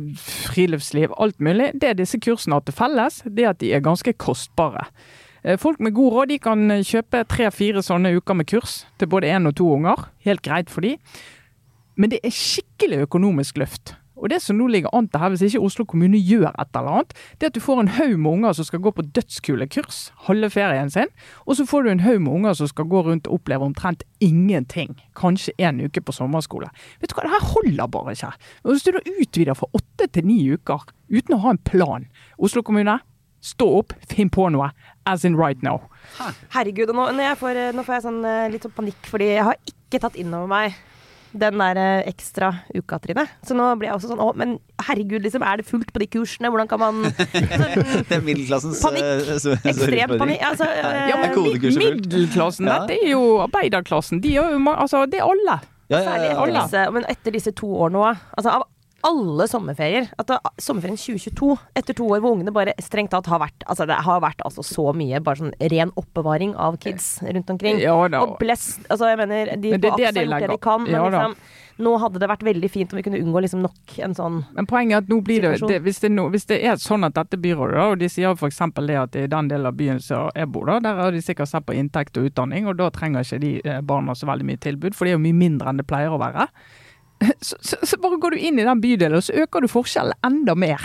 friluftsliv, 0.49 1.13
alt 1.21 1.41
mulig. 1.41 1.73
Det 1.81 1.97
disse 2.01 2.21
kursene 2.23 2.57
har 2.59 2.65
til 2.69 2.77
felles, 2.77 3.21
det 3.29 3.45
er 3.47 3.53
at 3.53 3.61
de 3.61 3.73
er 3.77 3.85
ganske 3.85 4.15
kostbare. 4.21 4.87
Eh, 5.45 5.59
Folk 5.59 5.81
med 5.81 5.95
god 5.95 6.13
råd 6.13 6.29
de 6.31 6.39
kan 6.39 6.71
eh, 6.71 6.85
kjøpe 6.87 7.25
tre-fire 7.31 7.83
sånne 7.83 8.15
uker 8.19 8.39
med 8.39 8.47
kurs 8.51 8.83
til 8.99 9.11
både 9.11 9.33
én 9.35 9.49
og 9.51 9.57
to 9.59 9.67
unger. 9.75 10.07
Helt 10.27 10.43
greit 10.43 10.71
for 10.71 10.87
de. 10.87 10.97
Men 11.99 12.13
det 12.13 12.23
er 12.23 12.31
skikkelig 12.35 13.03
økonomisk 13.09 13.59
løft. 13.59 13.97
Og 14.23 14.31
det 14.31 14.39
som 14.39 14.55
nå 14.55 14.69
ligger 14.71 14.93
an 14.95 15.09
til 15.11 15.19
her, 15.19 15.33
hvis 15.33 15.43
ikke 15.49 15.65
Oslo 15.67 15.85
kommune 15.89 16.21
gjør 16.23 16.53
et 16.55 16.77
eller 16.79 16.93
annet, 17.01 17.15
det 17.41 17.47
er 17.49 17.51
at 17.51 17.57
du 17.57 17.65
får 17.65 17.81
en 17.83 17.91
haug 17.97 18.13
med 18.23 18.31
unger 18.37 18.53
som 18.55 18.69
skal 18.69 18.83
gå 18.85 18.93
på 18.95 19.03
dødskulekurs 19.17 20.13
halve 20.29 20.51
ferien 20.55 20.93
sin, 20.95 21.11
og 21.43 21.59
så 21.59 21.67
får 21.67 21.83
du 21.83 21.91
en 21.91 22.05
haug 22.05 22.21
med 22.23 22.33
unger 22.37 22.55
som 22.55 22.71
skal 22.71 22.87
gå 22.87 23.03
rundt 23.03 23.27
og 23.27 23.41
oppleve 23.41 23.67
omtrent 23.67 24.05
ingenting. 24.23 24.95
Kanskje 25.19 25.57
en 25.59 25.83
uke 25.83 26.05
på 26.07 26.15
sommerskole. 26.15 26.71
Vet 27.03 27.11
du 27.11 27.17
hva, 27.19 27.27
det 27.27 27.35
her 27.35 27.49
holder 27.51 27.91
bare 27.91 28.15
ikke. 28.15 28.31
Hvis 28.71 28.87
du 28.87 28.93
da 28.95 29.03
utvider 29.17 29.59
fra 29.59 29.73
åtte 29.75 30.07
til 30.15 30.29
ni 30.31 30.39
uker 30.55 30.87
uten 31.11 31.35
å 31.35 31.43
ha 31.43 31.57
en 31.57 31.65
plan 31.67 32.07
Oslo 32.39 32.63
kommune, 32.63 33.01
Stå 33.43 33.67
opp, 33.81 33.93
finn 34.09 34.31
på 34.31 34.47
noe. 34.55 34.71
As 35.05 35.25
in 35.27 35.35
right 35.37 35.61
now. 35.67 35.81
Herregud, 36.55 36.93
og 36.93 36.95
nå, 36.95 37.09
når 37.17 37.25
jeg 37.33 37.39
får, 37.41 37.59
nå 37.75 37.83
får 37.87 37.95
jeg 37.97 38.05
sånn, 38.07 38.21
eh, 38.29 38.49
litt 38.53 38.63
sånn 38.63 38.75
panikk, 38.77 39.09
fordi 39.11 39.33
jeg 39.35 39.45
har 39.49 39.57
ikke 39.67 40.01
tatt 40.05 40.17
inn 40.23 40.33
over 40.39 40.47
meg 40.53 40.77
den 41.35 41.57
der 41.59 41.79
eh, 41.81 42.03
ekstra 42.11 42.51
uka, 42.77 42.99
Trine. 43.01 43.25
Så 43.43 43.57
nå 43.57 43.71
blir 43.81 43.89
jeg 43.89 43.97
også 43.97 44.11
sånn 44.13 44.21
Å, 44.21 44.27
men 44.37 44.59
herregud, 44.85 45.23
liksom, 45.25 45.43
er 45.49 45.57
det 45.63 45.67
fullt 45.67 45.89
på 45.95 46.03
de 46.03 46.07
kursene? 46.13 46.51
Hvordan 46.53 46.69
kan 46.69 46.83
man 46.83 46.99
sånn, 47.09 48.05
Det 48.09 48.19
er 48.19 48.25
middelklassens 48.27 48.83
Panikk. 48.85 49.07
eh, 49.09 49.39
så- 49.41 49.57
så 49.57 49.71
Ekstrem 49.73 50.13
panikk. 50.21 50.43
Altså, 50.51 50.69
eh, 50.69 51.09
Ja, 51.09 51.17
men? 51.17 51.35
Middelklassen, 51.81 52.67
Ja. 52.69 52.79
dette 52.87 52.99
er 53.01 53.11
jo 53.15 53.23
arbeiderklassen. 53.47 54.21
De 54.23 54.37
er 54.37 54.53
jo, 54.53 54.61
altså, 54.77 55.07
det 55.11 55.19
er 55.19 55.25
alle. 55.27 55.59
Ja, 55.91 55.99
ja, 55.99 56.13
ja, 56.17 56.31
etter 56.37 56.53
disse, 56.57 56.83
men 56.93 57.05
etter 57.11 57.33
disse 57.35 57.53
to 57.53 57.67
årene 57.67 57.99
òg. 58.01 58.21
altså 58.39 58.53
av 58.61 58.63
alle 59.07 59.47
sommerferier 59.51 60.11
at 60.19 60.29
da, 60.31 60.39
Sommerferien 60.63 60.99
2022, 61.01 61.57
etter 61.79 61.97
to 61.99 62.07
år 62.11 62.23
hvor 62.23 62.37
ungene 62.37 62.55
bare 62.55 62.75
strengt 62.83 63.13
tatt 63.15 63.31
har 63.31 63.43
vært 63.43 63.67
Altså 63.67 63.87
det 63.89 63.99
har 64.07 64.23
vært 64.23 64.43
altså 64.47 64.65
så 64.67 64.91
mye 64.97 65.21
bare 65.25 65.43
sånn 65.43 65.57
ren 65.73 65.93
oppbevaring 65.99 66.55
av 66.61 66.79
kids 66.83 67.17
rundt 67.23 67.51
omkring. 67.51 67.81
Ja 67.83 67.97
da. 68.13 68.23
Og 68.27 68.39
bless 68.43 68.77
Altså 68.89 69.11
jeg 69.13 69.21
mener, 69.23 69.57
de 69.57 69.75
Men 69.75 69.83
det 69.83 69.91
på 69.91 70.01
det 70.01 70.09
AKS 70.11 70.17
de 70.17 70.25
gjort 70.27 70.47
det 70.47 70.55
de 70.55 70.63
kan, 70.69 70.87
men 70.87 70.97
Ja 70.97 71.09
liksom 71.11 71.37
nå 71.81 71.95
hadde 72.03 72.21
det 72.21 72.29
vært 72.31 72.45
veldig 72.45 72.69
fint 72.71 72.93
om 72.93 72.99
vi 72.99 73.05
kunne 73.07 73.21
unngå 73.23 73.43
liksom 73.45 73.63
nok 73.65 73.95
en 74.05 74.15
sånn 74.17 74.39
Men 74.57 74.69
poenget 74.69 74.97
er 74.97 75.05
at 75.05 75.11
nå 75.13 75.19
blir 75.25 75.45
det, 75.45 75.55
det, 75.69 75.79
hvis, 75.87 76.03
det 76.05 76.13
no, 76.13 76.27
hvis 76.33 76.47
det 76.51 76.61
er 76.61 76.79
sånn 76.81 77.07
at 77.09 77.17
dette 77.17 77.41
byrådet, 77.41 77.79
da, 77.79 77.87
og 77.95 78.03
de 78.03 78.11
sier 78.13 78.37
f.eks. 78.37 78.61
det 78.77 78.99
at 78.99 79.19
i 79.19 79.27
den 79.31 79.51
delen 79.51 79.71
av 79.71 79.79
byen 79.79 80.01
som 80.03 80.31
jeg 80.37 80.51
bor, 80.53 80.69
da, 80.69 80.79
der 80.85 81.01
har 81.07 81.15
de 81.15 81.23
sikkert 81.25 81.51
sett 81.51 81.67
på 81.67 81.77
inntekt 81.77 82.19
og 82.21 82.29
utdanning, 82.29 82.69
og 82.69 82.79
da 82.81 82.91
trenger 82.95 83.25
ikke 83.25 83.41
de 83.43 83.53
eh, 83.65 83.81
barna 83.81 84.17
så 84.19 84.29
veldig 84.29 84.49
mye 84.53 84.61
tilbud, 84.63 84.97
for 84.97 85.07
det 85.09 85.15
er 85.15 85.19
jo 85.19 85.25
mye 85.25 85.41
mindre 85.43 85.73
enn 85.73 85.81
det 85.81 85.89
pleier 85.89 86.13
å 86.13 86.21
være. 86.21 86.49
Så, 87.49 87.57
så, 87.61 87.79
så 87.87 87.99
bare 88.03 88.19
går 88.19 88.35
du 88.35 88.45
inn 88.49 88.59
i 88.59 88.67
den 88.67 88.83
bydelen, 88.83 89.19
og 89.19 89.25
så 89.27 89.35
øker 89.45 89.63
du 89.63 89.71
forskjellen 89.71 90.17
enda 90.27 90.57
mer. 90.59 90.83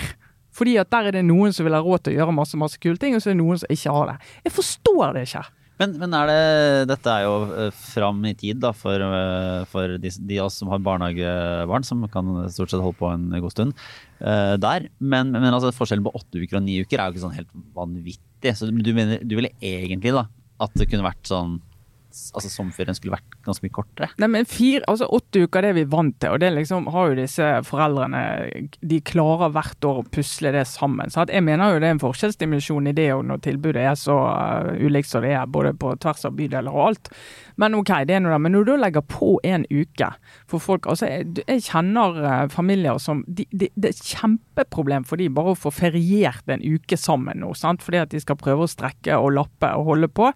Fordi 0.54 0.76
at 0.80 0.90
der 0.90 1.08
er 1.08 1.18
det 1.18 1.26
noen 1.26 1.54
som 1.54 1.66
vil 1.66 1.76
ha 1.76 1.82
råd 1.84 2.04
til 2.04 2.16
å 2.16 2.18
gjøre 2.20 2.34
masse 2.34 2.58
masse 2.58 2.80
kule 2.82 2.98
ting, 3.00 3.14
og 3.14 3.22
så 3.22 3.30
er 3.30 3.36
det 3.36 3.42
noen 3.42 3.60
som 3.60 3.72
ikke 3.74 3.94
har 3.94 4.12
det. 4.12 4.16
Jeg 4.46 4.54
forstår 4.56 5.16
det 5.16 5.24
ikke. 5.28 5.44
Men, 5.78 5.92
men 6.00 6.14
er 6.18 6.26
det 6.26 6.86
Dette 6.90 7.12
er 7.12 7.24
jo 7.28 7.34
eh, 7.54 7.68
fram 7.94 8.24
i 8.26 8.34
tid 8.38 8.58
da, 8.64 8.72
for, 8.74 8.98
eh, 8.98 9.60
for 9.70 9.94
de, 10.02 10.10
de 10.30 10.40
oss 10.42 10.56
som 10.58 10.72
har 10.72 10.82
barnehagebarn, 10.82 11.86
som 11.86 12.02
kan 12.10 12.32
stort 12.54 12.72
sett 12.72 12.82
holde 12.82 12.98
på 12.98 13.10
en 13.12 13.28
god 13.36 13.54
stund 13.54 13.76
uh, 14.18 14.56
der. 14.58 14.88
Men, 14.98 15.30
men 15.36 15.52
altså, 15.52 15.70
forskjellen 15.76 16.06
på 16.06 16.14
åtte 16.18 16.42
uker 16.42 16.58
og 16.58 16.66
ni 16.66 16.80
uker 16.82 16.98
er 16.98 17.06
jo 17.06 17.14
ikke 17.14 17.26
sånn 17.28 17.38
helt 17.38 17.54
vanvittig. 17.78 18.56
Så 18.58 18.70
du, 18.72 18.90
mener, 18.96 19.22
du 19.22 19.38
ville 19.38 19.54
egentlig 19.62 20.16
da 20.16 20.26
at 20.58 20.74
det 20.74 20.88
kunne 20.90 21.06
vært 21.06 21.30
sånn 21.30 21.60
Altså 22.36 22.50
sommerferien 22.52 22.96
skulle 22.96 23.16
vært 23.16 23.36
ganske 23.46 23.64
mye 23.64 23.74
kortere? 23.74 24.10
Nei, 24.20 24.28
men 24.32 24.48
fire, 24.48 24.82
altså 24.90 25.08
Åtte 25.18 25.42
uker 25.46 25.64
det 25.64 25.72
er 25.72 25.78
vi 25.78 25.84
vant 25.90 26.16
til, 26.20 26.34
og 26.34 26.42
det 26.42 26.50
liksom 26.54 26.88
har 26.92 27.10
jo 27.10 27.18
disse 27.18 27.48
foreldrene 27.66 28.22
De 28.92 29.00
klarer 29.06 29.52
hvert 29.54 29.88
år 29.88 30.02
å 30.02 30.06
pusle 30.12 30.52
det 30.54 30.64
sammen. 30.70 31.12
Så 31.12 31.26
jeg 31.30 31.44
mener 31.46 31.74
jo 31.74 31.82
det 31.82 31.90
er 31.90 31.96
en 31.96 32.02
forskjellsdimensjon 32.02 32.90
i 32.90 32.94
det 32.96 33.08
og 33.14 33.24
når 33.28 33.42
tilbudet 33.46 33.84
er 33.90 33.98
så 33.98 34.16
uh, 34.28 34.70
ulikt 34.78 35.10
som 35.10 35.24
det 35.24 35.34
er, 35.34 35.48
både 35.50 35.74
på 35.78 35.94
tvers 36.02 36.26
av 36.28 36.36
bydeler 36.38 36.74
og 36.74 36.90
alt. 36.90 37.12
Men 37.58 37.74
ok, 37.78 37.92
det 38.08 38.16
er 38.16 38.22
noe 38.22 38.34
der. 38.36 38.42
Men 38.44 38.54
når 38.54 38.68
du 38.68 38.74
legger 38.78 39.04
på 39.08 39.32
en 39.46 39.66
uke 39.70 40.12
for 40.48 40.62
folk 40.62 40.86
altså 40.88 41.08
Jeg, 41.08 41.26
jeg 41.48 41.64
kjenner 41.66 42.18
uh, 42.22 42.46
familier 42.52 43.00
som 43.02 43.24
de, 43.26 43.46
de, 43.50 43.70
Det 43.74 43.90
er 43.90 43.96
et 43.96 44.12
kjempeproblem 44.12 45.06
for 45.08 45.20
de 45.20 45.28
bare 45.32 45.54
å 45.54 45.58
få 45.58 45.72
feriert 45.74 46.48
en 46.52 46.62
uke 46.62 46.98
sammen 47.00 47.42
nå. 47.42 47.52
sant? 47.58 47.82
Fordi 47.84 48.02
at 48.02 48.12
de 48.14 48.22
skal 48.22 48.38
prøve 48.40 48.66
å 48.66 48.70
strekke 48.70 49.18
og 49.18 49.32
lappe 49.38 49.72
og 49.74 49.92
holde 49.92 50.10
på. 50.12 50.30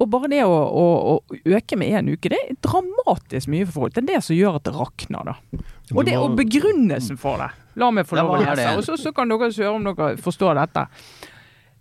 Og 0.00 0.08
bare 0.12 0.28
det 0.32 0.42
å, 0.44 0.52
å, 0.52 0.86
å 1.14 1.40
øke 1.56 1.78
med 1.80 1.94
én 1.96 2.12
uke, 2.12 2.30
det 2.32 2.38
er 2.38 2.56
dramatisk 2.64 3.50
mye 3.52 3.66
for 3.68 3.84
folk. 3.84 3.94
Det 3.96 4.02
er 4.02 4.08
det 4.14 4.22
som 4.26 4.36
gjør 4.36 4.58
at 4.58 4.68
det 4.68 4.74
rakner, 4.76 5.32
da. 5.32 5.64
Og, 5.94 6.04
det, 6.08 6.16
og 6.20 6.36
begrunnelsen 6.38 7.20
for 7.20 7.40
det. 7.40 7.50
La 7.80 7.88
meg 7.94 8.08
få 8.08 8.18
lov 8.18 8.34
å 8.36 8.40
lese, 8.42 8.70
og 8.76 8.84
så, 8.84 8.98
så 9.00 9.12
kan 9.16 9.32
dere 9.32 9.48
høre 9.48 9.74
om 9.76 9.86
dere 9.88 10.16
forstår 10.20 10.58
dette. 10.60 10.86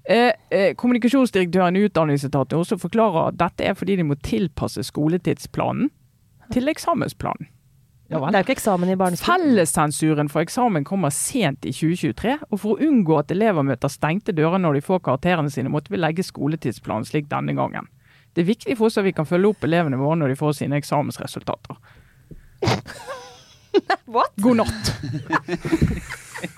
Eh, 0.09 0.31
eh, 0.49 0.71
kommunikasjonsdirektøren 0.79 1.77
i 1.77 1.85
Utdanningsetaten 1.85 2.57
også 2.57 2.79
forklarer 2.81 3.29
at 3.29 3.39
dette 3.39 3.67
er 3.69 3.75
fordi 3.77 3.99
de 3.99 4.07
må 4.07 4.17
tilpasse 4.25 4.83
skoletidsplanen 4.87 5.91
til 6.53 6.71
eksamensplanen. 6.71 7.51
Ja. 8.11 8.19
Det 8.19 8.35
er 8.35 8.41
jo 8.41 8.47
ikke 8.49 8.57
eksamen 8.57 8.89
i 8.91 8.97
barneskolen. 8.99 9.45
Fellessensuren 9.45 10.29
for 10.31 10.43
eksamen 10.43 10.83
kommer 10.87 11.13
sent 11.15 11.63
i 11.63 11.71
2023, 11.71 12.33
og 12.49 12.59
for 12.59 12.75
å 12.75 12.89
unngå 12.89 13.15
at 13.21 13.31
elever 13.31 13.63
møter 13.63 13.91
stengte 13.91 14.35
dører 14.35 14.59
når 14.59 14.77
de 14.77 14.83
får 14.83 14.99
karakterene 15.05 15.51
sine, 15.53 15.71
måtte 15.71 15.93
vi 15.93 16.01
legge 16.01 16.25
skoletidsplanen 16.27 17.07
slik 17.07 17.29
denne 17.31 17.55
gangen. 17.55 17.87
Det 18.35 18.43
er 18.43 18.51
viktig 18.51 18.75
for 18.79 18.89
oss 18.89 18.99
at 18.99 19.07
vi 19.07 19.15
kan 19.15 19.27
følge 19.27 19.53
opp 19.53 19.63
elevene 19.67 19.99
våre 19.99 20.19
når 20.19 20.33
de 20.33 20.39
får 20.39 20.59
sine 20.59 20.79
eksamensresultater. 20.79 21.79
What? 24.11 24.35
God 24.43 24.59
natt! 24.59 24.91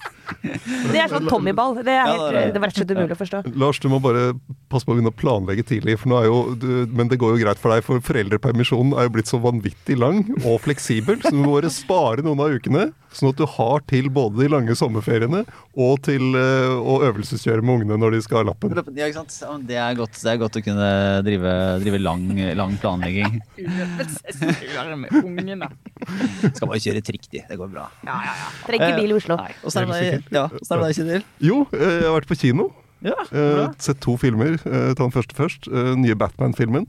Det 0.94 1.00
er 1.00 1.12
sånn 1.12 1.28
Tommyball. 1.30 1.76
Det 1.84 1.94
er, 1.94 2.08
helt, 2.08 2.54
det 2.56 2.62
var 2.62 2.70
rett 2.70 2.78
og 2.78 2.84
slett 2.84 2.94
umulig 2.96 3.16
å 3.16 3.20
forstå. 3.20 3.42
Lars, 3.64 3.80
du 3.84 3.90
må 3.92 4.00
bare 4.04 4.32
passe 4.72 4.88
på 4.88 4.94
å 4.94 4.98
begynne 4.98 5.14
å 5.14 5.18
planlegge 5.18 5.66
tidlig. 5.74 5.98
For 6.02 6.12
nå 6.12 6.20
er 6.20 6.28
jo, 6.30 6.40
du, 6.60 6.68
men 6.94 7.12
det 7.12 7.20
går 7.22 7.36
jo 7.36 7.44
greit 7.44 7.62
for 7.62 7.74
deg, 7.74 7.86
for 7.86 8.04
foreldrepermisjonen 8.08 8.96
er 8.98 9.08
jo 9.08 9.16
blitt 9.18 9.32
så 9.32 9.40
vanvittig 9.44 9.98
lang 10.00 10.24
og 10.44 10.60
fleksibel. 10.66 11.20
Så 11.24 11.34
du 11.34 11.42
må 11.42 11.56
bare 11.58 11.72
spare 11.74 12.26
noen 12.26 12.44
av 12.44 12.56
ukene, 12.56 12.90
sånn 13.14 13.30
at 13.34 13.42
du 13.42 13.46
har 13.58 13.84
til 13.90 14.10
både 14.14 14.42
de 14.42 14.50
lange 14.50 14.74
sommerferiene 14.78 15.44
og 15.78 16.00
til 16.06 16.34
eh, 16.38 16.72
å 16.74 16.96
øvelseskjøre 17.06 17.62
med 17.62 17.84
ungene 17.84 18.00
når 18.02 18.16
de 18.16 18.22
skal 18.26 18.42
ha 18.42 18.48
lappen. 18.50 18.74
Ja, 18.98 19.10
ikke 19.10 19.22
sant? 19.22 19.68
Det 19.70 19.78
er 19.78 19.98
godt, 19.98 20.18
det 20.18 20.32
er 20.32 20.40
godt 20.42 20.58
å 20.58 20.64
kunne 20.66 20.90
drive, 21.26 21.54
drive 21.84 22.02
lang, 22.02 22.26
lang 22.58 22.78
planlegging. 22.82 23.38
Øvelseskjøre 23.64 24.98
med 25.04 25.14
ungene. 25.22 25.70
Skal 26.54 26.70
bare 26.70 26.82
kjøre 26.82 27.04
trikk, 27.06 27.30
de. 27.30 27.44
Det 27.50 27.60
går 27.60 27.70
bra. 27.74 27.88
Trenger 28.66 28.90
ikke 28.90 29.02
bil 29.02 29.14
i 29.14 29.18
Oslo. 29.20 29.38
Nei. 29.40 29.52
så 29.64 29.84
er 29.84 29.90
det 29.90 30.13
ja, 30.32 30.46
er 30.50 30.60
det 30.60 30.80
deg, 30.84 30.96
Kjetil? 30.98 31.24
Jo, 31.40 31.62
eh, 31.74 31.80
jeg 32.02 32.08
har 32.10 32.16
vært 32.22 32.30
på 32.32 32.38
kino. 32.40 32.70
Ja, 33.04 33.16
Eh, 33.32 33.56
bra. 33.58 33.74
sett 33.84 34.00
to 34.00 34.16
filmer. 34.18 34.54
Eh, 34.64 34.94
ta 34.96 35.04
den 35.04 35.12
første 35.12 35.36
først. 35.36 35.68
Nye 36.00 36.16
Batman-filmen. 36.16 36.86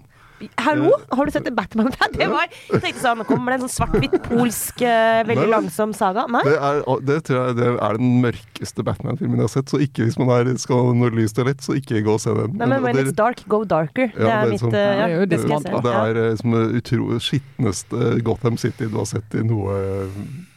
Hallo? 0.59 0.90
Har 1.11 1.26
du 1.26 1.32
sett 1.34 1.47
en 1.49 1.55
Batman? 1.57 1.90
Det 2.18 2.28
var, 2.30 2.47
jeg 2.70 2.80
tenkte 2.82 3.01
sånn, 3.03 3.18
Nå 3.20 3.24
kommer 3.28 3.53
det 3.53 3.59
en 3.61 3.64
sånn 3.68 3.72
svart-hvitt 3.74 4.16
polsk, 4.28 4.82
eh, 4.86 5.22
veldig 5.28 5.49
langsom 5.51 5.92
saga. 5.97 6.26
Nei? 6.30 6.42
Det 6.47 6.55
er, 6.59 6.80
det 7.09 7.16
tror 7.26 7.40
jeg 7.40 7.57
det 7.59 7.68
er 7.74 7.99
den 8.01 8.12
mørkeste 8.22 8.84
Batman-filmen 8.86 9.40
jeg 9.42 9.49
har 9.49 9.53
sett. 9.57 9.72
Så 9.72 9.80
ikke 9.84 10.07
hvis 10.09 10.18
man 10.20 10.30
er, 10.36 10.53
skal 10.62 10.92
når 10.99 11.16
lyst 11.18 11.38
og 11.42 11.49
lett, 11.51 11.64
så 11.64 11.76
ikke 11.78 12.03
gå 12.07 12.14
og 12.16 12.22
se 12.22 12.34
den. 12.36 12.55
Nei, 12.61 12.68
men 12.70 12.82
when 12.84 12.97
det- 12.97 13.07
it's 13.09 13.16
dark, 13.18 13.42
go 13.49 13.62
darker. 13.64 14.12
Det 14.14 14.20
Ja, 14.22 14.40
er 14.40 14.45
det 14.45 14.47
er 14.47 14.53
mitt 14.55 14.61
sånn- 14.62 14.74
eh, 14.74 14.95
Det 14.95 15.05
er 15.05 15.14
jo 15.16 15.26
det 15.26 15.40
skal 15.40 15.55
jeg 15.57 15.62
se. 15.62 15.82
Det 15.88 15.95
er 16.03 16.22
eh, 16.24 16.36
som 16.42 16.51
det 16.59 16.64
utro 16.82 17.18
skitneste 17.18 18.22
Gotham 18.24 18.57
City 18.61 18.86
du 18.90 18.97
har 19.01 19.07
sett 19.11 19.34
i 19.34 19.42
noe, 19.47 20.09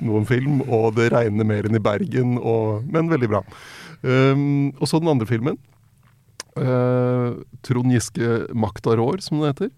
noen 0.02 0.26
film. 0.30 0.62
Og 0.70 0.94
det 0.96 1.12
regner 1.14 1.46
mer 1.48 1.64
enn 1.70 1.76
i 1.76 1.84
Bergen, 1.84 2.38
og, 2.38 2.84
men 2.92 3.10
veldig 3.10 3.30
bra. 3.30 3.44
Um, 4.04 4.70
og 4.78 4.88
så 4.88 5.00
den 5.02 5.10
andre 5.10 5.26
filmen. 5.30 5.58
Eh, 6.62 7.38
Trond 7.66 7.92
Giske 7.94 8.48
'Makta 8.54 8.96
rår', 8.98 9.22
som 9.22 9.42
det 9.42 9.54
heter. 9.54 9.72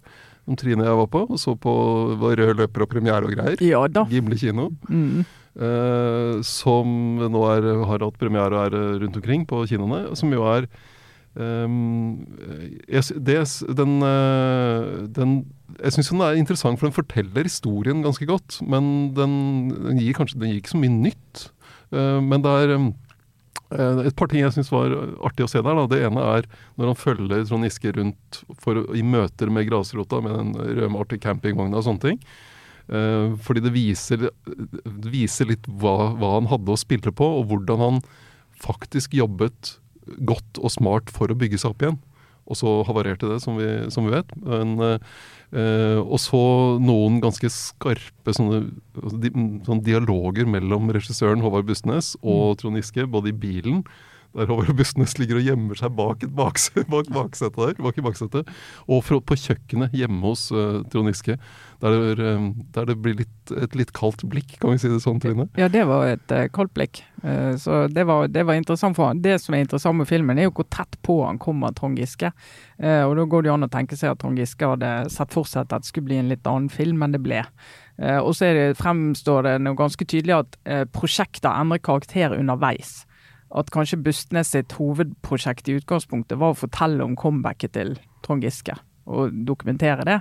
Som 0.45 0.55
Trine 0.55 0.83
og 0.83 0.87
jeg 0.87 0.99
var 1.01 1.09
på. 1.13 1.21
Og 1.29 1.39
så 1.39 1.55
på 1.55 1.73
var 2.19 2.39
rød 2.39 2.55
løper 2.57 2.85
og 2.85 2.89
premiere 2.89 3.23
og 3.25 3.33
greier. 3.35 3.61
Ja 3.61 3.87
da. 3.87 4.05
Gimle 4.09 4.37
kino. 4.37 4.69
Mm. 4.89 5.25
eh, 5.59 6.41
som 6.41 6.87
nå 7.19 7.43
er, 7.55 7.67
har 7.85 8.05
hatt 8.05 8.17
premiere 8.21 8.55
og 8.55 8.63
er 8.67 8.77
eh, 8.77 8.99
rundt 9.03 9.19
omkring 9.19 9.45
på 9.45 9.65
kinoene. 9.67 10.15
Som 10.15 10.33
jo 10.33 10.45
er 10.47 10.67
ehm, 11.37 12.25
jeg, 12.87 13.03
det, 13.19 13.37
den, 13.77 13.99
den 15.13 15.45
Jeg 15.83 15.93
syns 15.93 16.09
den 16.09 16.21
er 16.21 16.39
interessant, 16.39 16.79
for 16.79 16.87
den 16.87 16.97
forteller 16.97 17.43
historien 17.43 18.01
ganske 18.03 18.25
godt. 18.25 18.61
Men 18.65 19.13
den, 19.13 19.69
den 19.69 19.99
gir 20.01 20.17
kanskje 20.17 20.39
den 20.39 20.53
gir 20.53 20.63
ikke 20.63 20.73
så 20.73 20.81
mye 20.81 20.97
nytt. 21.09 21.49
Eh, 21.93 22.19
men 22.21 22.43
det 22.45 22.51
er 22.63 22.75
ehm, 22.75 22.89
eh, 22.93 23.08
et 23.69 24.15
par 24.17 24.29
ting 24.31 24.41
jeg 24.41 24.53
syns 24.55 24.71
var 24.73 24.93
artig 25.25 25.45
å 25.45 25.49
se 25.51 25.61
der. 25.61 25.77
Da. 25.77 25.87
Det 25.91 25.99
ene 26.07 26.23
er 26.37 26.47
når 26.79 26.93
han 26.93 26.97
følger 26.97 27.43
Trond 27.45 27.67
Giske 27.67 27.93
rundt 27.97 28.39
for, 28.57 28.81
i 28.97 29.03
møter 29.05 29.51
med 29.53 29.67
grasrota 29.69 30.21
med 30.25 30.33
den 30.39 30.55
rødmalte 30.79 31.19
campingvogna 31.21 31.77
og 31.77 31.85
sånne 31.85 32.05
ting. 32.07 32.23
Eh, 32.89 33.35
fordi 33.45 33.61
det 33.61 33.73
viser, 33.75 34.29
det 34.49 35.13
viser 35.13 35.51
litt 35.51 35.69
hva, 35.69 36.15
hva 36.17 36.33
han 36.39 36.49
hadde 36.49 36.73
å 36.73 36.81
spille 36.81 37.13
på, 37.13 37.27
og 37.41 37.51
hvordan 37.51 37.83
han 37.83 38.01
faktisk 38.59 39.13
jobbet 39.19 39.75
godt 40.25 40.57
og 40.57 40.73
smart 40.73 41.13
for 41.13 41.29
å 41.29 41.37
bygge 41.37 41.61
seg 41.61 41.75
opp 41.75 41.85
igjen. 41.85 41.99
Og 42.49 42.57
så 42.57 42.79
havarerte 42.87 43.29
det, 43.29 43.39
som 43.43 43.59
vi, 43.59 43.67
som 43.93 44.07
vi 44.07 44.15
vet. 44.15 44.31
Men, 44.41 44.75
eh, 45.53 45.99
og 46.01 46.17
så 46.21 46.41
noen 46.81 47.19
ganske 47.23 47.51
skarpe 47.53 48.33
sånne, 48.35 48.63
altså 48.97 49.33
sånne 49.67 49.85
dialoger 49.85 50.49
mellom 50.49 50.89
regissøren 50.95 51.43
Håvard 51.45 51.69
Bustnes 51.69 52.15
og 52.21 52.57
Trond 52.61 52.81
Giske, 52.81 53.05
både 53.09 53.31
i 53.31 53.37
bilen 53.45 53.83
der 54.37 54.49
Håvard 54.49 54.75
Bustnes 54.79 55.17
ligger 55.19 55.39
og 55.39 55.47
gjemmer 55.47 55.79
seg 55.79 55.93
bak, 55.97 56.23
bakse, 56.37 56.83
bak 56.93 57.09
baksetet 57.13 57.57
der, 57.57 57.81
bak 57.81 57.97
i 57.97 58.05
baksetet. 58.05 58.53
Og 58.87 59.01
for, 59.05 59.23
på 59.25 59.37
kjøkkenet 59.39 59.95
hjemme 59.97 60.21
hos 60.27 60.49
uh, 60.53 60.81
Trond 60.91 61.09
Giske, 61.09 61.39
der, 61.79 62.19
eh, 62.19 62.47
der 62.75 62.89
det 62.89 62.97
blir 62.99 63.15
litt, 63.21 63.51
et 63.55 63.75
litt 63.79 63.93
kaldt 63.95 64.25
blikk, 64.27 64.57
kan 64.59 64.73
vi 64.73 64.81
si 64.81 64.91
det 64.91 64.99
sånn, 64.99 65.21
Trine? 65.23 65.47
Ja, 65.55 65.69
det 65.71 65.85
var 65.87 66.09
et 66.11 66.33
uh, 66.35 66.45
kaldt 66.53 66.73
blikk. 66.75 67.01
Uh, 67.23 67.55
så 67.59 67.85
det 67.91 68.05
var, 68.09 68.27
det 68.31 68.43
var 68.47 68.59
interessant 68.59 68.99
for 68.99 69.09
han. 69.09 69.23
Det 69.23 69.37
som 69.41 69.55
er 69.55 69.63
interessant 69.63 69.97
med 70.01 70.09
filmen, 70.09 70.37
er 70.37 70.49
jo 70.49 70.55
hvor 70.59 70.67
tett 70.69 70.99
på 71.05 71.21
han 71.23 71.39
kommer 71.41 71.73
Trond 71.75 71.99
Giske. 71.99 72.33
Og 72.79 73.13
da 73.17 73.23
går 73.27 73.43
det 73.43 73.49
jo 73.49 73.53
an 73.57 73.65
å 73.65 73.71
tenke 73.71 73.97
seg 73.99 74.13
at 74.13 74.21
Trond 74.21 74.39
Giske 74.39 74.67
hadde 74.71 74.89
sett 75.11 75.33
for 75.35 75.47
seg 75.47 75.65
at 75.65 75.73
det 75.73 75.89
skulle 75.89 76.07
bli 76.07 76.19
en 76.21 76.29
litt 76.31 76.47
annen 76.47 76.69
film 76.71 77.01
enn 77.03 77.11
det 77.11 77.19
ble. 77.19 77.41
Og 78.23 78.29
så 78.37 78.47
fremstår 78.79 79.43
det 79.43 79.55
noe 79.65 79.75
ganske 79.75 80.07
tydelig 80.07 80.37
at 80.37 80.55
prosjekter 80.95 81.51
endrer 81.51 81.83
karakter 81.83 82.37
underveis. 82.37 83.01
At 83.57 83.71
kanskje 83.73 84.01
Bustnes 84.05 84.51
sitt 84.53 84.75
hovedprosjekt 84.77 85.69
i 85.69 85.79
utgangspunktet 85.79 86.37
var 86.39 86.53
å 86.53 86.59
fortelle 86.59 87.03
om 87.05 87.17
comebacket 87.17 87.73
til 87.77 87.95
Trond 88.25 88.45
Giske. 88.45 88.75
Og 89.09 89.33
dokumentere 89.47 90.05
det. 90.05 90.19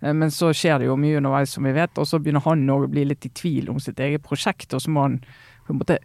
Eh, 0.00 0.14
Men 0.16 0.30
så 0.32 0.48
skjer 0.56 0.80
det 0.80 0.88
jo 0.88 0.96
mye 0.96 1.18
underveis, 1.20 1.52
som 1.52 1.66
vi 1.68 1.74
vet. 1.76 1.98
Og 2.00 2.08
så 2.08 2.18
begynner 2.18 2.44
han 2.46 2.64
å 2.72 2.86
bli 2.88 3.04
litt 3.04 3.26
i 3.28 3.32
tvil 3.36 3.68
om 3.68 3.80
sitt 3.82 4.00
eget 4.00 4.24
prosjekt. 4.24 4.72
Og 4.72 4.80
så 4.80 4.90
må 4.90 5.04
han 5.04 5.18
på 5.66 5.74
en 5.74 5.80
måte 5.82 5.98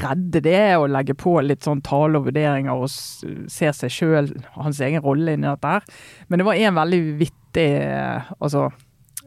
redde 0.00 0.40
det 0.40 0.76
og 0.78 0.88
legge 0.94 1.16
på 1.18 1.34
litt 1.42 1.66
sånn 1.66 1.82
tale 1.84 2.20
og 2.20 2.28
vurderinger 2.28 2.72
og 2.72 2.88
se 2.88 3.72
seg 3.76 3.92
sjøl, 3.92 4.30
hans 4.54 4.80
egen 4.80 5.02
rolle 5.04 5.34
inni 5.34 5.48
dette 5.50 5.74
her. 5.74 5.84
Men 6.28 6.40
det 6.40 6.46
var 6.46 6.60
en 6.62 6.78
veldig 6.78 7.02
vittig 7.20 7.66
eh, 7.82 8.30
altså, 8.38 8.68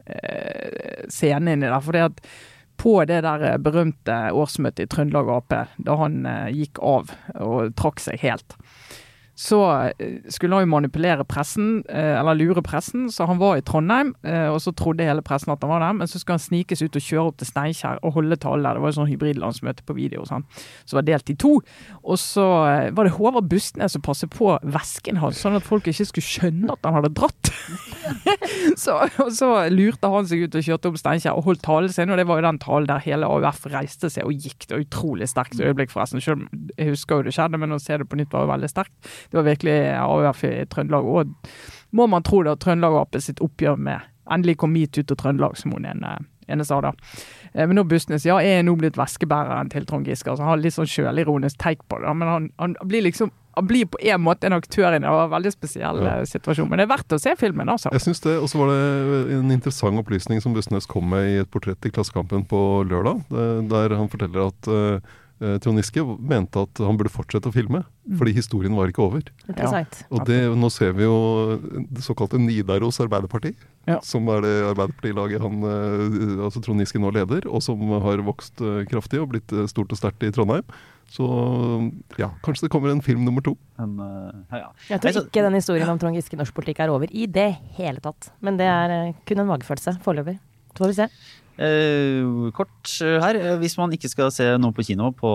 eh, 0.06 1.04
scene 1.12 1.54
inni 1.54 1.68
der. 1.68 1.84
For 1.84 1.94
det 1.94 2.08
at 2.08 2.24
på 2.84 2.98
det 3.08 3.22
der 3.24 3.44
eh, 3.48 3.60
berømte 3.62 4.16
årsmøtet 4.36 4.84
i 4.84 4.90
Trøndelag 4.92 5.30
Ap, 5.32 5.54
da 5.86 5.96
han 6.02 6.24
eh, 6.28 6.50
gikk 6.52 6.80
av 6.84 7.14
og 7.40 7.72
trakk 7.80 8.02
seg 8.04 8.20
helt, 8.24 8.56
så 9.34 9.60
eh, 9.98 10.20
skulle 10.30 10.54
han 10.54 10.62
jo 10.62 10.70
manipulere 10.70 11.24
pressen, 11.26 11.82
eh, 11.88 12.14
eller 12.20 12.38
lure 12.38 12.62
pressen, 12.62 13.08
så 13.10 13.26
han 13.26 13.40
var 13.40 13.58
i 13.58 13.64
Trondheim, 13.66 14.12
eh, 14.22 14.46
og 14.46 14.60
så 14.62 14.70
trodde 14.76 15.06
hele 15.06 15.24
pressen 15.26 15.50
at 15.50 15.62
han 15.64 15.72
var 15.72 15.82
der, 15.82 15.96
men 15.98 16.10
så 16.10 16.20
skulle 16.20 16.38
han 16.38 16.44
snikes 16.44 16.84
ut 16.84 16.94
og 16.94 17.02
kjøre 17.02 17.24
opp 17.32 17.40
til 17.42 17.50
Steinkjer 17.50 17.98
og 18.06 18.14
holde 18.18 18.38
tale 18.38 18.62
der. 18.62 18.78
Det 18.78 18.84
var 18.84 18.92
jo 18.92 18.98
sånn 19.00 19.10
hybridlandsmøte 19.10 19.86
på 19.88 19.96
video 19.98 20.22
sånn, 20.28 20.46
som 20.86 21.00
var 21.00 21.08
delt 21.08 21.32
i 21.34 21.36
to. 21.40 21.56
Og 22.04 22.20
så 22.22 22.46
var 22.94 23.08
det 23.08 23.16
Håvard 23.16 23.50
Bustnes 23.50 23.96
som 23.96 24.04
passet 24.06 24.30
på 24.30 24.52
vesken 24.62 25.18
hans, 25.18 25.42
sånn 25.42 25.58
at 25.58 25.66
folk 25.66 25.90
ikke 25.90 26.06
skulle 26.06 26.28
skjønne 26.28 26.70
at 26.76 26.86
han 26.86 26.98
hadde 27.00 27.12
dratt. 27.18 27.50
så, 28.84 29.00
og 29.18 29.32
så 29.34 29.50
lurte 29.72 30.12
han 30.14 30.30
seg 30.30 30.46
ut 30.46 30.58
og 30.60 30.68
kjørte 30.68 30.92
opp 30.92 31.00
Steinkjer 31.02 31.34
og 31.34 31.48
holdt 31.48 31.64
talen 31.66 31.90
sin, 31.90 32.12
og 32.14 32.22
det 32.22 32.28
var 32.30 32.38
jo 32.38 32.46
den 32.46 32.62
talen 32.62 32.88
der 32.90 33.02
hele 33.02 33.26
AUF 33.26 33.66
reiste 33.74 34.12
seg 34.14 34.30
og 34.30 34.38
gikk. 34.38 34.68
Det 34.68 34.76
var 34.76 34.86
utrolig 34.86 35.30
sterkt 35.32 35.58
øyeblikk, 35.58 35.90
forresten. 35.90 36.22
Selv 36.22 36.46
jeg 36.78 36.94
husker 36.94 37.18
jo 37.18 37.26
det 37.26 37.34
skjedde, 37.34 37.58
men 37.58 37.74
å 37.74 37.82
se 37.82 37.98
det 37.98 38.06
på 38.06 38.18
nytt 38.20 38.32
var 38.34 38.46
jo 38.46 38.52
veldig 38.54 38.70
sterkt. 38.70 38.94
Det 39.30 39.38
var 39.38 39.46
virkelig 39.48 39.76
AUF 40.00 40.44
i 40.44 40.52
Trøndelag. 40.70 41.04
Og 41.04 41.34
må 41.94 42.06
man 42.10 42.22
tro 42.26 42.42
det, 42.42 42.58
Trøndelag 42.60 42.96
Ap 43.00 43.16
sitt 43.20 43.40
oppgjør 43.44 43.78
med 43.78 44.10
Endelig 44.32 44.56
kom 44.56 44.72
metoo 44.72 45.04
til 45.04 45.16
Trøndelag, 45.20 45.52
som 45.60 45.74
hun 45.76 45.84
ene, 45.84 46.14
ene 46.48 46.64
sa 46.64 46.78
da. 46.80 46.94
Eh, 47.52 47.66
Men 47.68 47.76
nå 47.76 47.82
Bustnes 47.84 48.24
ja, 48.24 48.38
er 48.40 48.62
nå 48.64 48.72
blitt 48.80 48.96
veskebæreren 48.96 49.68
til 49.70 49.84
Trond 49.84 50.06
Giske. 50.08 50.30
Altså, 50.32 50.46
han 50.46 50.54
har 50.54 50.62
litt 50.62 50.72
sånn 50.72 50.88
sjølironisk 50.88 51.58
take 51.60 51.84
på 51.92 51.98
det, 52.00 52.14
men 52.16 52.28
han, 52.30 52.46
han 52.58 52.76
blir 52.88 53.04
liksom 53.04 53.30
han 53.54 53.68
blir 53.68 53.84
på 53.86 54.00
en 54.02 54.18
måte 54.24 54.48
en 54.48 54.56
aktør 54.56 54.96
i 54.96 54.98
det. 54.98 55.06
Var 55.06 55.28
en 55.28 55.30
veldig 55.30 55.52
spesiell 55.52 56.00
Ja. 56.02 56.14
eh, 56.16 56.24
situasjon. 56.26 56.66
Men 56.70 56.80
det 56.80 56.86
er 56.88 56.94
verdt 56.96 57.12
å 57.14 57.20
se 57.22 57.36
filmen, 57.38 57.68
altså. 57.70 57.92
Jeg 57.92 58.00
synes 58.02 58.20
det, 58.24 58.32
Og 58.42 58.48
så 58.50 58.58
var 58.58 58.72
det 58.72 59.36
en 59.36 59.50
interessant 59.54 60.00
opplysning 60.00 60.40
som 60.42 60.54
Bustnes 60.56 60.86
kom 60.90 61.04
med 61.12 61.28
i 61.28 61.36
et 61.44 61.50
portrett 61.52 61.84
i 61.86 61.90
Klassekampen 61.94 62.48
på 62.48 62.82
lørdag, 62.88 63.20
der 63.68 63.94
han 63.94 64.08
forteller 64.08 64.48
at 64.48 64.66
eh, 64.72 65.12
Trond 65.64 65.80
Giske 65.80 66.02
mente 66.18 66.62
at 66.64 66.80
han 66.84 66.96
burde 67.00 67.12
fortsette 67.12 67.50
å 67.50 67.54
filme, 67.54 67.82
fordi 68.18 68.34
historien 68.36 68.74
var 68.76 68.90
ikke 68.92 69.02
over. 69.04 69.22
Ja. 69.50 69.82
Og 70.10 70.24
det, 70.28 70.38
nå 70.56 70.70
ser 70.72 70.92
vi 70.96 71.04
jo 71.06 71.58
det 71.90 72.04
såkalte 72.06 72.40
Nidaros 72.40 73.00
Arbeiderparti, 73.04 73.54
Ja. 73.88 73.98
som 74.00 74.28
er 74.32 74.40
det 74.44 74.54
Arbeiderpartilaget 74.70 75.42
han, 75.44 75.60
eh, 75.68 76.44
altså 76.46 76.62
Trond 76.64 76.80
Giske 76.80 77.00
nå 77.02 77.12
leder, 77.12 77.44
og 77.50 77.60
som 77.62 77.80
har 78.04 78.22
vokst 78.24 78.60
eh, 78.64 78.84
kraftig 78.88 79.20
og 79.20 79.30
blitt 79.34 79.52
eh, 79.52 79.66
stort 79.68 79.92
og 79.92 80.00
sterkt 80.00 80.24
i 80.24 80.32
Trondheim. 80.32 80.64
Så 81.14 81.26
ja, 82.18 82.30
kanskje 82.42 82.64
det 82.66 82.70
kommer 82.72 82.90
en 82.90 83.02
film 83.04 83.24
nummer 83.26 83.44
to. 83.44 83.52
En, 83.78 83.98
eh, 84.00 84.56
ja, 84.56 84.58
ja. 84.64 84.70
Jeg 84.96 85.02
tror 85.04 85.20
ikke 85.26 85.44
den 85.44 85.58
historien 85.60 85.90
om 85.92 85.98
Trond 86.00 86.16
Giske 86.16 86.34
i 86.34 86.40
norsk 86.40 86.54
politikk 86.56 86.80
er 86.86 86.92
over 86.94 87.10
i 87.12 87.26
det 87.30 87.50
hele 87.76 88.00
tatt. 88.04 88.30
Men 88.40 88.56
det 88.60 88.66
er 88.70 88.94
eh, 88.96 89.14
kun 89.28 89.44
en 89.44 89.50
magefølelse 89.52 89.98
foreløpig. 90.04 90.38
Så 90.74 90.82
får 90.82 90.90
vi 90.90 90.96
se. 91.02 91.08
Eh, 91.54 92.50
kort 92.56 92.96
eh, 93.04 93.20
her. 93.22 93.36
eh, 93.38 93.56
Hvis 93.62 93.76
man 93.78 93.92
ikke 93.94 94.10
skal 94.10 94.32
se 94.34 94.46
noe 94.58 94.74
på 94.74 94.84
kino 94.86 95.12
på, 95.14 95.30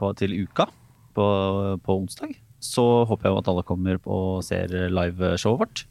på, 0.00 0.10
til 0.18 0.34
uka 0.42 0.66
på, 1.14 1.26
på 1.84 1.96
onsdag, 2.00 2.34
så 2.60 3.04
håper 3.08 3.30
jeg 3.30 3.38
at 3.40 3.48
alle 3.52 3.64
kommer 3.66 4.00
og 4.04 4.42
ser 4.46 4.72
liveshowet 4.92 5.62
vårt 5.62 5.84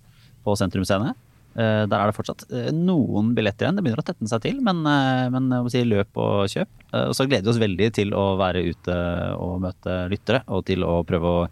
på 0.46 0.56
Sentrum 0.60 0.86
Scene. 0.88 1.16
Eh, 1.56 1.86
der 1.90 1.96
er 1.98 2.12
det 2.12 2.16
fortsatt 2.18 2.46
eh, 2.52 2.70
noen 2.76 3.32
billetter 3.36 3.66
igjen. 3.66 3.80
Det 3.80 3.84
begynner 3.88 4.04
å 4.04 4.08
tette 4.12 4.30
seg 4.30 4.44
til, 4.46 4.60
men, 4.64 4.84
men 4.84 5.50
si 5.72 5.82
løp 5.88 6.20
og 6.20 6.46
kjøp. 6.52 6.70
Eh, 6.94 7.08
og 7.10 7.16
så 7.18 7.26
gleder 7.28 7.48
vi 7.48 7.54
oss 7.56 7.64
veldig 7.64 7.90
til 7.98 8.14
å 8.16 8.26
være 8.40 8.68
ute 8.70 9.00
og 9.40 9.60
møte 9.66 10.02
lyttere, 10.12 10.44
og 10.52 10.68
til 10.70 10.86
å 10.88 11.00
prøve 11.08 11.36
å 11.40 11.44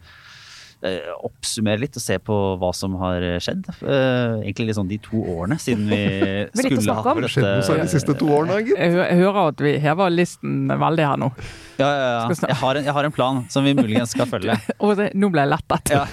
oppsummere 1.25 1.81
litt 1.81 1.95
og 1.97 2.03
se 2.03 2.19
på 2.21 2.35
hva 2.61 2.69
som 2.75 2.93
har 3.01 3.23
skjedd. 3.41 3.65
Eh, 3.81 4.43
egentlig 4.45 4.75
sånn 4.77 4.89
de 4.91 4.99
to 5.01 5.17
årene 5.33 5.57
siden 5.61 5.87
vi 5.89 6.01
skulle 6.53 6.97
hatt 6.99 7.21
Det 7.23 7.31
skjedde 7.33 7.53
noe 7.55 7.65
særlig 7.65 7.87
de 7.87 7.93
siste 7.95 8.15
to 8.19 8.27
årene, 8.29 8.59
gitt. 8.67 8.77
Jeg, 8.77 8.93
jeg 8.99 9.17
hører 9.23 9.39
at 9.53 9.63
vi 9.65 9.71
hever 9.81 10.13
listen 10.13 10.69
veldig 10.69 11.07
her 11.07 11.17
nå. 11.23 11.31
Ja, 11.77 11.87
ja, 11.89 12.05
ja. 12.13 12.37
Jeg 12.49 12.57
har, 12.61 12.77
en, 12.79 12.85
jeg 12.89 12.93
har 12.97 13.07
en 13.09 13.13
plan 13.13 13.39
som 13.53 13.65
vi 13.65 13.73
muligens 13.77 14.13
skal 14.13 14.29
følge. 14.29 14.53
Og 14.83 14.95
det, 14.97 15.11
nå 15.17 15.29
ble 15.33 15.43
jeg 15.45 15.51
lettet. 15.53 15.93
Ja. 15.93 16.05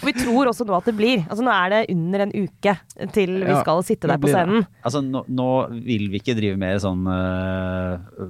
Og 0.00 0.04
vi 0.08 0.14
tror 0.16 0.50
også 0.52 0.66
nå 0.68 0.76
at 0.76 0.88
det 0.88 0.96
blir. 0.98 1.24
Altså 1.28 1.44
Nå 1.46 1.52
er 1.54 1.72
det 1.74 1.80
under 1.94 2.24
en 2.26 2.34
uke 2.36 2.74
til 3.16 3.34
vi 3.40 3.48
Ja, 3.52 3.60
skal 3.64 3.84
sitte 3.88 4.08
der 4.10 4.20
på 4.20 4.28
scenen. 4.32 4.64
Altså, 4.84 5.04
nå, 5.04 5.24
nå 5.28 5.50
vil 5.84 6.08
vi 6.12 6.20
ikke 6.20 6.36
drive 6.38 6.60
mer 6.60 6.80
sånn 6.82 7.04
uh, 7.08 8.24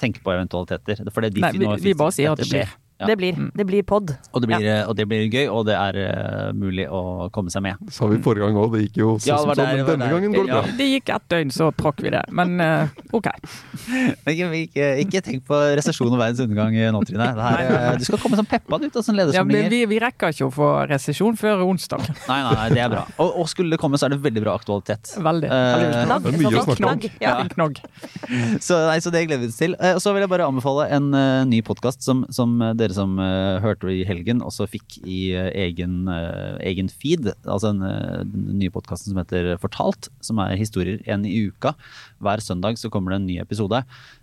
Tenke 0.00 0.22
på 0.24 0.32
eventualiteter. 0.32 1.02
For 1.12 1.20
det 1.20 1.30
er 1.30 1.34
de 1.36 1.42
Nei, 1.44 1.52
vi- 1.58 1.66
nå 1.66 1.74
vi 1.82 1.92
bare 1.98 2.14
sier 2.16 2.32
at 2.32 2.40
det 2.40 2.48
blir. 2.48 2.70
Ja. 3.00 3.06
Det 3.08 3.16
blir, 3.16 3.36
det 3.56 3.64
blir 3.64 3.82
pod. 3.88 4.10
Og 4.34 4.42
det, 4.42 4.48
blir, 4.50 4.66
og 4.84 4.92
det 4.98 5.06
blir 5.08 5.22
gøy, 5.32 5.46
og 5.48 5.64
det 5.68 5.72
er 5.78 5.96
uh, 6.04 6.50
mulig 6.52 6.84
å 6.92 7.30
komme 7.32 7.48
seg 7.52 7.62
med. 7.64 7.80
Sa 7.88 8.04
vi 8.10 8.18
forrige 8.20 8.44
gang 8.44 8.58
òg, 8.60 8.74
det 8.76 8.82
gikk 8.84 8.98
jo 9.00 9.14
sånn 9.16 9.30
ja, 9.30 9.38
som 9.40 9.54
sånn, 9.54 9.62
men 9.64 9.86
denne 9.88 10.04
der. 10.04 10.12
gangen 10.12 10.34
går 10.36 10.44
det 10.44 10.52
Ja. 10.52 10.58
bra. 10.60 10.74
Det 10.76 10.88
gikk 10.90 11.12
ett 11.16 11.26
døgn, 11.32 11.52
så 11.56 11.70
trakk 11.78 12.02
vi 12.04 12.12
det. 12.12 12.20
Men 12.36 12.60
uh, 12.60 12.92
OK. 13.16 13.30
Ikke, 14.30 14.46
ikke, 14.54 14.86
ikke 15.02 15.20
tenk 15.24 15.44
på 15.48 15.56
resesjon 15.78 16.12
og 16.12 16.18
verdens 16.20 16.40
undergang 16.44 16.76
nå, 16.94 17.00
Trine. 17.08 17.30
Det 17.34 17.44
her, 17.46 17.70
øh, 17.74 17.98
du 17.98 18.04
skal 18.06 18.20
komme 18.22 18.36
som 18.38 18.46
peppa 18.48 18.78
ut 18.80 18.96
av 19.00 19.04
sånne 19.04 19.26
Ja, 19.34 19.42
vi, 19.48 19.80
vi 19.90 19.98
rekker 20.02 20.34
ikke 20.34 20.46
å 20.46 20.52
få 20.54 20.68
resesjon 20.90 21.38
før 21.40 21.64
onsdag. 21.66 22.04
Nei, 22.28 22.38
nei, 22.44 22.52
nei, 22.60 22.68
det 22.76 22.82
er 22.84 22.92
bra. 22.92 23.02
Og, 23.22 23.32
og 23.42 23.48
skulle 23.50 23.74
det 23.74 23.80
komme, 23.82 23.98
så 24.00 24.06
er 24.06 24.14
det 24.14 24.20
veldig 24.22 24.44
bra 24.44 24.54
aktualitet. 24.60 25.14
Veldig. 25.24 25.50
Uh, 25.50 26.20
det 26.20 26.34
er 26.34 26.38
mye 26.38 26.52
å 26.52 26.64
sånn 26.64 26.78
snakke 26.78 26.92
om. 26.92 27.18
Ja. 27.24 27.34
Fin 27.40 27.52
knogg. 27.56 27.80
Så, 28.66 28.76
nei, 28.86 28.98
så 29.02 29.10
det 29.12 29.24
gleder 29.28 29.42
vi 29.44 29.50
oss 29.50 29.58
til. 29.58 29.74
Eh, 29.80 29.94
Og 29.96 30.02
så 30.04 30.12
vil 30.14 30.24
jeg 30.24 30.30
bare 30.30 30.46
anbefale 30.48 30.86
en 30.94 31.10
eh, 31.16 31.42
ny 31.48 31.60
podkast 31.66 32.04
som, 32.06 32.22
som 32.34 32.54
eh, 32.62 32.72
dere 32.90 32.98
som 32.98 33.16
hørte 33.18 33.70
hørte 33.70 33.92
i 33.94 34.04
helgen, 34.06 34.40
også 34.44 34.66
fikk 34.70 34.98
i 35.06 35.32
eh, 35.36 35.50
egen, 35.66 36.08
eh, 36.10 36.58
egen 36.70 36.88
feed. 36.90 37.30
Altså 37.44 37.72
den, 37.72 37.82
eh, 37.86 38.22
den 38.26 38.58
nye 38.60 38.72
podkasten 38.72 39.12
som 39.12 39.20
heter 39.20 39.56
Fortalt, 39.62 40.08
som 40.24 40.40
er 40.42 40.56
historier 40.58 41.00
en 41.10 41.24
i 41.24 41.48
uka. 41.48 41.74
Hver 42.20 42.42
søndag 42.44 42.78
så 42.80 42.90
kommer 42.90 43.14
det 43.14 43.20
en 43.20 43.28
ny 43.28 43.38
episode. 43.42 43.82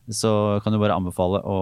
Så 0.09 0.61
kan 0.63 0.74
du 0.74 0.80
bare 0.80 0.95
anbefale 0.97 1.41
å, 1.43 1.57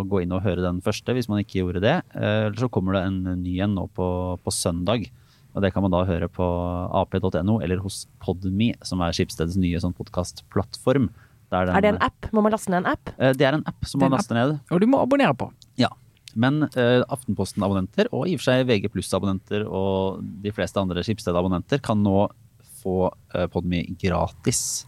å 0.00 0.02
gå 0.08 0.22
inn 0.24 0.34
og 0.36 0.44
høre 0.44 0.64
den 0.64 0.82
første, 0.84 1.14
hvis 1.16 1.30
man 1.30 1.42
ikke 1.42 1.62
gjorde 1.62 1.82
det. 1.84 1.96
Eh, 2.14 2.50
Eller 2.50 2.60
så 2.60 2.70
kommer 2.70 2.98
det 2.98 3.06
en 3.06 3.22
ny 3.42 3.58
en 3.60 3.74
nå 3.78 3.88
på, 3.96 4.10
på 4.42 4.54
søndag. 4.54 5.08
Og 5.50 5.64
det 5.64 5.72
kan 5.74 5.82
man 5.82 5.90
da 5.90 6.04
høre 6.06 6.28
på 6.30 6.46
ap.no 6.94 7.56
eller 7.58 7.80
hos 7.82 8.04
Podme, 8.22 8.72
som 8.86 9.00
er 9.02 9.16
Skipstedets 9.16 9.58
nye 9.58 9.80
sånn 9.82 9.96
podkastplattform. 9.98 11.08
Er 11.50 11.82
det 11.82 11.88
en 11.96 11.98
app? 12.06 12.28
Må 12.30 12.44
man 12.44 12.54
laste 12.54 12.70
ned 12.70 12.84
en 12.84 12.92
app? 12.92 13.10
Eh, 13.18 13.32
Det 13.34 13.46
er 13.48 13.58
en 13.58 13.66
app 13.66 13.88
som 13.88 13.98
man 14.02 14.14
laster 14.14 14.38
ned. 14.38 14.60
Og 14.70 14.78
du 14.78 14.86
må 14.86 15.00
abonnere 15.02 15.34
på. 15.34 15.50
Ja. 15.80 15.90
Men 16.38 16.64
eh, 16.70 17.00
Aftenposten-abonnenter, 17.10 18.10
og 18.14 18.28
i 18.28 18.36
og 18.36 18.42
for 18.42 18.50
seg 18.50 18.68
VG 18.68 18.90
Pluss-abonnenter 18.92 19.66
og 19.66 20.22
de 20.44 20.52
fleste 20.54 20.80
andre 20.80 21.04
Skipsted-abonnenter, 21.06 21.82
kan 21.84 22.00
nå 22.04 22.28
få 22.80 23.10
eh, 23.34 23.46
Podmy 23.52 23.84
gratis. 24.00 24.86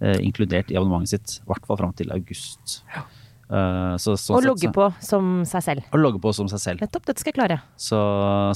Eh, 0.00 0.18
inkludert 0.20 0.68
i 0.70 0.76
abonnementet 0.76 1.14
sitt, 1.14 1.38
i 1.40 1.48
hvert 1.48 1.68
fall 1.68 1.78
fram 1.80 1.94
til 1.96 2.12
august. 2.12 2.82
Eh, 3.46 3.94
så, 4.02 4.16
sånn 4.18 4.36
Og 4.36 4.42
sett 4.42 4.48
logge 4.50 4.70
på 4.74 4.86
som 5.04 5.30
seg 5.48 5.64
selv. 5.64 5.86
Og 5.94 6.02
logge 6.02 6.20
på 6.22 6.32
som 6.36 6.50
seg 6.50 6.62
selv. 6.62 6.82
Nettopp, 6.84 7.06
dette 7.08 7.22
skal 7.22 7.32
jeg 7.32 7.38
klare. 7.38 7.58
Så, 7.80 7.98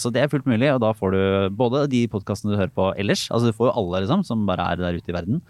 så 0.03 0.13
det 0.13 0.25
er 0.25 0.33
fullt 0.33 0.49
mulig, 0.51 0.69
og 0.75 0.83
da 0.85 0.91
får 0.97 1.15
du 1.17 1.23
både 1.57 1.87
de 1.93 2.05
podkastene 2.13 2.53
du 2.53 2.59
hører 2.59 2.75
på 2.75 2.91
ellers, 3.01 3.29
altså 3.31 3.51
du 3.51 3.57
får 3.57 3.71
jo 3.71 3.77
alle 3.83 4.03
liksom, 4.05 4.25
som 4.27 4.45
bare 4.49 4.67
er 4.73 4.83
der 4.83 4.99
ute 4.99 5.13
i 5.13 5.17
verden, 5.17 5.41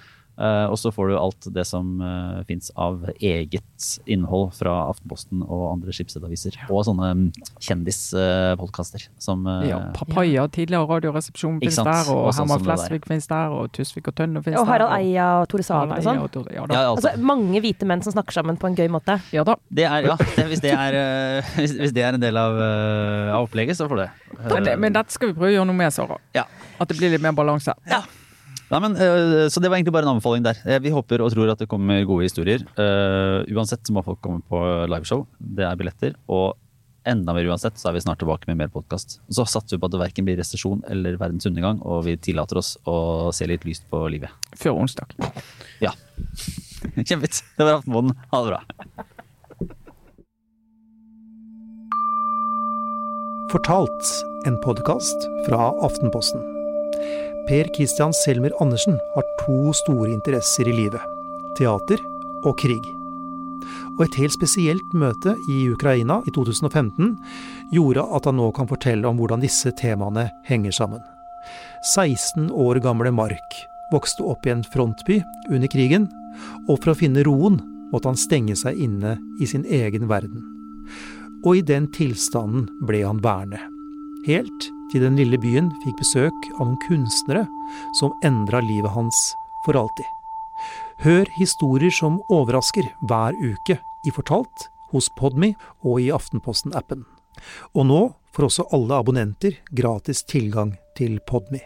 og 0.40 0.78
så 0.80 0.92
får 0.94 1.10
du 1.10 1.16
alt 1.18 1.48
det 1.52 1.64
som 1.68 1.98
uh, 2.00 2.40
fins 2.48 2.70
av 2.78 3.02
eget 3.20 4.00
innhold 4.06 4.54
fra 4.56 4.72
Aftenposten 4.90 5.42
og 5.44 5.64
andre 5.72 5.92
skipsstedaviser, 5.94 6.56
og 6.70 6.84
sånne 6.86 7.10
mm, 7.16 7.26
kjendispodkaster 7.60 9.06
som 9.20 9.46
eh, 9.48 9.68
Ja, 9.70 9.80
Papaya, 9.96 10.46
tidligere 10.52 10.88
Radioresepsjon 10.88 11.58
finnes 11.60 11.78
der, 11.78 12.10
og 12.12 12.28
Og 12.28 12.34
sånn 12.36 12.50
Herman. 12.50 12.66
Flesvig 12.66 13.08
finnes 13.08 13.28
der, 13.30 13.54
og 13.54 13.72
Tusvik 13.76 14.10
og 14.10 14.16
Tønne 14.20 14.42
finnes 14.44 14.58
der. 14.58 14.64
Og 14.64 14.70
Harald 14.70 14.94
Eia 14.98 15.28
og 15.42 15.48
Tore 15.52 15.66
Sagen 15.66 15.94
og 15.96 16.04
sånn. 16.04 16.20
Ja, 16.20 16.44
ja, 16.52 16.66
ja, 16.68 16.84
altså, 16.92 17.10
Altså 17.12 17.24
mange 17.32 17.62
hvite 17.64 17.88
menn 17.88 18.04
som 18.04 18.14
snakker 18.16 18.40
sammen 18.40 18.60
på 18.60 18.70
en 18.70 18.78
gøy 18.78 18.88
måte. 18.92 19.18
ja 19.34 19.44
da. 19.46 19.56
det 19.68 19.88
er, 19.88 20.08
ja, 20.10 20.16
det, 20.20 20.46
hvis, 20.52 20.64
det 20.64 20.74
er, 20.76 21.00
uh, 21.00 21.52
hvis, 21.58 21.76
hvis 21.80 21.96
det 21.96 22.06
er 22.06 22.16
en 22.18 22.22
del 22.22 22.40
av, 22.40 22.56
uh, 22.56 23.36
av 23.38 23.48
opplegget, 23.48 23.78
så 23.80 23.88
får 23.90 24.04
det. 24.04 24.08
Men, 24.38 24.64
det, 24.68 24.78
men 24.86 24.96
dette 24.96 25.16
skal 25.16 25.32
vi 25.32 25.38
prøve 25.38 25.52
å 25.52 25.58
gjøre 25.58 25.70
noe 25.72 25.80
med, 25.82 25.92
Sara. 25.94 26.20
Ja. 26.36 26.46
At 26.80 26.90
det 26.90 27.00
blir 27.00 27.12
litt 27.12 27.24
mer 27.24 27.36
balanse. 27.36 27.76
Nei, 28.70 28.78
men, 28.84 28.94
øh, 28.94 29.48
så 29.50 29.58
det 29.58 29.66
var 29.70 29.80
egentlig 29.80 29.92
bare 29.96 30.06
en 30.06 30.12
anbefaling 30.14 30.44
der. 30.46 30.58
Eh, 30.64 30.78
Vi 30.78 30.92
håper 30.94 31.22
og 31.24 31.32
tror 31.34 31.50
at 31.50 31.58
det 31.58 31.68
kommer 31.68 32.04
gode 32.06 32.28
historier. 32.28 32.62
Eh, 32.78 33.42
uansett 33.50 33.82
så 33.82 33.92
må 33.96 34.04
folk 34.06 34.20
komme 34.22 34.42
på 34.46 34.60
liveshow. 34.86 35.26
Det 35.40 35.64
er 35.66 35.74
billetter. 35.80 36.14
Og 36.30 36.54
enda 37.04 37.34
mer 37.34 37.48
uansett 37.50 37.74
så 37.80 37.88
er 37.90 37.96
vi 37.96 38.04
snart 38.04 38.20
tilbake 38.22 38.46
med 38.46 38.60
mer 38.60 38.68
podkast. 38.70 39.18
Så 39.32 39.42
satser 39.48 39.74
vi 39.74 39.80
på 39.82 39.90
at 39.90 39.96
det 39.96 40.02
verken 40.04 40.28
blir 40.28 40.38
resesjon 40.38 40.84
eller 40.86 41.16
verdens 41.18 41.48
undergang, 41.50 41.80
og 41.82 42.04
vi 42.06 42.14
tillater 42.16 42.60
oss 42.60 42.76
å 42.86 43.32
se 43.34 43.48
litt 43.50 43.64
lyst 43.66 43.88
på 43.90 44.04
livet. 44.12 44.30
Før 44.60 44.78
onsdag. 44.84 45.16
Ja. 45.82 45.90
Kjempefint. 46.94 47.42
Det 47.58 47.66
var 47.66 47.80
Aftenposten. 47.80 48.14
Ha 48.30 48.44
det 48.44 48.54
bra. 48.54 48.62
Fortalt, 53.50 54.06
en 54.46 54.60
podkast 54.62 55.26
fra 55.48 55.72
Aftenposten. 55.82 56.38
Per 57.48 57.68
Christian 57.76 58.12
Selmer 58.12 58.52
Andersen 58.60 58.98
har 59.14 59.24
to 59.40 59.72
store 59.72 60.10
interesser 60.10 60.68
i 60.68 60.74
livet. 60.74 61.00
Teater 61.58 62.02
og 62.44 62.56
krig. 62.60 62.84
Og 63.98 64.04
et 64.06 64.16
helt 64.20 64.34
spesielt 64.34 64.94
møte 64.96 65.34
i 65.50 65.58
Ukraina 65.72 66.20
i 66.26 66.32
2015 66.34 67.16
gjorde 67.74 68.04
at 68.16 68.28
han 68.28 68.38
nå 68.40 68.50
kan 68.56 68.68
fortelle 68.70 69.08
om 69.08 69.18
hvordan 69.20 69.42
disse 69.44 69.72
temaene 69.78 70.28
henger 70.48 70.74
sammen. 70.76 71.02
16 71.94 72.50
år 72.50 72.80
gamle 72.84 73.12
Mark 73.14 73.60
vokste 73.92 74.24
opp 74.26 74.46
i 74.46 74.54
en 74.54 74.64
frontby 74.72 75.20
under 75.50 75.70
krigen, 75.72 76.08
og 76.68 76.78
for 76.78 76.92
å 76.92 76.98
finne 76.98 77.24
roen 77.26 77.58
måtte 77.90 78.12
han 78.12 78.20
stenge 78.20 78.56
seg 78.58 78.78
inne 78.78 79.16
i 79.40 79.48
sin 79.50 79.64
egen 79.66 80.08
verden. 80.10 80.44
Og 81.44 81.60
i 81.60 81.64
den 81.66 81.88
tilstanden 81.94 82.68
ble 82.86 83.02
han 83.06 83.22
værende. 83.24 83.62
Helt 84.28 84.68
til 84.90 85.04
den 85.04 85.16
lille 85.18 85.38
byen 85.40 85.70
fikk 85.84 86.00
besøk 86.00 86.48
av 86.58 86.66
noen 86.66 86.80
kunstnere 86.84 87.46
som 87.98 88.14
endra 88.26 88.62
livet 88.64 88.92
hans 88.94 89.30
for 89.64 89.78
alltid. 89.78 90.06
Hør 91.00 91.30
historier 91.36 91.94
som 91.94 92.20
overrasker 92.28 92.90
hver 93.08 93.36
uke 93.40 93.78
i 94.04 94.12
Fortalt, 94.12 94.68
hos 94.90 95.08
Podme 95.16 95.54
og 95.86 96.00
i 96.02 96.10
Aftenposten-appen. 96.12 97.04
Og 97.78 97.86
nå 97.86 98.00
får 98.34 98.48
også 98.50 98.70
alle 98.76 98.98
abonnenter 99.00 99.60
gratis 99.76 100.24
tilgang 100.28 100.74
til 100.98 101.20
Podmy. 101.26 101.62